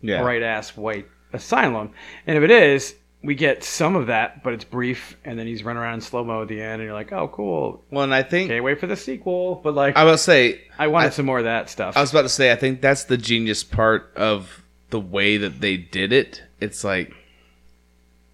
[0.00, 0.22] Yeah.
[0.22, 1.90] bright ass white asylum.
[2.26, 5.64] And if it is, we get some of that, but it's brief, and then he's
[5.64, 7.82] running around in slow mo at the end, and you're like, oh, cool.
[7.90, 9.56] Well, and I think Can't wait for the sequel.
[9.62, 11.96] But like, I will say I wanted I- some more of that stuff.
[11.96, 15.60] I was about to say I think that's the genius part of the way that
[15.60, 16.42] they did it.
[16.60, 17.12] It's like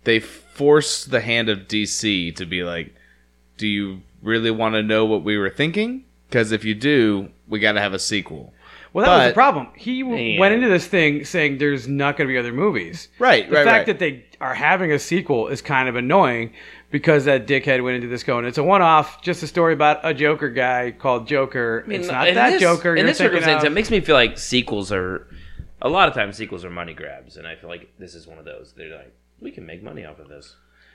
[0.05, 2.95] they forced the hand of DC to be like,
[3.57, 6.05] "Do you really want to know what we were thinking?
[6.29, 8.55] Because if you do, we got to have a sequel."
[8.93, 9.69] well, that was the problem.
[9.77, 10.39] He Man.
[10.39, 13.09] went into this thing saying there's not going to be other movies.
[13.19, 13.51] Right, right.
[13.51, 13.87] The right, fact right.
[13.87, 16.53] that they are having a sequel is kind of annoying
[16.91, 20.01] because that dickhead went into this going, it's a one off, just a story about
[20.03, 21.85] a Joker guy called Joker.
[21.89, 22.91] it's not that this- Joker.
[22.91, 23.69] In you're this circumstance, of.
[23.69, 25.27] it makes me feel like sequels are
[25.81, 28.39] a lot of times sequels are money grabs, and I feel like this is one
[28.39, 28.75] of those.
[28.77, 30.55] They're like, we can make money off of this.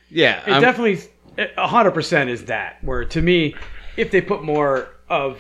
[0.10, 1.00] Yeah, It I'm- definitely,
[1.58, 2.78] a hundred percent is that.
[2.84, 3.56] Where to me,
[3.96, 5.40] if they put more of,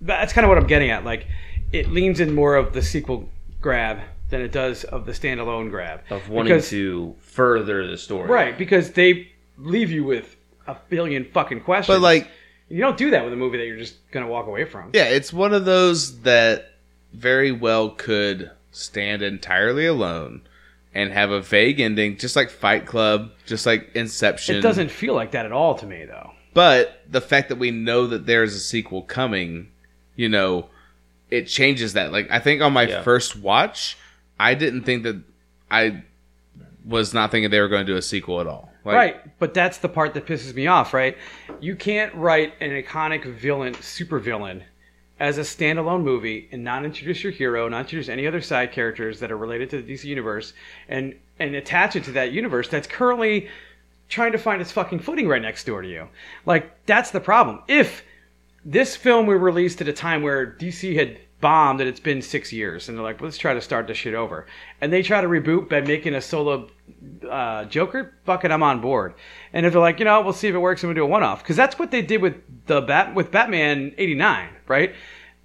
[0.00, 1.04] that's kind of what I'm getting at.
[1.04, 1.26] Like,
[1.72, 3.28] it leans in more of the sequel
[3.60, 8.28] grab than it does of the standalone grab Of wanting Because- to further the story,
[8.28, 8.56] right?
[8.58, 9.28] Because they
[9.58, 10.36] leave you with
[10.66, 11.94] a billion fucking questions.
[11.94, 12.28] But like,
[12.68, 14.90] you don't do that with a movie that you're just gonna walk away from.
[14.94, 16.72] yeah, it's one of those that
[17.12, 20.40] very well could stand entirely alone
[20.94, 24.56] and have a vague ending, just like Fight Club, just like Inception.
[24.56, 26.30] It doesn't feel like that at all to me, though.
[26.54, 29.72] But the fact that we know that there's a sequel coming,
[30.14, 30.68] you know,
[31.30, 32.12] it changes that.
[32.12, 33.02] Like I think on my Yeah.
[33.02, 33.96] first watch,
[34.38, 35.20] I didn't think that
[35.70, 36.04] I
[36.84, 38.70] was not thinking they were going to do a sequel at all.
[38.84, 41.16] Like, right, but that's the part that pisses me off, right?
[41.58, 44.62] You can't write an iconic villain, supervillain,
[45.20, 49.20] as a standalone movie and not introduce your hero, not introduce any other side characters
[49.20, 50.52] that are related to the DC universe,
[50.88, 53.48] and and attach it to that universe that's currently
[54.08, 56.08] trying to find its fucking footing right next door to you.
[56.46, 57.62] Like that's the problem.
[57.68, 58.02] If
[58.64, 62.52] this film were released at a time where DC had bombed and it's been six
[62.52, 64.46] years, and they're like, let's try to start this shit over,
[64.80, 66.68] and they try to reboot by making a solo
[67.28, 69.14] uh, Joker, fuck it, I'm on board.
[69.52, 71.06] And if they're like, you know, we'll see if it works, and we'll do a
[71.06, 72.36] one-off, because that's what they did with
[72.66, 74.94] the Bat with Batman '89, right?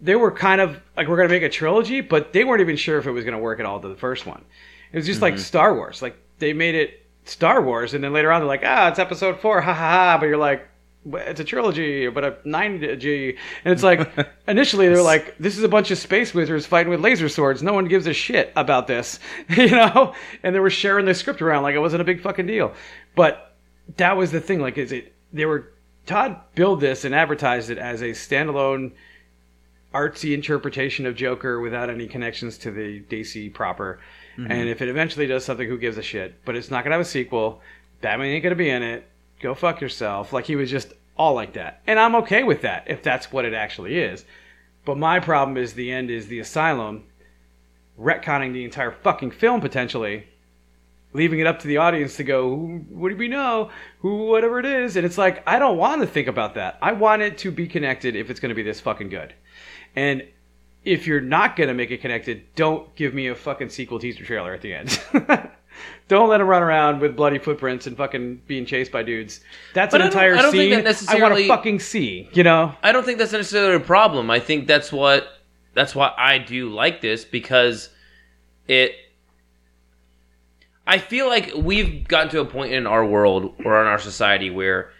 [0.01, 2.97] They were kind of like, we're gonna make a trilogy, but they weren't even sure
[2.97, 4.43] if it was gonna work at all to the first one.
[4.91, 8.31] It was just like Star Wars, like they made it Star Wars, and then later
[8.31, 10.17] on they're like, ah, it's Episode Four, ha ha ha.
[10.19, 10.67] But you're like,
[11.05, 14.09] it's a trilogy, but a nine G, and it's like
[14.47, 17.61] initially they're like, this is a bunch of space wizards fighting with laser swords.
[17.61, 20.13] No one gives a shit about this, you know.
[20.43, 22.73] And they were sharing the script around like it wasn't a big fucking deal.
[23.15, 23.55] But
[23.97, 24.59] that was the thing.
[24.59, 25.13] Like, is it?
[25.31, 25.71] They were
[26.05, 28.93] Todd built this and advertised it as a standalone
[29.93, 33.99] artsy interpretation of Joker without any connections to the DC proper.
[34.37, 34.51] Mm-hmm.
[34.51, 36.43] And if it eventually does something, who gives a shit?
[36.45, 37.61] But it's not gonna have a sequel.
[38.01, 39.07] Batman ain't gonna be in it.
[39.41, 40.33] Go fuck yourself.
[40.33, 43.45] Like he was just all like that, and I'm okay with that if that's what
[43.45, 44.25] it actually is.
[44.85, 47.03] But my problem is the end is the asylum
[47.99, 50.27] retconning the entire fucking film potentially,
[51.13, 52.55] leaving it up to the audience to go,
[52.89, 53.69] what do we know?
[53.99, 54.95] Who, whatever it is.
[54.95, 56.77] And it's like, I don't want to think about that.
[56.81, 59.33] I want it to be connected if it's going to be this fucking good.
[59.95, 60.23] And
[60.83, 64.23] if you're not going to make it connected, don't give me a fucking sequel teaser
[64.23, 65.01] trailer at the end.
[66.07, 69.41] don't let him run around with bloody footprints and fucking being chased by dudes.
[69.73, 72.73] That's But an entire I don't think scene I want to fucking see, you know?
[72.81, 74.31] I don't think that's necessarily a problem.
[74.31, 75.27] I think that's what
[75.73, 77.89] that's why I do like this because
[78.67, 78.95] it
[80.87, 84.49] I feel like we've gotten to a point in our world or in our society
[84.49, 84.91] where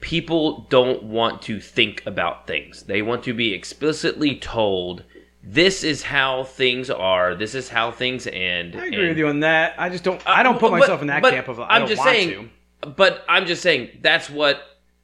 [0.00, 2.82] people don't want to think about things.
[2.84, 5.04] They want to be explicitly told
[5.42, 8.74] this is how things are, this is how things end.
[8.76, 9.74] I agree with you on that.
[9.78, 10.20] I just don't.
[10.28, 11.60] I uh, don't put But- myself in that camp of.
[11.60, 12.50] I I'm don't just want saying,
[12.82, 12.88] to.
[12.88, 14.60] but I'm just saying that's what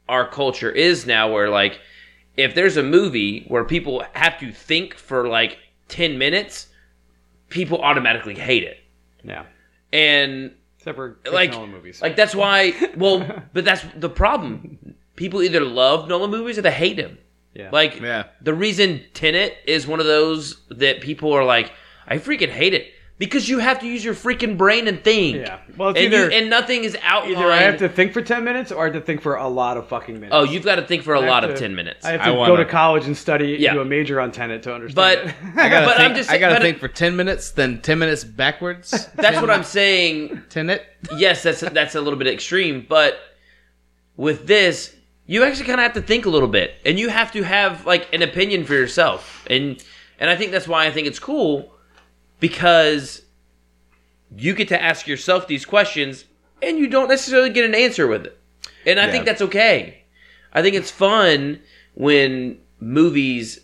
[0.09, 1.31] our culture is now.
[1.31, 1.79] Where like,
[2.35, 6.67] if there's a movie where people have to think for like ten minutes,
[7.49, 8.77] people automatically hate it,
[9.23, 9.45] Yeah,
[9.93, 12.01] and except for like, movies.
[12.01, 12.73] like that's why.
[12.97, 14.77] Well, but that's the problem.
[15.15, 17.17] People either love Nolan movies or they hate him.
[17.53, 18.23] yeah, Like Yeah.
[18.41, 21.71] the reason Tenet is one of those that people are like,
[22.07, 22.87] I freaking hate it
[23.19, 25.37] because you have to use your freaking brain and think.
[25.37, 25.59] yeah.
[25.77, 27.37] Well, it's and, either you, and nothing is outlined.
[27.37, 29.47] either I have to think for ten minutes or I have to think for a
[29.47, 30.31] lot of fucking minutes.
[30.33, 32.03] Oh, you've got to think for a I have lot of ten minutes.
[32.03, 33.73] I have I to go wanna- to college and study, Yeah.
[33.75, 34.95] do a major on Tenet to understand.
[34.95, 35.35] but it.
[35.63, 37.99] I gotta but think, I'm just I gotta but think for ten minutes, then ten
[37.99, 38.89] minutes backwards.
[39.15, 40.41] That's what I'm saying.
[40.49, 40.83] Tenet.
[41.15, 43.19] Yes, that's that's a little bit extreme, but
[44.17, 44.92] with this,
[45.25, 47.85] you actually kind of have to think a little bit, and you have to have
[47.85, 49.83] like an opinion for yourself, and
[50.19, 51.73] and I think that's why I think it's cool
[52.39, 53.23] because
[54.35, 56.25] you get to ask yourself these questions,
[56.61, 58.37] and you don't necessarily get an answer with it,
[58.85, 60.03] and I think that's okay.
[60.51, 61.61] I think it's fun
[61.95, 63.59] when movies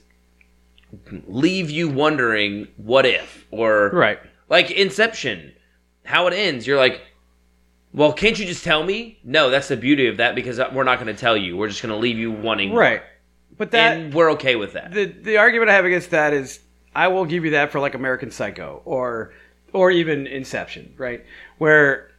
[1.27, 4.19] leave you wondering what if or right.
[4.49, 5.53] like Inception,
[6.03, 6.65] how it ends.
[6.65, 7.01] You're like,
[7.93, 9.19] well, can't you just tell me?
[9.23, 11.57] No, that's the beauty of that because we're not going to tell you.
[11.57, 12.73] We're just going to leave you wanting.
[12.73, 13.01] Right.
[13.57, 14.91] But that and we're okay with that.
[14.91, 16.61] the the argument I have against that is
[16.95, 19.33] I will give you that for like American Psycho or
[19.73, 21.25] or even Inception, right?
[21.57, 22.11] Where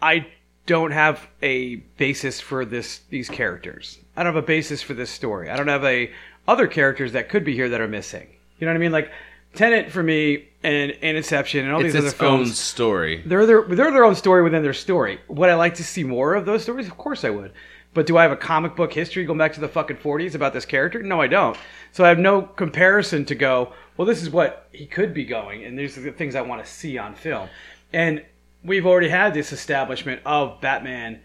[0.00, 0.26] I
[0.66, 3.98] don't have a basis for this these characters.
[4.16, 5.50] I don't have a basis for this story.
[5.50, 6.10] I don't have a
[6.46, 8.28] other characters that could be here that are missing.
[8.58, 8.92] You know what I mean?
[8.92, 9.10] Like
[9.54, 12.58] Tenet for me and, and Inception and all It's these other its own films.
[12.58, 13.22] story.
[13.24, 15.20] They're their they're their own story within their story.
[15.28, 16.86] Would I like to see more of those stories?
[16.86, 17.52] Of course I would.
[17.94, 20.52] But do I have a comic book history going back to the fucking 40s about
[20.52, 21.02] this character?
[21.02, 21.56] No, I don't.
[21.90, 25.64] So I have no comparison to go, well, this is what he could be going,
[25.64, 27.48] and these are the things I want to see on film.
[27.92, 28.22] And
[28.62, 31.20] we've already had this establishment of Batman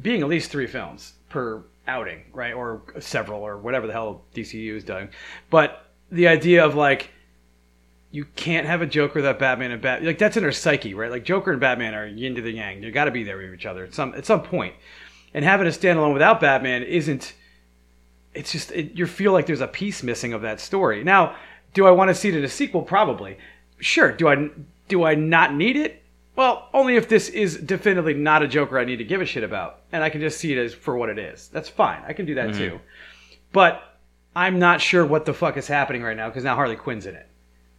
[0.00, 2.54] being at least three films per outing, right?
[2.54, 5.08] Or several, or whatever the hell DCU is doing.
[5.50, 7.10] But the idea of like,
[8.10, 11.10] you can't have a Joker that Batman and Bat like that's in their psyche, right?
[11.10, 12.80] Like Joker and Batman are yin to the yang.
[12.80, 14.74] They got to be there with each other at some at some point.
[15.32, 17.34] and having a standalone without Batman isn't.
[18.34, 21.02] It's just it, you feel like there's a piece missing of that story.
[21.02, 21.36] Now,
[21.74, 22.82] do I want to see it in a sequel?
[22.82, 23.38] Probably.
[23.78, 24.12] Sure.
[24.12, 24.50] Do I
[24.88, 26.02] do I not need it?
[26.36, 29.44] Well, only if this is definitively not a Joker I need to give a shit
[29.44, 31.48] about, and I can just see it as for what it is.
[31.48, 32.02] That's fine.
[32.06, 32.58] I can do that mm-hmm.
[32.58, 32.80] too.
[33.52, 33.82] But
[34.34, 37.14] I'm not sure what the fuck is happening right now because now Harley Quinn's in
[37.16, 37.28] it,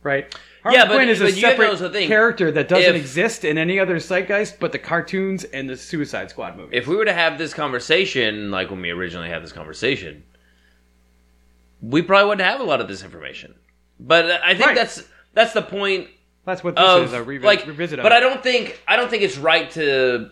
[0.03, 0.33] right?
[0.63, 2.95] Harley Yeah, but- Quinn is a but you have to separate think, character that doesn't
[2.95, 6.75] if- exist in any other zeitgeist but the cartoons and the Suicide Squad movie.
[6.75, 10.23] if we were to have this conversation like when we originally had this conversation,
[11.81, 13.55] we probably wouldn't have a lot of this information.
[13.99, 14.75] But I think Right.
[14.75, 15.03] that's
[15.33, 16.09] that's the point
[16.45, 17.65] That's what this of is a revi- like.
[17.65, 18.15] revisit but it.
[18.15, 20.29] I don't think I don't think it's right to.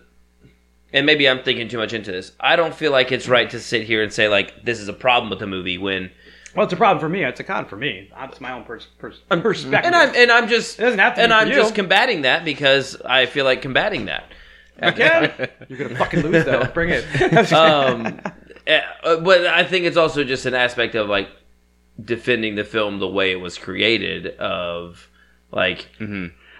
[0.91, 2.31] And maybe I'm thinking too much into this.
[2.39, 4.93] I don't feel like it's right to sit here and say like this is a
[4.93, 6.09] problem with the movie when
[6.55, 7.23] Well, it's a problem for me.
[7.23, 8.09] It's a con for me.
[8.23, 9.85] It's my own pers- pers- perspective.
[9.85, 11.53] and I'm and I'm just It doesn't have to and be for I'm you.
[11.55, 14.25] just combating that because I feel like combating that.
[14.77, 16.63] Again, you're gonna fucking lose though.
[16.73, 17.03] Bring it.
[17.53, 18.21] um,
[18.65, 21.29] eh, uh, but I think it's also just an aspect of like
[22.03, 24.27] defending the film the way it was created.
[24.37, 25.09] Of
[25.51, 26.09] like, it,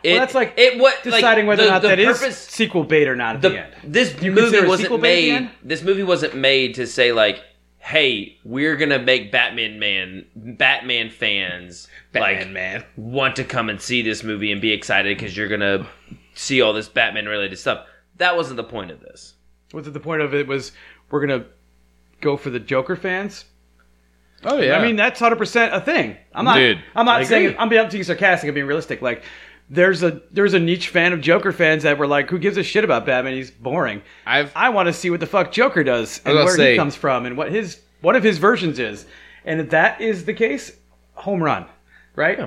[0.03, 2.37] well, that's like it what deciding like, whether the, or not the that is purpose,
[2.37, 3.73] sequel bait or not at the, the, end.
[3.83, 5.51] this you movie wasn't sequel bait at the made.
[5.63, 7.41] This movie wasn't made to say like,
[7.89, 12.85] "Hey, we're gonna make Batman man Batman fans Batman like man.
[12.95, 15.87] want to come and see this movie and be excited because you're gonna
[16.33, 17.85] see all this Batman related stuff."
[18.17, 19.33] That wasn't the point of this.
[19.73, 20.71] Was it the point of it was
[21.09, 21.45] we're gonna
[22.21, 23.45] go for the Joker fans?
[24.43, 24.77] Oh yeah.
[24.77, 26.17] I mean, that's hundred percent a thing.
[26.33, 26.55] I'm not.
[26.55, 27.45] Dude, I'm not I saying.
[27.47, 27.57] agree.
[27.57, 28.47] I'm being, being sarcastic.
[28.47, 29.01] I'm being realistic.
[29.01, 29.23] Like,
[29.69, 32.63] there's a there's a niche fan of Joker fans that were like, "Who gives a
[32.63, 33.33] shit about Batman?
[33.33, 36.69] He's boring." I've I want to see what the fuck Joker does and where gonna
[36.71, 39.05] he comes from and what his one of his versions is.
[39.45, 40.71] And if that is the case,
[41.13, 41.65] home run,
[42.15, 42.39] right?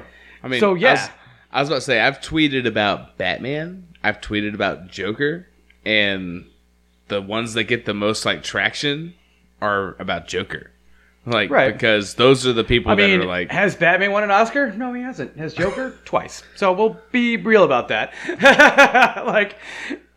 [0.43, 0.93] I mean, So, I yeah.
[0.93, 1.11] was,
[1.53, 3.87] I was about to say I've tweeted about Batman.
[4.03, 5.47] I've tweeted about Joker,
[5.87, 6.47] and
[7.09, 9.15] the ones that get the most like traction
[9.61, 10.72] are about Joker.
[11.25, 11.73] Like Right.
[11.73, 14.73] because those are the people I that mean, are like has Batman won an Oscar?
[14.73, 15.37] No, he hasn't.
[15.37, 16.43] Has Joker twice?
[16.57, 18.13] So we'll be real about that.
[19.27, 19.57] like,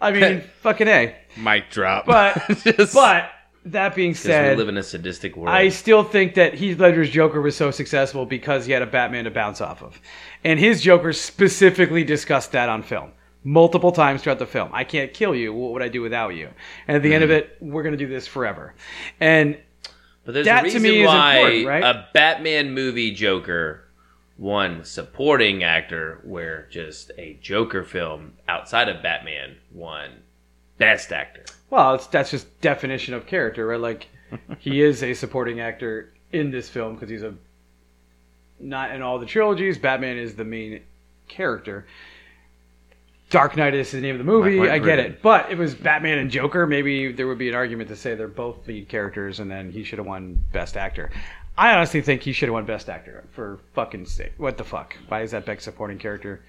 [0.02, 1.15] I mean, fucking a.
[1.38, 2.06] mic drop.
[2.06, 3.30] But Just- but
[3.65, 5.49] that being Because we said, live in a sadistic world.
[5.49, 9.23] I still think that Heath Ledger's Joker was so successful because he had a Batman
[9.26, 9.99] to bounce off of.
[10.44, 13.11] And his Joker specifically discussed that on film
[13.44, 14.69] multiple times throughout the film.
[14.73, 15.53] I can't kill you.
[15.53, 16.49] What would I do without you?
[16.88, 17.45] And at the end of mm-hmm.
[17.45, 18.73] it, we're going to do this forever.
[19.19, 19.57] And
[20.26, 21.84] But there's That a to reason me is why right?
[21.84, 23.84] a Batman movie Joker
[24.38, 30.24] won supporting actor, where just a Joker film outside of Batman won
[30.78, 31.46] best actor.
[31.70, 33.80] well, it's, that's just definition of character, right?
[33.80, 34.08] Like
[34.60, 37.34] he is a supporting actor in this film because he's a
[38.60, 39.78] not in all the trilogies.
[39.78, 40.82] Batman is the main
[41.28, 41.86] character.
[43.30, 44.58] Dark Knight is the name of the movie.
[44.58, 45.06] Black Knight I get Britain.
[45.14, 46.68] it, but it was Batman and Joker.
[46.68, 49.84] Maybe there would be an argument to say they're both lead characters, and then he
[49.84, 51.12] should have won Best Actor.
[51.58, 54.34] I honestly think he should have won Best Actor for fucking sake.
[54.38, 54.96] What the fuck?
[55.08, 56.44] Why is that best supporting character?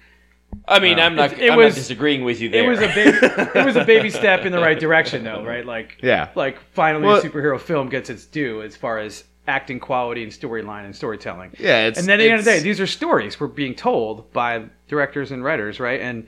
[0.67, 1.33] I mean, uh, I'm not.
[1.33, 2.63] It- it I'm was- not disagreeing with you there.
[2.63, 3.17] It was a baby.
[3.59, 5.65] it was a baby step in the right direction, though, right?
[5.65, 6.29] Like, Yeah.
[6.35, 10.31] like finally Well- a superhero film gets its due as far as acting quality and
[10.31, 11.51] storyline and storytelling.
[11.57, 13.73] Yeah, it's- and then at the end of the day, these are stories we're being
[13.75, 16.01] told by directors and writers, right?
[16.01, 16.27] And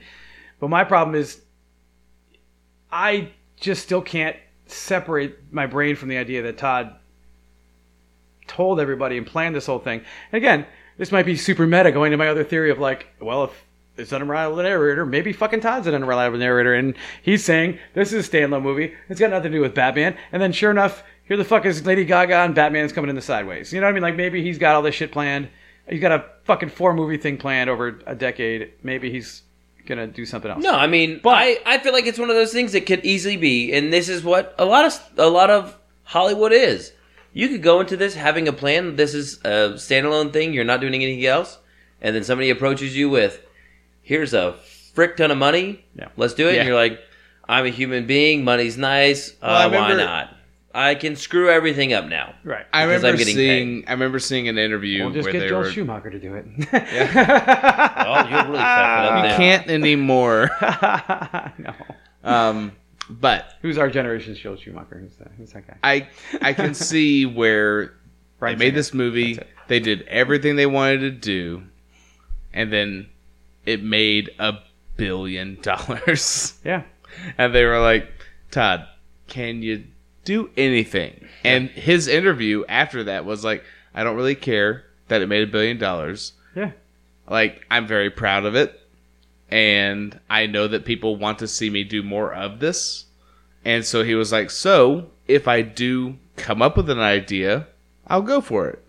[0.60, 1.40] but my problem is,
[2.92, 6.96] I just still can't separate my brain from the idea that Todd
[8.46, 10.00] told everybody and planned this whole thing.
[10.32, 10.66] And again,
[10.98, 13.64] this might be super meta going to my other theory of like, well, if
[13.96, 18.26] it's an unreliable narrator, maybe fucking Todd's an unreliable narrator, and he's saying this is
[18.26, 18.94] a standalone movie.
[19.08, 20.16] It's got nothing to do with Batman.
[20.32, 23.22] And then sure enough, here the fuck is Lady Gaga and Batman's coming in the
[23.22, 23.72] sideways.
[23.72, 24.02] You know what I mean?
[24.02, 25.48] Like maybe he's got all this shit planned.
[25.88, 28.72] He's got a fucking four movie thing planned over a decade.
[28.82, 29.42] Maybe he's
[29.86, 30.62] gonna do something else.
[30.62, 33.04] No, I mean, But- I, I feel like it's one of those things that could
[33.04, 36.92] easily be, and this is what a lot of a lot of Hollywood is.
[37.32, 38.96] You could go into this having a plan.
[38.96, 40.52] This is a standalone thing.
[40.52, 41.58] You're not doing anything else,
[42.00, 43.40] and then somebody approaches you with,
[44.02, 44.54] "Here's a
[44.94, 45.84] frick ton of money.
[45.96, 46.08] Yeah.
[46.16, 46.60] Let's do it." Yeah.
[46.60, 46.98] And you're like,
[47.48, 48.42] "I'm a human being.
[48.44, 49.34] Money's nice.
[49.40, 50.29] Uh, I why not?
[50.74, 52.66] I can screw everything up now." Right.
[52.72, 53.84] I because remember I'm getting seeing.
[53.88, 55.70] I remember seeing an interview We'll just where get they Joel were.
[55.72, 56.46] Schumacher to do it.
[56.46, 56.56] Oh,
[58.30, 59.36] you're really fucking up You now.
[59.36, 60.50] can't anymore.
[61.58, 61.74] no.
[62.22, 62.72] Um,
[63.08, 64.98] but Who's our generation's Joel Schumacher?
[64.98, 65.32] Who's that?
[65.36, 65.76] Who's that guy?
[65.82, 66.08] I
[66.42, 67.94] I can see where
[68.38, 68.76] Brian they made Singer.
[68.76, 69.34] this movie.
[69.34, 69.54] That's it.
[69.68, 71.62] They did everything they wanted to do,
[72.52, 73.08] and then
[73.66, 74.54] it made a
[74.96, 76.54] billion dollars.
[76.64, 76.82] Yeah.
[77.38, 78.08] And they were like,
[78.50, 78.86] Todd,
[79.26, 79.84] can you
[80.24, 81.28] do anything?
[81.44, 83.64] And his interview after that was like,
[83.94, 86.32] I don't really care that it made a billion dollars.
[86.54, 86.72] Yeah.
[87.28, 88.78] Like, I'm very proud of it.
[89.50, 93.06] And I know that people want to see me do more of this.
[93.64, 97.66] And so he was like, "So if I do come up with an idea,
[98.06, 98.82] I'll go for it."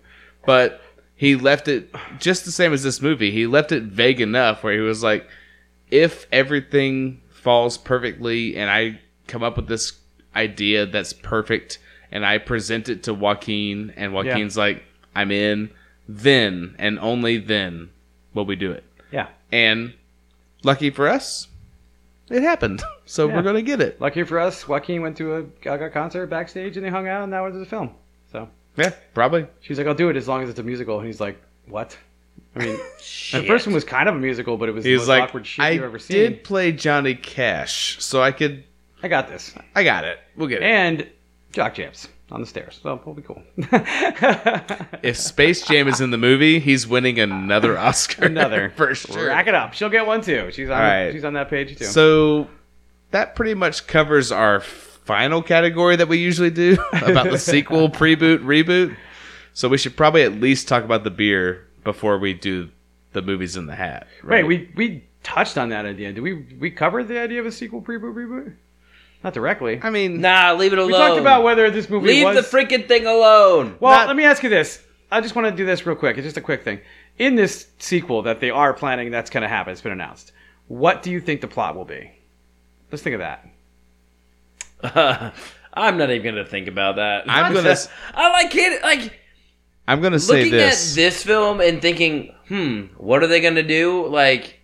[0.46, 0.82] But
[1.16, 3.32] he left it just the same as this movie.
[3.32, 5.28] He left it vague enough where he was like,
[5.90, 9.92] "If everything falls perfectly and I come up with this
[10.36, 11.80] idea that's perfect
[12.12, 14.84] and I present it to Joaquin and Joaquin's like,
[15.16, 15.70] "I'm in,"
[16.10, 17.90] then and only then
[18.34, 18.84] will we do it.
[19.12, 19.28] Yeah.
[19.52, 19.94] And
[20.64, 21.48] lucky for us,
[22.30, 22.82] it happened.
[23.06, 23.36] So Yeah.
[23.36, 24.00] we're gonna get it.
[24.00, 27.34] Lucky for us, Joaquin went to a Gaga concert backstage and they hung out and
[27.34, 27.90] that was the film.
[28.32, 28.48] So
[28.78, 29.48] Yeah, probably.
[29.60, 30.98] she's like, I'll do it as long as it's a musical.
[30.98, 31.98] And he's like, what?
[32.56, 32.78] I mean,
[33.34, 35.24] the first one was kind of a musical, but it was the He's most like,
[35.24, 36.16] awkward shit I you've ever seen.
[36.18, 38.64] I did play Johnny Cash, so I could.
[39.04, 39.54] I got this.
[39.76, 40.20] I got it.
[40.36, 40.66] We'll get it.
[40.66, 41.10] And
[41.52, 42.80] jock jams on the stairs.
[42.82, 43.42] So we'll be cool.
[45.04, 48.26] if Space Jam is in the movie, he's winning another Oscar.
[48.26, 48.70] Another.
[48.76, 49.28] for sure.
[49.28, 49.74] Rack it up.
[49.74, 50.52] She'll get one too.
[50.52, 50.80] She's on.
[50.80, 51.12] Right.
[51.12, 51.86] She's on that page too.
[51.86, 52.48] So
[53.12, 58.40] that pretty much covers our final category that we usually do about the sequel, preboot,
[58.40, 58.96] reboot.
[59.54, 62.70] So we should probably at least talk about the beer before we do
[63.12, 64.08] the movies in the hat.
[64.24, 66.14] Wait, we we touched on that idea.
[66.14, 68.54] Did we we cover the idea of a sequel, preboot, reboot?
[69.24, 69.80] Not directly.
[69.84, 70.92] I mean, Nah, leave it alone.
[70.92, 72.36] we talked about whether this movie leave was.
[72.52, 73.78] the freaking thing alone.
[73.80, 74.82] well, not- let me ask you this.
[75.12, 76.18] I just want to do this real quick.
[76.18, 76.80] It's just a quick thing.
[77.20, 79.74] In this sequel that they are planning, that's going to happen.
[79.74, 80.32] It's been announced.
[80.68, 82.12] What do you think the plot will be?
[82.92, 83.46] Let's think of that.
[85.74, 87.24] I'm not even gonna think about that.
[87.28, 87.76] I'm gonna-
[88.14, 88.82] I like it.
[88.84, 89.20] Like
[89.88, 90.92] I'm gonna say looking this.
[90.92, 94.08] at this film and thinking, hmm, what are they gonna do?
[94.08, 94.60] Like,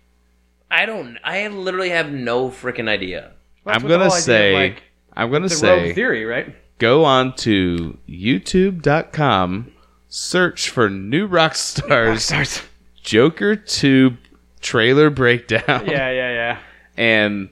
[0.70, 1.18] I don't.
[1.24, 3.32] I literally have no freaking idea.
[3.68, 4.54] I'm gonna whole idea of, say.
[4.54, 4.82] like,
[5.14, 5.86] I'm gonna the say.
[5.86, 6.54] rogue theory, right?
[6.78, 9.72] go on to youtube.com
[10.08, 12.62] search for New Rockstars Starts.
[13.02, 14.16] joker 2
[14.60, 16.58] trailer breakdown Yeah, yeah, yeah.
[16.96, 17.48] and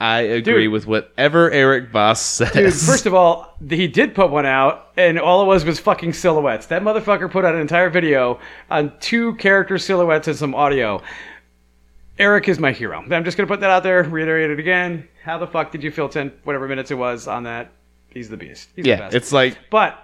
[0.00, 0.72] i agree Dude.
[0.72, 5.18] with whatever Erik Voss says Dude, first of all, he did put one out, and
[5.20, 6.66] all it was was fucking silhouettes.
[6.66, 11.00] That motherfucker put out an entire video on two character silhouettes and some audio.
[12.18, 13.04] Eric is my hero.
[13.08, 15.08] I'm just gonna put that out there, reiterate it again.
[15.24, 17.72] How the fuck did you feel ten whatever minutes it was on that?
[18.10, 18.68] He's the beast.
[18.76, 19.14] He's the yeah best.
[19.14, 19.98] it's like but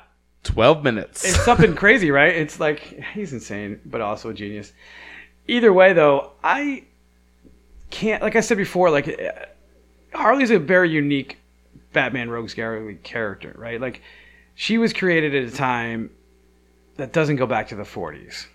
[0.45, 2.35] 12 minutes it's something crazy, right?
[2.35, 2.81] It's like
[3.15, 4.73] he's insane, but also a genius.
[5.47, 6.85] Either way, though, I
[7.91, 8.23] can't.
[8.23, 9.47] Like I said before, like uh,
[10.17, 11.39] Harley's a very unique
[11.93, 13.81] Batman Rogues Gallery character, right?
[13.81, 14.01] Like
[14.55, 16.11] she was created at a time
[16.97, 18.47] that doesn't go back to the 40s,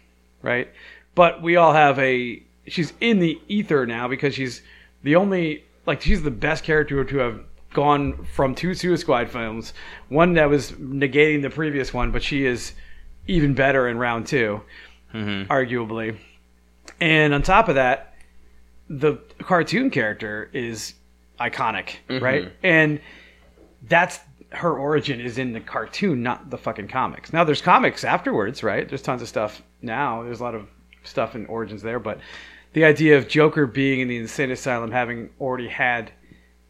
[0.41, 0.69] right?
[1.15, 2.41] But we all have a.
[2.67, 4.61] She's in the ether now because she's
[5.03, 5.63] the only.
[5.86, 7.41] Like she's the best character to have
[7.74, 9.74] gone from two Suicide Squad films,
[10.10, 12.74] one that was negating the previous one, but she is
[13.28, 14.62] even better in round 2
[15.14, 15.52] mm-hmm.
[15.52, 16.18] arguably.
[17.02, 18.14] And on top of that,
[18.90, 20.94] the cartoon character is
[21.40, 22.24] iconic, mm-hmm.
[22.24, 22.52] right?
[22.64, 23.02] And
[23.88, 24.20] that's
[24.52, 27.34] her origin is in the cartoon, not the fucking comics.
[27.34, 28.88] Now there's comics afterwards, right?
[28.88, 30.24] There's tons of stuff now.
[30.24, 30.68] There's a lot of
[31.03, 32.20] stuff in origins there, but
[32.76, 36.11] the idea of Joker being in the insane asylum, having already had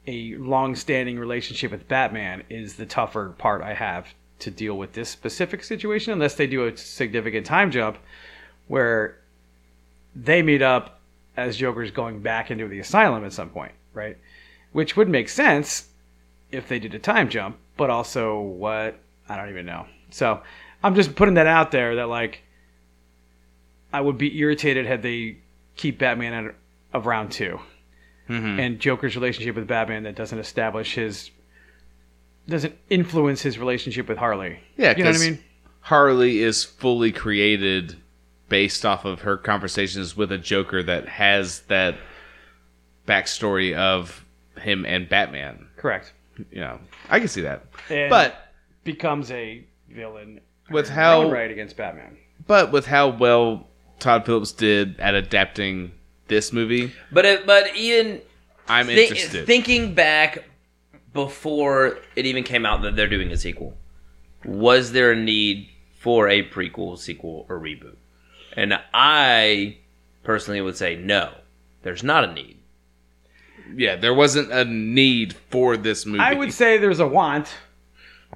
[0.05, 5.09] a long-standing relationship with Batman, is the tougher part I have to deal with this
[5.09, 7.97] specific situation, unless they do a significant time jump
[8.67, 9.17] where
[10.15, 11.01] they meet up
[11.37, 14.15] as Joker's going back into the asylum at some point, right?
[14.73, 15.87] Which would make sense
[16.51, 19.87] if they did a time jump, but also what I don't even know.
[20.11, 20.43] So
[20.83, 22.43] I'm just putting that out there that like
[23.91, 25.37] I would be irritated had they
[25.75, 26.55] keep Batman out
[26.93, 27.59] of round 2
[28.29, 28.59] mm-hmm.
[28.59, 31.31] and Joker's relationship with Batman that doesn't establish his
[32.47, 34.59] doesn't influence his relationship with Harley.
[34.77, 35.43] yeah you know what I mean?
[35.81, 37.95] harley is fully created
[38.49, 41.95] based off of her conversations with a joker that has that
[43.07, 44.25] backstory of
[44.59, 46.13] him and batman Correct.
[46.51, 46.79] you know
[47.09, 48.51] i can see that And but
[48.83, 50.39] becomes a villain
[50.69, 52.17] with how right against Batman.
[52.47, 53.67] But with how well
[53.99, 55.91] Todd Phillips did at adapting
[56.27, 58.21] this movie, But it, but even
[58.67, 59.45] I'm thi- interested.
[59.45, 60.43] thinking back
[61.13, 63.77] before it even came out that they're doing a sequel,
[64.43, 65.69] was there a need
[65.99, 67.95] for a prequel, sequel, or reboot?
[68.55, 69.77] And I
[70.23, 71.31] personally would say no.
[71.83, 72.57] There's not a need.
[73.75, 76.19] yeah, there wasn't a need for this movie.
[76.19, 77.49] I would say there's a want,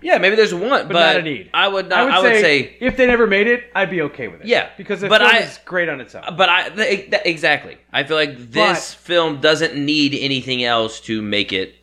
[0.01, 1.49] Yeah, maybe there's one, but, not a need.
[1.53, 2.09] I would not.
[2.09, 4.47] I would, say, if they never made it, I'd be okay with it.
[4.47, 6.23] Yeah, because the but film I- is great on its own.
[6.37, 7.77] But I th- th- exactly.
[7.91, 11.75] I feel like this But- film doesn't need anything else to make it.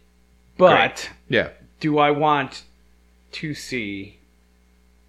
[0.58, 2.62] But yeah, do I want
[3.32, 4.18] to see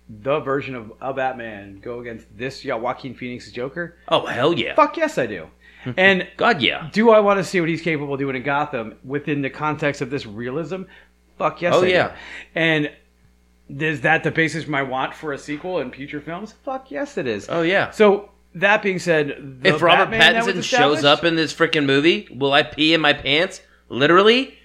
[0.10, 3.98] the version of a Batman go against this yeah, Joaquin Phoenix's Joker?
[4.10, 4.76] Oh hell yeah!
[4.76, 5.48] Fuck yes, I do.
[5.98, 6.90] and God yeah!
[6.92, 10.02] do I want to see what he's capable of doing in Gotham within the context
[10.02, 10.84] of this realism?
[11.38, 11.74] Fuck yes.
[11.76, 11.92] Oh, I do.
[11.92, 12.16] yeah.
[12.56, 12.92] And
[13.70, 16.54] is that the basis for my want for a sequel in future films?
[16.64, 17.48] Fuck yes, it is.
[17.50, 17.92] Oh yeah.
[17.92, 22.28] So that being said, the if Robert Batman Pattinson shows up in this freaking movie,
[22.34, 23.62] will I pee in my pants?
[23.90, 24.58] Literally?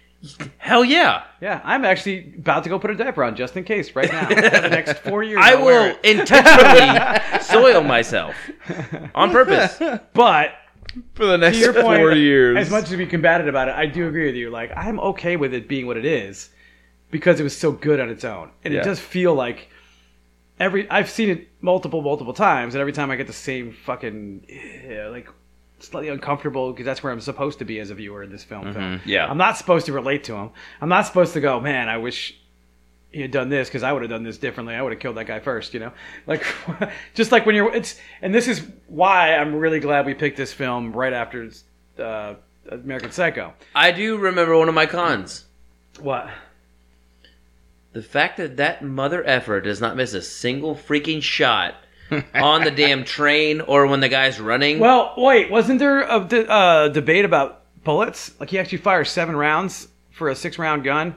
[0.59, 1.25] Hell yeah.
[1.41, 4.29] yeah, I'm actually about to go put a diaper on just in case right now.
[4.29, 8.37] for the next four years, I I'll will intentionally soil myself
[9.17, 9.79] on purpose.
[10.15, 10.53] But
[11.15, 12.57] For the next to your point, four years.
[12.57, 14.51] as much as we combated about it, I do agree with you.
[14.51, 16.51] Like, I'm okay with it being what it is
[17.13, 18.81] because it was so good on its own, and Yeah.
[18.81, 19.69] it does feel like
[20.59, 24.47] every I've seen it multiple, multiple times, and every time I get the same fucking
[24.51, 25.29] eh, like
[25.79, 28.73] slightly uncomfortable because that's where I'm supposed to be as a viewer in this film.
[28.73, 29.01] film.
[29.05, 29.27] Yeah.
[29.27, 30.51] I'm not supposed to relate to him.
[30.81, 31.89] I'm not supposed to go, man.
[31.89, 32.39] I wish
[33.11, 34.75] he had done this because I would have done this differently.
[34.75, 35.93] I would have killed that guy first, you know.
[36.27, 36.45] Like,
[37.15, 40.53] just like when you're, it's, and this is why I'm really glad we picked this
[40.53, 41.51] film right after
[41.99, 42.35] uh,
[42.71, 43.53] American Psycho.
[43.75, 45.45] I do remember one of my cons.
[46.01, 46.31] What?
[47.93, 51.75] The fact that that mother effer does not miss a single freaking shot
[52.35, 54.79] on the damn train or when the guy's running.
[54.79, 58.33] Well, wait, wasn't there a de- uh, debate about bullets?
[58.41, 61.17] Like he actually fires seven rounds for a six round gun.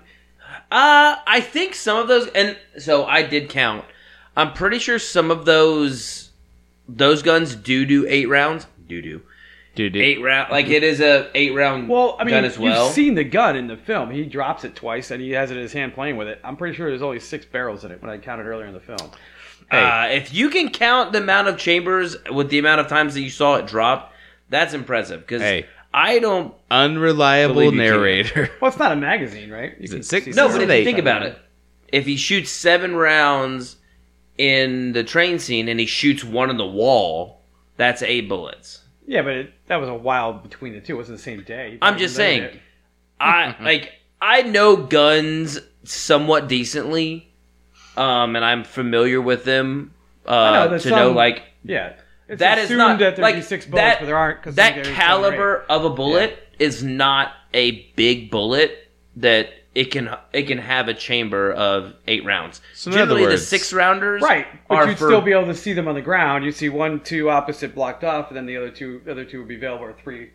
[0.72, 3.86] Uh, I think some of those, and so I did count.
[4.36, 6.32] I'm pretty sure some of those
[6.88, 8.68] those guns do do eight rounds.
[8.88, 9.22] Do do
[9.76, 10.52] Dude, eight round.
[10.52, 12.86] Like it is a eight round Well, I mean, gun as well.
[12.86, 14.10] you've seen the gun in the film.
[14.10, 16.40] He drops it twice and he has it in his hand playing with it.
[16.44, 18.80] I'm pretty sure there's only six barrels in it when I counted earlier in the
[18.80, 19.12] film.
[19.72, 23.22] uh, if you can count the amount of chambers with the amount of times that
[23.22, 24.14] you saw it drop,
[24.50, 25.22] that's impressive.
[25.22, 25.66] Because Hey.
[25.94, 26.54] I don't.
[26.72, 27.90] unreliable Believe you can.
[27.92, 28.50] narrator.
[28.62, 29.72] Well, it's not a magazine, right?
[29.78, 30.28] You Is it six?
[30.36, 31.38] No, but if you think about it,
[31.92, 33.78] if he shoots seven rounds
[34.38, 37.42] in the train scene and he shoots one on the wall,
[37.78, 38.82] that's eight bullets.
[39.08, 40.94] Yeah, but it, that was a while between the two.
[40.96, 41.78] It wasn't the same day.
[41.82, 42.44] I'm just saying.
[42.44, 42.60] it.
[43.20, 47.32] I like I know guns somewhat decently,
[47.98, 49.94] um, and I'm familiar with them
[50.26, 51.94] uh, know, there's to know like Yeah.
[52.28, 54.00] It's that is assumed not that there'd like be six bullets, that.
[54.00, 54.42] but there aren't.
[54.42, 60.18] 'cause that there's caliber of a bullet is not a big bullet that it can
[60.32, 62.62] it can have a chamber of eight rounds.
[62.74, 65.88] So Generally, the six rounders Right, but you'd for still be able to see them
[65.90, 66.46] on the ground.
[66.46, 69.40] You'd see one, two opposite blocked off, and then the other two, the other two
[69.40, 70.32] would be available, or three,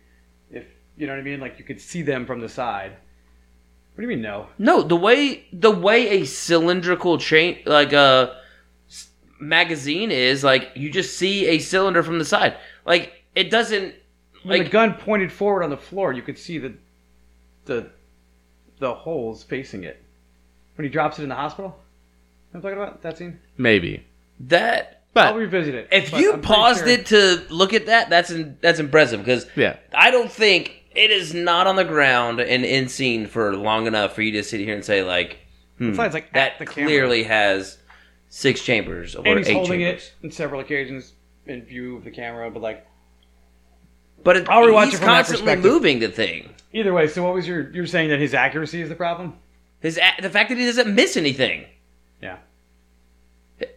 [0.51, 0.65] if
[0.95, 1.39] you know what I mean.
[1.39, 2.91] Like you could see them from the side.
[2.91, 4.47] What do you mean no?
[4.59, 8.37] No, the way the way a cylindrical chain like a
[9.39, 12.55] magazine is like you just see a cylinder from the side.
[12.85, 13.95] Like it doesn't
[14.43, 16.75] When like the gun pointed forward on the floor, you could see the
[17.65, 17.89] the
[18.81, 20.03] the holes facing it.
[20.75, 21.77] When he drops it in the hospital,
[22.51, 23.39] you know what I'm talking about that scene.
[23.57, 24.03] Maybe.
[24.41, 25.03] that.
[25.13, 25.87] but I'll revisit it.
[25.91, 29.45] If you I'm paused sure- it to look at that, that's in, that's impressive because
[29.55, 29.77] yeah.
[29.93, 34.13] I don't think it is not on the ground and in scene for long enough
[34.15, 35.37] for you to sit here and say like
[35.77, 37.77] hmm, like, that clearly has
[38.29, 40.11] six chambers or and he's eight holding chambers.
[40.21, 41.13] it in several occasions
[41.45, 42.87] in view of the camera, but like
[44.23, 46.55] But it, I'll rewatch he's it constantly moving the thing.
[46.73, 47.07] Either way.
[47.07, 47.69] So what was your?
[47.71, 49.35] You're saying that his accuracy is the problem?
[49.79, 51.65] His a- the fact that he doesn't miss anything.
[52.21, 52.37] Yeah.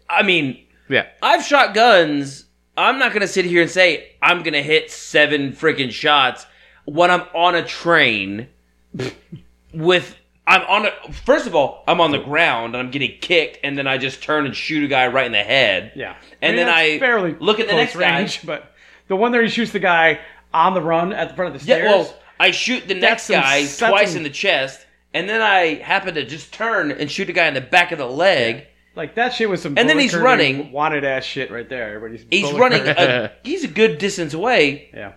[0.08, 1.06] I mean, Yeah.
[1.22, 2.44] I've shot guns.
[2.76, 6.46] I'm not gonna sit here and say I'm gonna hit seven freaking shots
[6.84, 8.48] when I'm on a train
[9.72, 10.16] with.
[10.46, 11.12] I'm on a.
[11.24, 14.22] First of all, I'm on the ground and I'm getting kicked, and then I just
[14.22, 15.92] turn and shoot a guy right in the head.
[15.96, 16.16] Yeah.
[16.42, 18.18] And then that's I fairly look at the next guy.
[18.18, 18.72] range, but
[19.08, 20.20] the one there he shoots the guy
[20.52, 21.88] on the run at the front of the Yeah, stairs.
[21.90, 25.40] well, I shoot the next some- guy that's twice some- in the chest, and then
[25.40, 28.66] I happen to just turn and shoot a guy in the back of the leg.
[28.96, 29.76] like that shit was some.
[29.78, 30.72] And then he's curving, running.
[30.72, 31.94] wanted ass shit right there.
[31.96, 32.82] Everybody's He's running.
[32.86, 35.12] A, he's a good distance away yeah,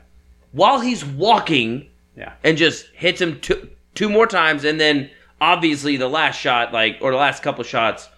[0.51, 1.89] while he's walking.
[2.15, 2.33] yeah.
[2.43, 5.09] and just hits him two two more times, and then
[5.39, 8.09] obviously the last shot, like or the last couple shots,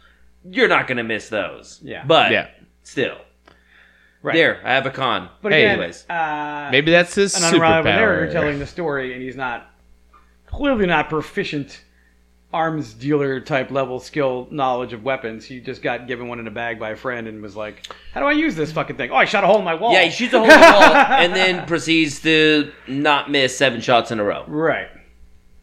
[0.50, 1.80] you're not gonna miss those.
[1.84, 2.04] Yeah.
[2.06, 2.48] but Yeah.
[2.84, 3.18] still,
[4.22, 4.36] Right.
[4.36, 5.30] there I have a con.
[5.42, 6.06] But Hey, again, anyways.
[6.10, 8.32] uh, Maybe that's his an unreliable narrator superpower.
[8.34, 9.72] telling the story, and he's not
[10.46, 11.82] clearly not proficient
[12.52, 15.46] arms dealer type level skill knowledge of weapons.
[15.46, 18.20] He just got given one in a bag by a friend and was like, "How
[18.22, 19.12] do I use this fucking thing?
[19.12, 20.66] Oh, I shot a hole in my wall." Yeah, he shoots a hole in the
[20.66, 24.44] wall and then proceeds to not miss seven shots in a row.
[24.48, 24.90] Right.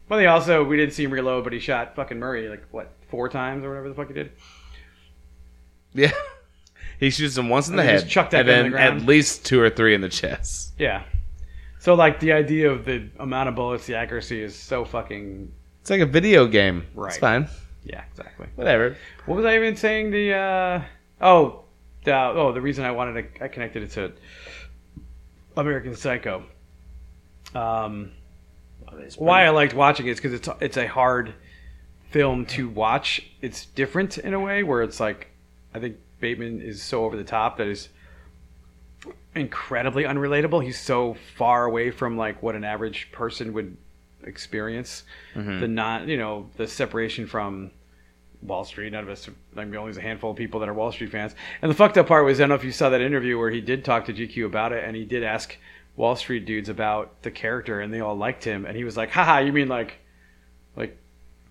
[0.09, 2.89] Well, he also we didn't see him reload, but he shot fucking Murray like what
[3.09, 4.31] four times or whatever the fuck he did.
[5.93, 6.11] Yeah.
[6.99, 9.01] He shoots him once in the head, just chuck that and on then the ground.
[9.01, 10.73] at least two or three in the chest.
[10.79, 11.03] Yeah.
[11.79, 15.51] So like the idea of the amount of bullets, the accuracy is so fucking
[15.81, 16.85] It's like a video game.
[16.95, 17.09] Right.
[17.09, 17.47] It's fine.
[17.83, 18.47] yeah, exactly.
[18.55, 18.97] Whatever.
[19.25, 20.11] What was I even saying?
[20.11, 20.81] The uh,
[21.21, 21.63] oh,
[22.03, 24.11] the oh, the reason I wanted to I connected it to
[25.55, 26.43] American Psycho.
[27.55, 28.11] Um,
[29.17, 31.33] why I liked watching it is because it's it's a hard
[32.09, 33.21] film to watch.
[33.41, 35.27] It's different in a way where it's like
[35.73, 37.89] I think Bateman is so over the top that is
[39.35, 40.63] incredibly unrelatable.
[40.63, 43.77] He's so far away from like what an average person would
[44.23, 45.03] experience.
[45.35, 45.59] Mm-hmm.
[45.59, 47.71] The not, you know, the separation from
[48.41, 48.91] Wall Street.
[48.91, 51.35] None of us, I mean, only a handful of people that are Wall Street fans.
[51.61, 53.49] And the fucked up part was, I don't know if you saw that interview where
[53.49, 55.57] he did talk to GQ about it, and he did ask
[55.95, 59.09] Wall Street dudes about the character, and they all liked him, and he was like,
[59.09, 59.97] "Haha, you mean like,
[60.75, 60.97] like,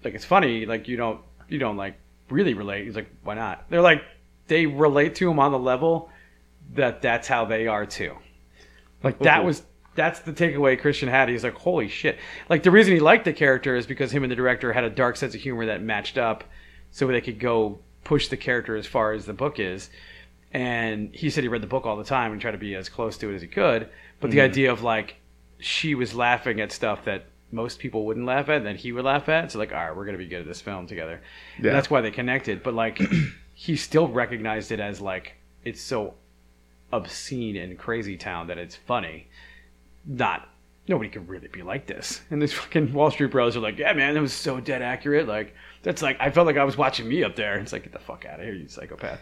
[0.05, 1.99] like it's funny, like you don't, you don't like
[2.31, 4.03] really relate." He's like, "Why not?" They're like,
[4.49, 6.11] they relate to him on the level
[6.75, 8.15] that that's how they are too.
[9.03, 9.63] Like that was
[9.95, 11.29] that's the takeaway Christian had.
[11.29, 12.19] He's like, holy shit!
[12.49, 14.91] Like the reason he liked the character is because him and the director had a
[14.91, 16.45] dark sense of humor that matched up,
[16.91, 19.91] so they could go push the character as far as the book is.
[20.53, 22.89] And he said he read the book all the time and tried to be as
[22.89, 23.89] close to it as he could.
[24.21, 24.45] But the mm.
[24.45, 25.17] idea of like
[25.59, 29.05] she was laughing at stuff that most people wouldn't laugh at, and then he would
[29.05, 29.53] laugh at.
[29.53, 31.21] So like, all right, we're gonna be good at this film together.
[31.57, 31.73] And Yeah.
[31.73, 32.63] that's why they connected.
[32.63, 33.01] But like,
[33.59, 35.33] he still recognized it as like
[35.65, 36.13] it's so
[36.93, 39.29] obscene and crazy town that it's funny.
[40.05, 40.47] Not
[40.87, 42.21] nobody could really be like this.
[42.31, 45.27] And these fucking Wall Street Bros are like, yeah, man, that was so dead accurate.
[45.27, 47.59] Like that's like I felt like I was watching me up there.
[47.59, 49.21] It's like get the fuck out of here, you psychopath.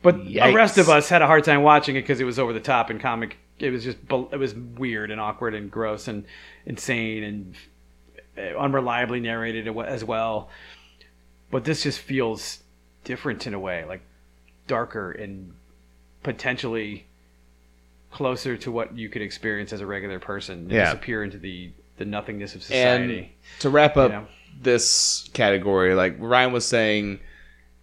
[0.00, 2.54] But the rest of us had a hard time watching it because it was over
[2.54, 3.36] the top and comic.
[3.58, 6.24] It was just it was weird and awkward and gross and
[6.64, 7.54] insane and
[8.56, 10.48] unreliably narrated as well.
[11.50, 12.60] But this just feels
[13.08, 14.02] different in a way, like
[14.66, 15.54] darker and
[16.22, 17.06] potentially
[18.12, 20.58] closer to what you could experience as a regular person.
[20.60, 20.84] and Yeah.
[20.84, 23.18] Disappear into the the nothingness of society.
[23.18, 24.26] And to wrap up know?
[24.62, 27.18] this category, like Ryan was saying,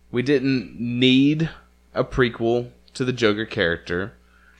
[0.09, 1.49] we didn't need
[1.93, 4.13] a prequel to the Joker character.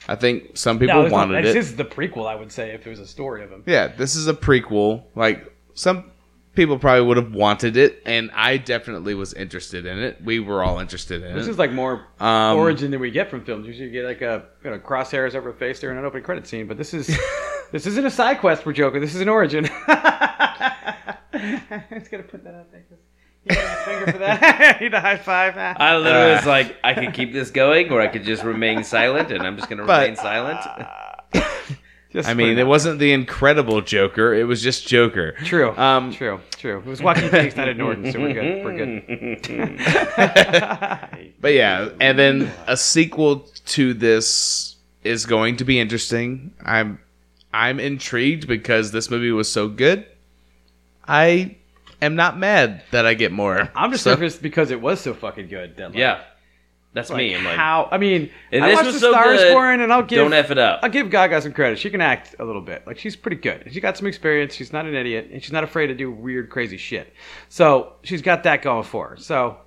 [0.08, 1.54] I think some people there's no- wanted it.
[1.54, 3.62] this is the prequel, I would say, if it was a story of him.
[3.66, 5.04] Yeah, this is a prequel.
[5.14, 6.10] Like some
[6.56, 10.20] people probably would have wanted it, and I definitely was interested in it.
[10.24, 11.34] We were all interested in it.
[11.34, 11.50] This it.
[11.50, 13.66] is like more Um, origin than we get from films.
[13.66, 16.46] Usually, you get like a you know crosshairs over a face during an opening credit
[16.48, 17.06] scene, but this is
[17.72, 18.98] this isn't a side quest for Joker.
[18.98, 19.64] This is an origin.
[21.32, 22.84] it's gonna put that out there.
[22.88, 22.98] 'cause
[23.44, 24.80] You got a finger for that.
[24.80, 25.56] Need a high five.
[25.56, 29.30] I literally was like, I could keep this going, or I could just remain silent,
[29.30, 30.60] and I'm just gonna But- remain silent.
[32.12, 35.32] Just I mean, it wasn't the incredible Joker; it was just Joker.
[35.44, 35.76] true.
[35.76, 36.40] Um, true.
[36.56, 36.78] True.
[36.78, 38.64] It was Joaquin Phoenix, not Ed Norton, so we're good.
[38.64, 39.86] We're good.
[41.40, 46.52] But yeah, and then a sequel to this is going to be interesting.
[46.64, 46.98] I'm
[47.52, 50.06] I'm intrigued because this movie was so good.
[51.06, 51.56] I
[52.02, 53.70] am not mad that I get more.
[53.74, 55.76] I'm just So- surprised because it was so fucking good.
[55.76, 56.22] That, like, yeah,
[56.96, 57.34] that's like, me.
[57.34, 57.88] I'm like, how?
[57.92, 60.18] I mean, I this watched was The so Star is good, Born, and I'll give
[60.18, 60.80] don't f it up.
[60.82, 61.78] I'll give Gaga some credit.
[61.78, 62.86] She can act a little bit.
[62.86, 63.68] Like she's pretty good.
[63.70, 64.54] She got some experience.
[64.54, 67.12] She's not an idiot, and she's not afraid to do weird, crazy shit.
[67.48, 69.16] So she's got that going for her.
[69.18, 69.58] So,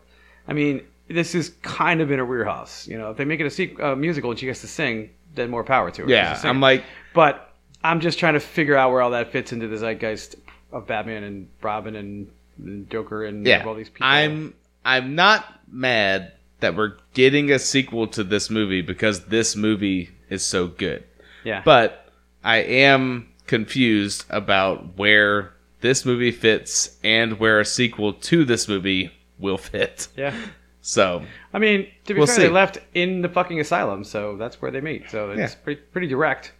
[0.47, 2.87] I mean, this is kind of in her wheelhouse.
[2.87, 5.11] You know, if they make it a sequ- uh, musical and she gets to sing,
[5.35, 6.09] then more power to her.
[6.09, 6.39] Yeah.
[6.43, 6.83] I'm like,
[7.13, 7.53] but
[7.83, 10.35] I'm just trying to figure out where all that fits into the zeitgeist
[10.71, 14.07] of Batman and Robin and, and Joker and yeah, all these people.
[14.07, 14.53] I'm
[14.83, 20.43] I'm not mad that we're getting a sequel to this movie because this movie is
[20.45, 21.03] so good.
[21.43, 22.11] yeah, But
[22.43, 29.11] I am confused about where this movie fits and where a sequel to this movie
[29.39, 30.07] will fit.
[30.15, 30.35] yeah.
[30.81, 31.23] So
[31.53, 32.41] I mean, to be We'll fair, see.
[32.43, 35.09] they left in the fucking asylum, so that's where they meet.
[35.11, 35.59] So it's Yeah.
[35.63, 36.53] pretty, pretty direct.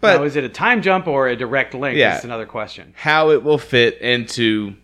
[0.00, 1.96] But- now, is it a time jump or a direct link?
[1.96, 2.10] Yeah.
[2.12, 2.92] That's another question.
[2.96, 4.74] how it will fit into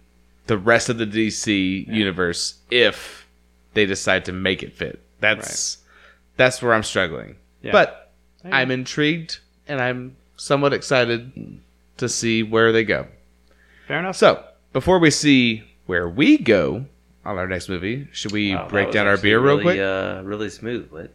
[0.47, 3.28] the rest of the DC universe if
[3.75, 5.03] they decide to make it fit.
[5.21, 5.79] That's
[6.37, 7.37] that's where I'm struggling.
[7.63, 7.73] Yeah.
[7.73, 8.13] But
[8.45, 11.61] I'm intrigued and I'm somewhat excited
[11.97, 13.07] to see where they go.
[13.89, 14.17] Fair enough.
[14.17, 16.87] So, before we see where we go
[17.25, 19.81] on our next movie, should we Wow, break down our actually beer real quick?
[19.81, 20.91] Uh, really smooth.
[20.91, 21.13] But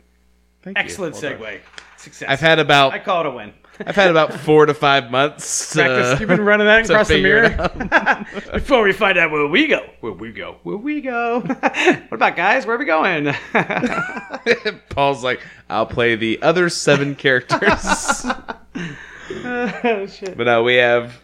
[0.64, 0.84] Thank you.
[0.84, 1.60] Excellent segue.
[2.04, 2.28] Success.
[2.30, 3.54] I've had about I about call it a win.
[3.86, 5.74] I've had about four to five months.
[5.74, 6.08] Practice.
[6.08, 7.50] uh, You've been running that across the mirror.
[8.54, 11.40] Before we find out where we go, where we go, where we go.
[11.40, 12.66] what about guys?
[12.68, 13.34] Where are we going?
[14.90, 18.26] Paul's like, I'll play the other seven characters.
[18.26, 20.38] oh, shit.
[20.38, 21.20] but now we have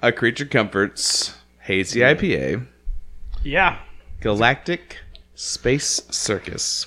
[0.00, 2.66] a Creature Comforts Hazy IPA,
[3.44, 3.78] Yeah.
[4.20, 4.98] Galactic
[5.34, 6.86] Space Circus.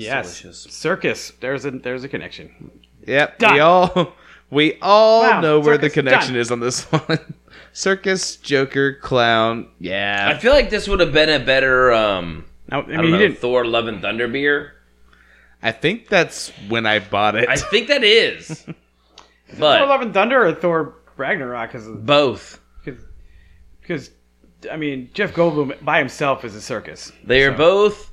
[0.00, 0.40] Yes.
[0.40, 0.62] delicious.
[0.74, 1.32] Circus.
[1.40, 2.70] There's a there's a connection.
[3.06, 3.54] Yep, Done.
[3.54, 4.12] we all
[4.50, 6.40] we all Wow, know where the connection done.
[6.40, 7.34] is on this one.
[7.72, 9.68] Circus, Joker, Clown.
[9.78, 13.04] Yeah, I feel like this would have been a better, um, I I, mean, don't
[13.04, 13.38] he know, didn't.
[13.38, 14.74] Thor: Love and Thunder beer.
[15.62, 17.48] I think that's when I bought it.
[17.48, 18.74] I think that is, Thor:
[19.58, 21.70] but Love and Thunder or Thor Ragnarok?
[21.72, 22.60] Because both.
[23.80, 24.10] because
[24.70, 27.12] I mean, Jeff Goldblum by himself is a circus.
[27.24, 28.12] They are both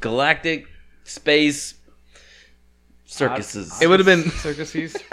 [0.00, 0.66] galactic
[1.04, 1.74] space
[3.04, 3.80] circuses.
[3.80, 4.96] It would have been circuses.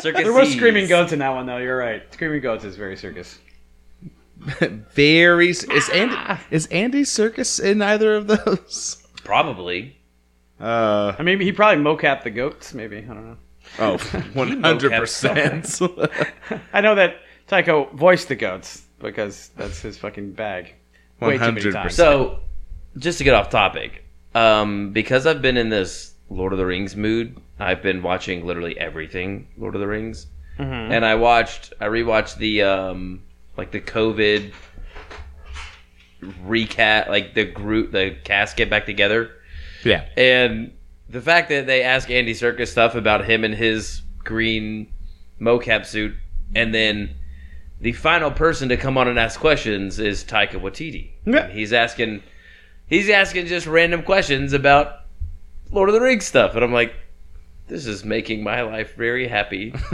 [0.00, 0.26] Circuses.
[0.26, 1.56] there was screaming goats in that one, though.
[1.56, 2.02] You're right.
[2.12, 3.40] Screaming goats is very circus.
[4.60, 5.48] very.
[5.50, 9.02] Is Andy is Andy Serkis in either of those?
[9.24, 9.96] Probably.
[10.60, 12.74] Uh I mean, he probably mocapped the goats.
[12.74, 13.36] Maybe I don't know.
[13.80, 15.80] Oh, oh, one hundred percent.
[16.72, 17.16] I know that
[17.48, 20.74] Taika voiced the goats because that's his fucking bag.
[21.20, 21.90] Way too many 100%.
[21.90, 22.40] So,
[22.98, 24.04] just to get off topic,
[24.34, 28.78] um, because I've been in this Lord of the Rings mood, I've been watching literally
[28.78, 30.26] everything Lord of the Rings,
[30.58, 30.92] Mm-hmm.
[30.92, 33.22] and I watched, I rewatched the um,
[33.56, 34.52] like the COVID
[36.44, 39.30] recap, like the group, the cast get back together,
[39.84, 40.06] yeah.
[40.16, 40.72] and
[41.08, 44.92] the fact that they ask Andy Serkis stuff about him and his green
[45.40, 46.14] mocap suit,
[46.54, 47.14] and then
[47.80, 51.10] the final person to come on and ask questions is Taika Waititi.
[51.24, 51.48] Yeah.
[51.48, 52.22] He's asking,
[52.88, 55.00] he's asking just random questions about
[55.70, 56.94] Lord of the Rings stuff, and I'm like,
[57.68, 59.70] this is making my life very happy.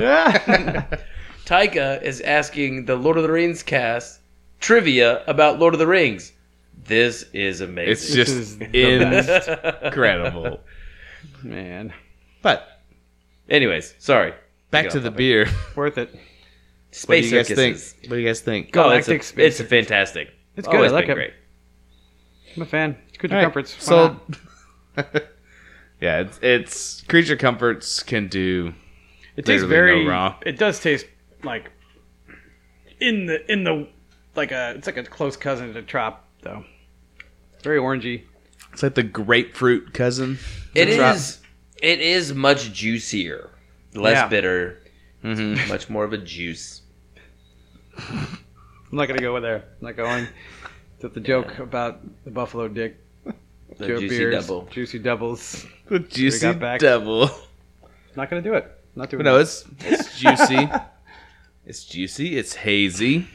[1.47, 4.21] Taika is asking the Lord of the Rings cast
[4.61, 6.33] trivia about Lord of the Rings.
[6.85, 7.93] This is amazing.
[7.93, 10.61] It's just incredible.
[11.43, 11.93] Man,
[12.43, 12.81] But
[13.49, 14.33] Anyways, sorry.
[14.71, 15.19] back to the topic.
[15.19, 15.47] beer.
[15.77, 16.11] worth it.
[16.11, 17.79] What do Space you guys think?
[18.11, 18.73] What do you guys think?
[18.73, 18.85] Go.
[18.85, 20.33] Oh, it's, a, space it's fantastic.
[20.57, 20.77] It's oh, good.
[20.77, 21.15] I Always like been it.
[21.15, 21.33] great.
[22.57, 22.97] I'm a fan.
[23.09, 23.75] It's good All right, comforts.
[23.77, 24.21] Why So,
[26.01, 28.75] yeah, it's, it's creature comforts can do.
[29.37, 30.07] it tastes literally no very.
[30.07, 30.35] wrong.
[30.45, 31.07] It does taste
[31.43, 31.71] like
[33.01, 33.89] in the in the
[34.37, 36.65] like a it's like a close cousin to Trop though.
[37.63, 38.23] Very orangey.
[38.73, 40.39] It's like the grapefruit cousin.
[40.75, 41.17] It trop.
[41.17, 41.41] is.
[41.83, 43.51] It is much juicier,
[43.95, 44.29] less Yeah.
[44.29, 44.81] bitter,
[45.23, 45.69] Mhm.
[45.69, 46.83] much more of a juice.
[47.99, 48.39] I'm
[48.99, 49.57] not gonna go over there.
[49.81, 50.27] I'm not going.
[51.05, 52.97] To the joke about the Buffalo Dick.
[53.77, 54.63] The Joe juicy beers, double.
[54.71, 55.67] Juicy doubles.
[55.91, 56.81] The juicy got back.
[56.81, 57.29] double.
[58.17, 58.71] Not gonna do it.
[58.97, 59.43] Not doing But no, it.
[59.43, 60.71] it's it's juicy.
[61.67, 62.39] it's juicy.
[62.39, 63.27] It's hazy.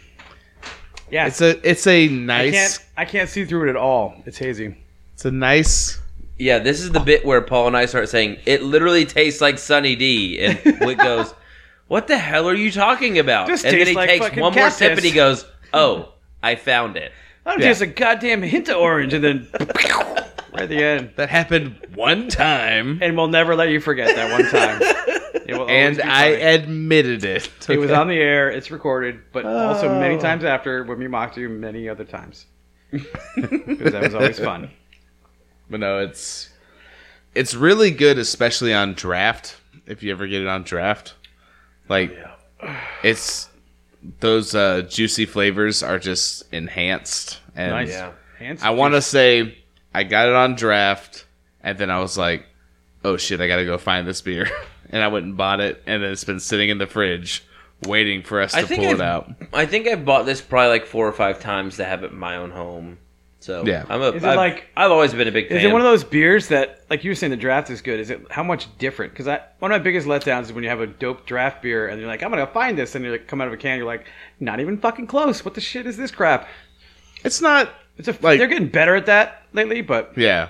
[1.12, 2.54] Yeah, It's a it's a I nice.
[2.80, 2.86] can't.
[2.98, 4.16] I can't see through it at all.
[4.26, 4.76] It's hazy.
[5.14, 6.00] It's a nice.
[6.40, 9.60] Yeah, this is the bit where Paul and I start saying it literally tastes like
[9.60, 11.36] Sunny D, and Whit goes,
[11.88, 14.52] "What the hell are you talking about?" This and then he like takes one more
[14.54, 14.78] cactus.
[14.78, 17.12] sip and he goes, "Oh, I found it."
[17.50, 17.68] I'm Yeah.
[17.70, 21.12] just a goddamn hint of orange, and then right at the end.
[21.16, 24.82] That happened one time, And we'll never let you forget that one time.
[25.46, 27.50] It will always and I admitted it.
[27.68, 28.52] It was on the air.
[28.52, 30.00] It's recorded, but also oh.
[30.00, 30.20] many Oh.
[30.20, 32.46] times after when we mocked you many other times.
[32.92, 34.70] Because that was always fun.
[35.68, 36.50] But no, it's
[37.34, 39.58] it's really good, especially on draft.
[39.88, 41.16] If you ever get it on draft,
[41.88, 42.16] like
[42.64, 43.49] oh, it's
[44.20, 47.40] those uh, juicy flavors are just enhanced.
[47.56, 48.02] And Nice.
[48.38, 49.58] Hands I want to say
[49.94, 51.26] I got it on draft,
[51.62, 52.46] and then I was like,
[53.04, 54.48] "Oh shit, I gotta go find this beer,"
[54.92, 57.44] and I went and bought it, and then it's been sitting in the fridge
[57.86, 59.32] waiting for us I to pull it I've- out.
[59.54, 62.18] I think I've bought this probably like four or five times to have it in
[62.18, 62.98] my own home.
[63.41, 63.86] So Yeah.
[63.90, 64.10] I'm a.
[64.11, 65.57] Is it I've, like- I've always been a big fan.
[65.57, 67.99] Is it one of those beers that, like you were saying, the draft is good?
[67.99, 69.14] Is it how much different?
[69.14, 69.28] Because
[69.60, 72.10] one of my biggest letdowns is when you have a dope draft beer and you're
[72.10, 74.06] like, I'm gonna find this, and you're like come out of a can, you're like,
[74.41, 75.45] not even fucking close.
[75.45, 76.48] What the shit is this crap?
[77.24, 80.49] It's not, It's a Like- they're getting better at that lately, but yeah,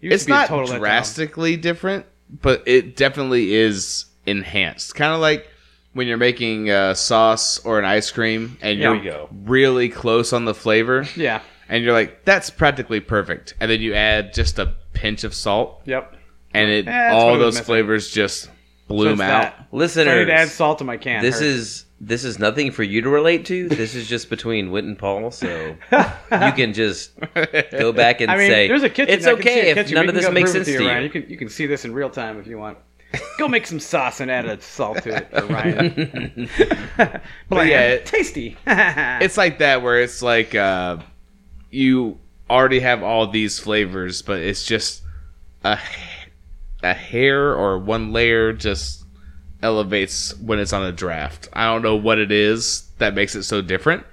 [0.00, 0.78] it's to be a not total letdown.
[0.78, 2.06] drastically different,
[2.42, 4.94] but it definitely is enhanced.
[4.94, 5.48] Kind of like
[5.94, 9.28] when you're making uh, sauce or an ice cream, and There you're go.
[9.44, 11.40] really close on the flavor, Yeah.
[11.68, 15.82] And you're like, "That's practically perfect," and then you add just a pinch of salt,
[15.84, 16.14] Yep.
[16.54, 17.64] and it Eh, all what it was those missing.
[17.66, 18.50] flavors just
[18.86, 19.42] bloom it's out.
[19.42, 19.54] that.
[19.58, 20.18] So I listeners?
[20.26, 21.22] need to add salt to my can.
[21.22, 21.46] This Hurt.
[21.46, 23.68] is this is nothing for you to relate to.
[23.68, 25.30] This is just between Whit and Paul.
[25.32, 27.12] So you can just
[27.72, 29.12] go back and I mean, say there's a kitchen.
[29.14, 30.98] It's I okay a if none We of this makes prove it sense to Ryan.
[30.98, 31.04] you.
[31.04, 32.78] You can you can see this in real time if you want.
[33.38, 36.48] Go make some sauce and add a salt to it for Ryan.
[37.48, 38.56] Bland, yeah, it- tasty.
[38.66, 40.98] it's like that where it's like uh,
[41.70, 42.18] you
[42.48, 45.02] already have all these flavors, but it's just
[45.64, 45.78] a
[46.82, 49.04] a hair or one layer just
[49.62, 51.48] elevates when it's on a draft.
[51.52, 54.04] I don't know what it is that makes it so different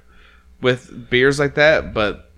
[0.61, 2.31] with beers like that, but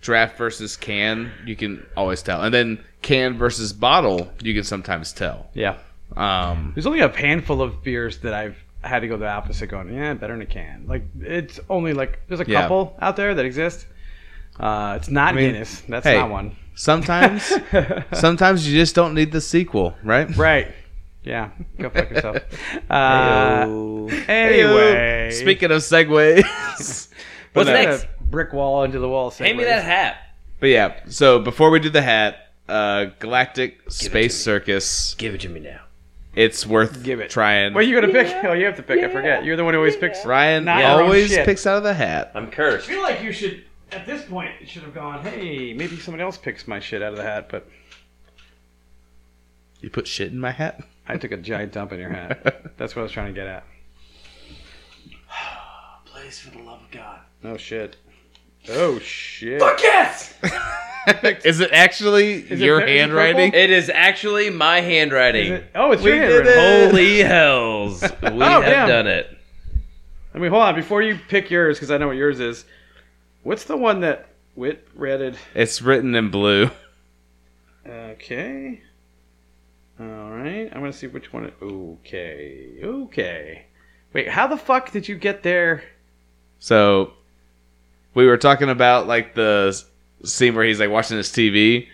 [0.00, 2.42] draft versus can, you can always tell.
[2.42, 5.50] And then can versus bottle, you can sometimes tell.
[5.54, 5.78] yeah.
[6.16, 9.92] Um, There's only a handful of beers that I've had to go the opposite, going,
[9.92, 10.84] yeah, better in a can.
[10.86, 12.62] Like it's only like there's a Yeah.
[12.62, 13.86] couple out there that exist.
[14.58, 15.82] Uh, it's not mean, Guinness.
[15.88, 16.16] That's hey.
[16.18, 16.56] not one.
[16.74, 17.52] sometimes,
[18.12, 20.34] sometimes you just don't need the sequel, right?
[20.36, 20.72] Right.
[21.22, 21.50] Yeah.
[21.78, 22.36] Go fuck yourself.
[22.90, 24.28] Uh, Heyo.
[24.28, 26.42] anyway, Speaking of segues,
[27.52, 27.72] What's no.
[27.72, 28.06] next?
[28.20, 29.30] brick wall into the wall.
[29.30, 30.18] Hand me that hat.
[30.60, 34.40] But yeah, so before we do the hat, uh, Galactic Space.
[34.42, 35.14] Circus.
[35.14, 35.80] Give it to me now.
[36.34, 37.30] It's worth Give it.
[37.30, 37.72] trying.
[37.74, 38.44] Well, you gonna pick?
[38.44, 39.02] Oh, you have to pick.
[39.02, 39.44] I forget.
[39.44, 40.24] You're the one who always picks.
[40.24, 41.46] Ryan Not always shit.
[41.46, 42.32] picks out of the hat.
[42.34, 42.88] I'm cursed.
[42.88, 43.64] I feel like you should.
[43.92, 45.22] At this point, it should have gone.
[45.22, 47.68] Hey, maybe somebody else picks my shit out of the hat, but
[49.80, 50.82] You put shit in my hat.
[51.08, 52.72] I took a giant dump in your hat.
[52.78, 53.64] That's what I was trying to get at.
[56.04, 57.20] Please, for the love of God.
[57.44, 57.96] Oh shit.
[58.68, 59.60] Oh shit.
[59.60, 60.34] Fuck yes!
[61.44, 63.52] Is it actually it your pur- it handwriting?
[63.54, 65.52] It is actually my handwriting.
[65.52, 66.88] Is it- Oh, it's We your did handwriting.
[66.88, 66.90] it.
[66.90, 68.02] Holy hells.
[68.02, 68.88] We oh, have damn.
[68.88, 69.38] done it.
[70.34, 70.74] I mean, hold on.
[70.74, 72.64] Before you pick yours, because I know what yours is.
[73.46, 75.38] What's the one that Whit redded?
[75.54, 76.68] It's written in blue.
[77.86, 78.82] Okay.
[80.00, 80.68] All right.
[80.72, 81.44] I'm gonna see which one.
[81.44, 82.72] It, okay.
[82.82, 83.66] Okay.
[84.12, 84.28] Wait.
[84.28, 85.84] How the fuck did you get there?
[86.58, 87.12] So
[88.14, 89.80] we were talking about like the
[90.24, 91.86] scene where he's like watching his TV,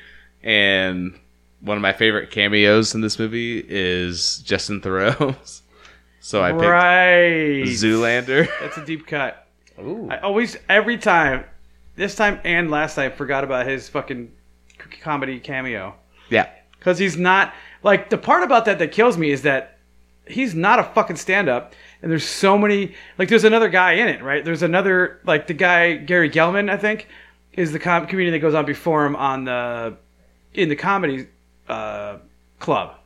[0.42, 1.20] and
[1.60, 5.36] one of my favorite cameos in this movie is Justin Theroux.
[6.20, 7.64] so I picked right.
[7.64, 8.48] Zoolander.
[8.58, 9.41] That's a deep cut.
[9.80, 10.08] Ooh.
[10.10, 11.44] I always, every time,
[11.96, 14.30] this time and last time, forgot about his fucking
[15.00, 15.94] comedy cameo.
[16.28, 19.78] yeah, Because he's not, like, the part about that that kills me is that
[20.26, 21.74] he's not a fucking stand up.
[22.02, 24.44] And there's so many, like, there's another guy in it, right?
[24.44, 27.06] There's another, like, the guy, Gary Gulman, I think,
[27.52, 29.96] is the com- comedian that goes on before him on the,
[30.54, 31.26] in the comedy
[31.68, 32.16] uh,
[32.58, 32.96] club.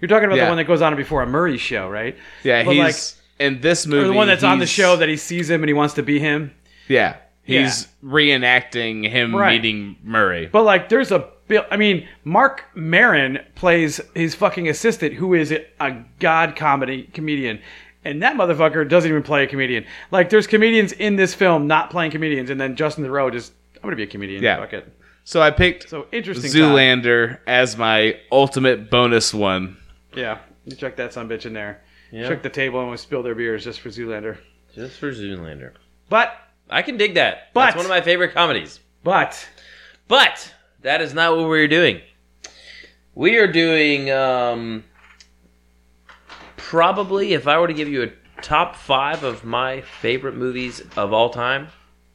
[0.00, 0.44] You're talking about Yeah.
[0.44, 2.16] the one that goes on before a Murray show, right?
[2.44, 2.62] yeah.
[2.64, 2.82] But, he's
[3.16, 4.04] like- in this movie.
[4.04, 5.94] Or the one that's on the he's- show that he sees him and he wants
[5.94, 6.52] to be him.
[6.86, 9.60] Yeah, he's reenacting him Right.
[9.60, 10.48] meeting Murray.
[10.50, 11.64] But like, there's a bill.
[11.70, 17.60] I mean, Marc Maron plays his fucking assistant, who is a god comedy comedian,
[18.04, 19.84] and that motherfucker doesn't even play a comedian.
[20.10, 23.82] Like, there's comedians in this film not playing comedians, and then Justin Theroux just, I'm
[23.82, 24.42] gonna be a comedian.
[24.42, 24.56] Yeah.
[24.58, 24.92] fuck it.
[25.24, 26.50] So I picked So interesting.
[26.50, 29.76] Zoolander as my ultimate bonus one.
[30.16, 31.82] Yeah, you check that son bitch in there.
[32.10, 32.28] Yeah.
[32.28, 34.38] Check the table and we spill their beers just for Zoolander.
[34.74, 35.72] Just for Zoolander.
[36.08, 36.32] But,
[36.68, 37.52] I can dig that.
[37.54, 38.80] But- That's one of my favorite comedies.
[39.04, 39.48] but,
[40.08, 42.00] But that is not what we're doing.
[43.14, 44.84] We are doing um,
[46.56, 51.12] probably if I were to give you a top five of my favorite movies of
[51.12, 51.68] all time,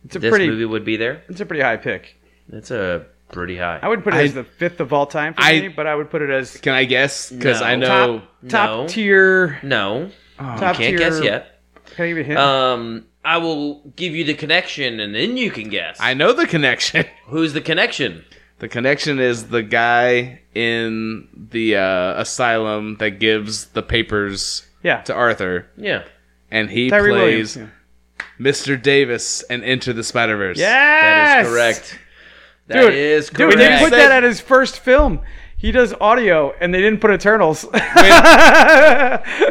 [0.06, 1.24] it's a this pretty, movie would be there.
[1.28, 2.16] it's a pretty high pick.
[2.52, 3.06] It's a
[3.36, 3.80] pretty high.
[3.82, 5.86] I would put it I- as the fifth of all time for I- me, but
[5.86, 7.30] I would put it as Can I guess?
[7.32, 7.68] Because No.
[7.68, 7.88] I know.
[8.20, 8.88] top, top No.
[8.88, 9.60] tier.
[9.62, 10.10] no,
[10.40, 10.98] top can't tier.
[10.98, 11.62] guess yet.
[11.96, 12.40] Can I give you a hint?
[12.40, 15.98] Um, I will give you the connection, and then you can guess.
[16.00, 17.06] I know the connection.
[17.28, 18.24] Who's the connection?
[18.60, 25.02] The connection is the guy in the uh, asylum that gives the papers yeah.
[25.02, 26.04] to Arthur, Yeah.
[26.52, 27.74] and he Tyree plays Williams.
[28.40, 28.82] Mr.
[28.82, 30.58] Davis and Enter the Spider Verse.
[30.58, 31.02] Yes!
[31.04, 32.00] That is correct.
[32.68, 33.58] That Dude, is Dude, correct.
[33.58, 35.22] they put that at his first film.
[35.58, 37.66] He does audio, and they didn't put Eternals.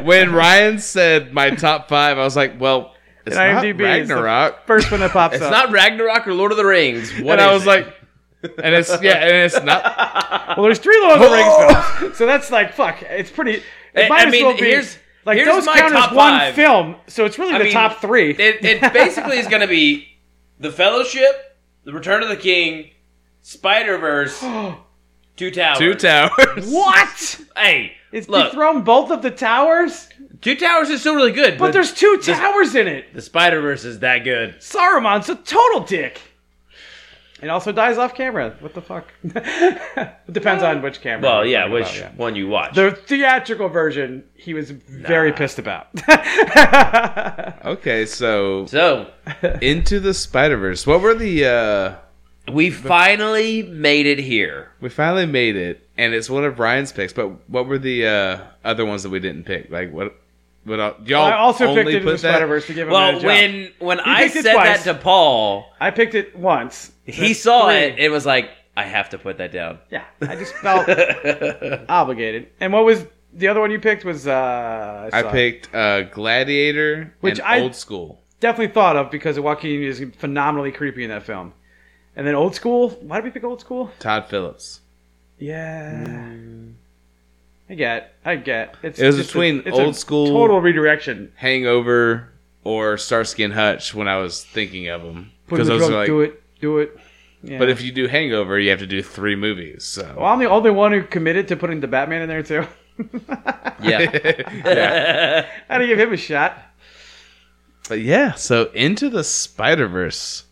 [0.03, 2.95] When Ryan said my top five, I was like, "Well,
[3.27, 5.51] it's And not IMDb is the Ragnarok." first one that pops It's up.
[5.53, 7.11] It's not Ragnarok or Lord of the Rings.
[7.21, 7.67] What and I was it?
[7.67, 7.95] like,
[8.63, 9.83] and it's yeah, and it's not.
[10.57, 13.03] well, there's three Lord of the Rings films, so that's like fuck.
[13.03, 13.63] It's pretty.
[13.95, 14.65] It I- might I as mean, well be.
[14.65, 16.55] here's- like here's those my count top as one five.
[16.55, 18.33] film, so it's really I the mean, top three.
[18.33, 20.07] It, it basically is going to be
[20.61, 22.91] The Fellowship, The Return of the King,
[23.47, 24.41] Spider Verse,
[25.37, 25.79] Two Towers.
[25.79, 26.67] Two towers.
[26.67, 27.41] what?
[27.57, 30.09] Hey, Is look, he thrown both of the towers?
[30.41, 33.13] Two Towers is still really good, But but, there's two towers in it.
[33.13, 34.57] the Spider Verse is that good.
[34.61, 36.21] Saruman's a total dick.
[37.43, 38.57] And also dies off camera.
[38.61, 39.13] What the fuck?
[39.23, 41.29] it depends on which camera.
[41.29, 42.17] Well, we're yeah, talking which about, yeah.
[42.17, 42.75] one you watch?
[42.75, 45.89] The theatrical version, he was very pissed about.
[47.67, 49.11] Okay, so so
[49.61, 50.87] into the Spider Verse.
[50.87, 51.45] What were the?
[51.45, 51.97] uh
[52.53, 54.71] we finally made it here.
[54.81, 57.13] We finally made it, and it's one of Ryan's picks.
[57.13, 59.71] But what were the uh other ones that we didn't pick?
[59.71, 60.15] Like what?
[60.65, 61.25] What el- y'all?
[61.25, 63.17] I also only picked it in put the Spider Verse to give him Well, edge
[63.17, 63.25] up.
[63.25, 66.91] when when I picked said that to Paul, I picked it once.
[67.05, 67.75] he saw three.
[67.77, 67.99] it.
[67.99, 69.79] It was like I have to put that down.
[69.91, 70.89] Yeah, I just felt
[71.89, 72.49] obligated.
[72.61, 74.05] And what was the other one you picked?
[74.05, 75.33] Was uh, I saw it.
[75.33, 78.23] picked uh Gladiator, Which and I- Old School.
[78.41, 81.53] definitely thought of because Joaquin is phenomenally creepy in that film.
[82.17, 82.91] And then Old School.
[83.03, 83.91] Why did we pick Old School?
[83.99, 84.81] Todd Phillips.
[85.39, 86.07] Yeah.
[87.69, 88.15] I get.
[88.25, 88.77] I get.
[88.83, 91.33] It's It was a- between it's a Old School- total redirection.
[91.37, 92.29] Hangover
[92.63, 96.07] or Starsky and Hutch when I was thinking of them because drunk, are like.
[96.07, 96.97] do it, do it.
[97.43, 97.59] Yeah.
[97.59, 99.85] But if you do Hangover, you have to do three movies.
[99.85, 102.67] So well, I'm the only one who committed to putting the Batman in there too.
[103.83, 103.99] Yeah.
[104.65, 105.47] yeah.
[105.69, 106.57] I had to give him a shot.
[107.89, 110.45] But yeah, so into the Spider Verse.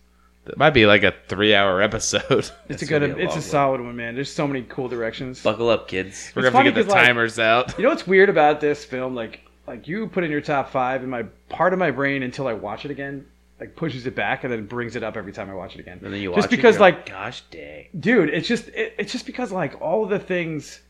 [0.44, 2.50] That might be like a three-hour episode.
[2.68, 3.02] It's a good.
[3.02, 3.40] it's a one.
[3.42, 4.14] solid one, man.
[4.14, 5.42] There's so many cool directions.
[5.42, 6.32] Buckle up, kids.
[6.34, 7.76] We're It's gonna have to get the 'cause, like- timers out.
[7.78, 9.14] You know what's weird about this film?
[9.14, 12.48] Like, like you put in your top five, and my part of my brain until
[12.48, 13.24] I watch it again,
[13.60, 16.00] like pushes it back and then brings it up every time I watch it again.
[16.02, 17.86] And then you just watch it, because, you're like, gosh dang.
[18.00, 20.80] dude, it's just it, it's just because like all of the things.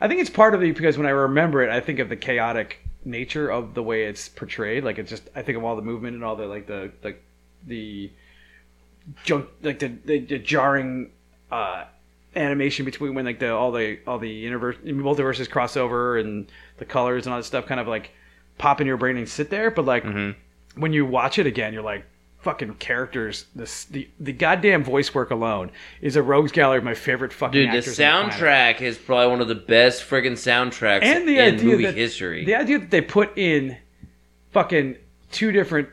[0.00, 2.16] I think it's part of it because when I remember it, I think of the
[2.16, 4.82] chaotic nature of the way it's portrayed.
[4.82, 7.14] Like it's just I think of all the movement and all the like the the
[7.66, 8.10] the
[9.24, 11.10] junk like the the, the jarring
[11.50, 11.84] uh
[12.34, 17.24] animation between when like the all the all the universe multiverses crossover and the colors
[17.26, 18.10] and all that stuff kind of like
[18.58, 19.70] pop in your brain and sit there.
[19.70, 20.04] But like
[20.74, 22.04] when you watch it again you're like
[22.40, 25.70] fucking characters this the the goddamn voice work alone
[26.00, 29.28] is a rogues gallery of my favorite fucking Dude, the on the soundtrack is probably
[29.28, 32.44] one of the best friggin' soundtracks and the in idea movie that history.
[32.44, 33.76] the idea that they put in
[34.52, 34.96] fucking
[35.32, 35.88] two different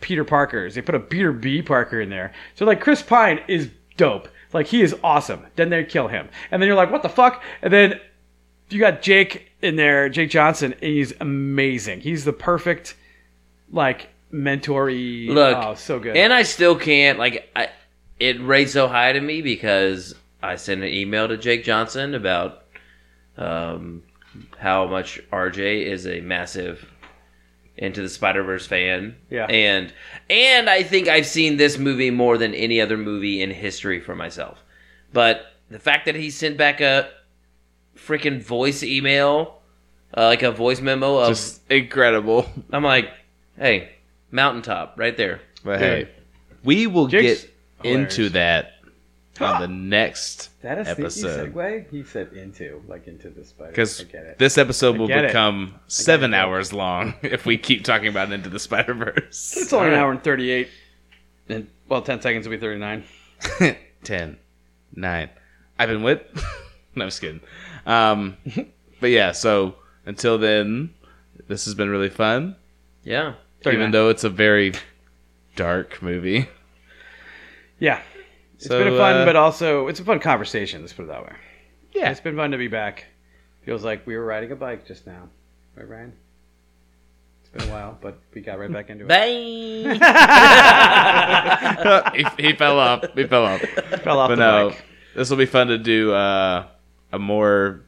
[0.00, 0.74] Peter Parkers.
[0.74, 1.62] They put a Peter B.
[1.62, 2.32] Parker in there.
[2.54, 4.28] So like Chris Pine is dope.
[4.52, 5.46] Like he is awesome.
[5.56, 7.42] Then they kill him, and then you're like, what the fuck?
[7.60, 8.00] And then
[8.70, 12.00] you got Jake in there, Jake Johnson, and he's amazing.
[12.00, 12.96] He's the perfect
[13.70, 15.26] like mentor-y.
[15.28, 16.16] Look, oh, so good.
[16.16, 17.68] And I still can't like I
[18.18, 22.64] it rates so high to me because I sent an email to Jake Johnson about
[23.36, 24.02] um,
[24.58, 26.86] how much RJ is a massive
[27.78, 29.16] into the Spider Verse fan.
[29.30, 29.46] Yeah.
[29.46, 29.92] And
[30.28, 34.14] and I think I've seen this movie more than any other movie in history for
[34.14, 34.62] myself.
[35.12, 37.10] But the fact that he sent back a
[37.96, 39.60] freaking voice email,
[40.16, 42.50] uh, like a voice memo of Just incredible.
[42.72, 43.10] I'm like,
[43.56, 43.90] hey,
[44.30, 45.40] mountaintop right there.
[45.64, 46.08] But hey,
[46.64, 48.18] we will Jake's get hilarious.
[48.18, 48.72] into that
[49.40, 51.52] on the next that is episode.
[51.52, 51.90] segue.
[51.90, 53.70] He said into like into the spider.
[53.70, 54.38] Because I get it.
[54.38, 55.28] this episode will get it.
[55.28, 59.54] become seven hours long if we keep talking about Into the Spider Verse.
[59.60, 60.68] It's only an hour and thirty-eight.
[61.48, 63.04] And well, ten seconds will be thirty-nine.
[64.04, 64.36] 10,
[64.94, 65.30] 9.
[65.78, 66.22] I've been with.
[66.94, 67.40] no, I'm just kidding.
[67.86, 68.36] Um,
[69.00, 70.94] but yeah, so until then,
[71.46, 72.56] this has been really fun.
[73.04, 73.34] Yeah.
[73.66, 74.72] Even though it's a very
[75.56, 76.48] dark movie.
[77.78, 78.00] Yeah.
[78.58, 80.80] It's So, been a fun, uh, but also it's a fun conversation.
[80.82, 81.32] Let's put it that way.
[81.92, 82.10] Yeah.
[82.10, 83.06] It's been fun to be back.
[83.64, 85.28] Feels like we were riding a bike just now,
[85.76, 86.12] right, Ryan?
[87.40, 89.08] It's been a while, but we got right back into it.
[89.08, 89.98] Bang!
[92.38, 93.04] he, he fell off.
[93.14, 93.60] He fell off.
[93.60, 94.84] Fell off But the no, bike.
[95.14, 96.66] this will be fun to do uh,
[97.12, 97.80] a more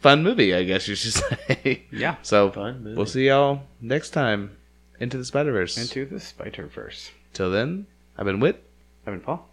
[0.00, 1.12] fun movie, I guess you should
[1.48, 1.84] say.
[1.90, 2.16] Yeah.
[2.22, 2.96] So Fun movie.
[2.96, 4.56] we'll see y'all next time
[4.98, 5.76] into the Spider Verse.
[5.76, 7.10] Into the Spider Verse.
[7.32, 7.86] Till then,
[8.18, 8.62] I've been Whit.
[9.10, 9.48] Evan Paul.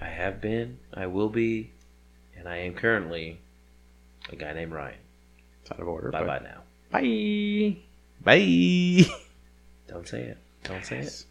[0.00, 1.70] I have been, I will be,
[2.36, 3.38] and I am currently
[4.28, 4.98] a guy named Ryan.
[5.62, 6.10] It's out of order.
[6.10, 6.62] Bye bye now.
[6.90, 7.76] Bye.
[8.24, 9.08] Bye.
[9.86, 10.38] Don't say it.
[10.64, 11.24] Don't say it.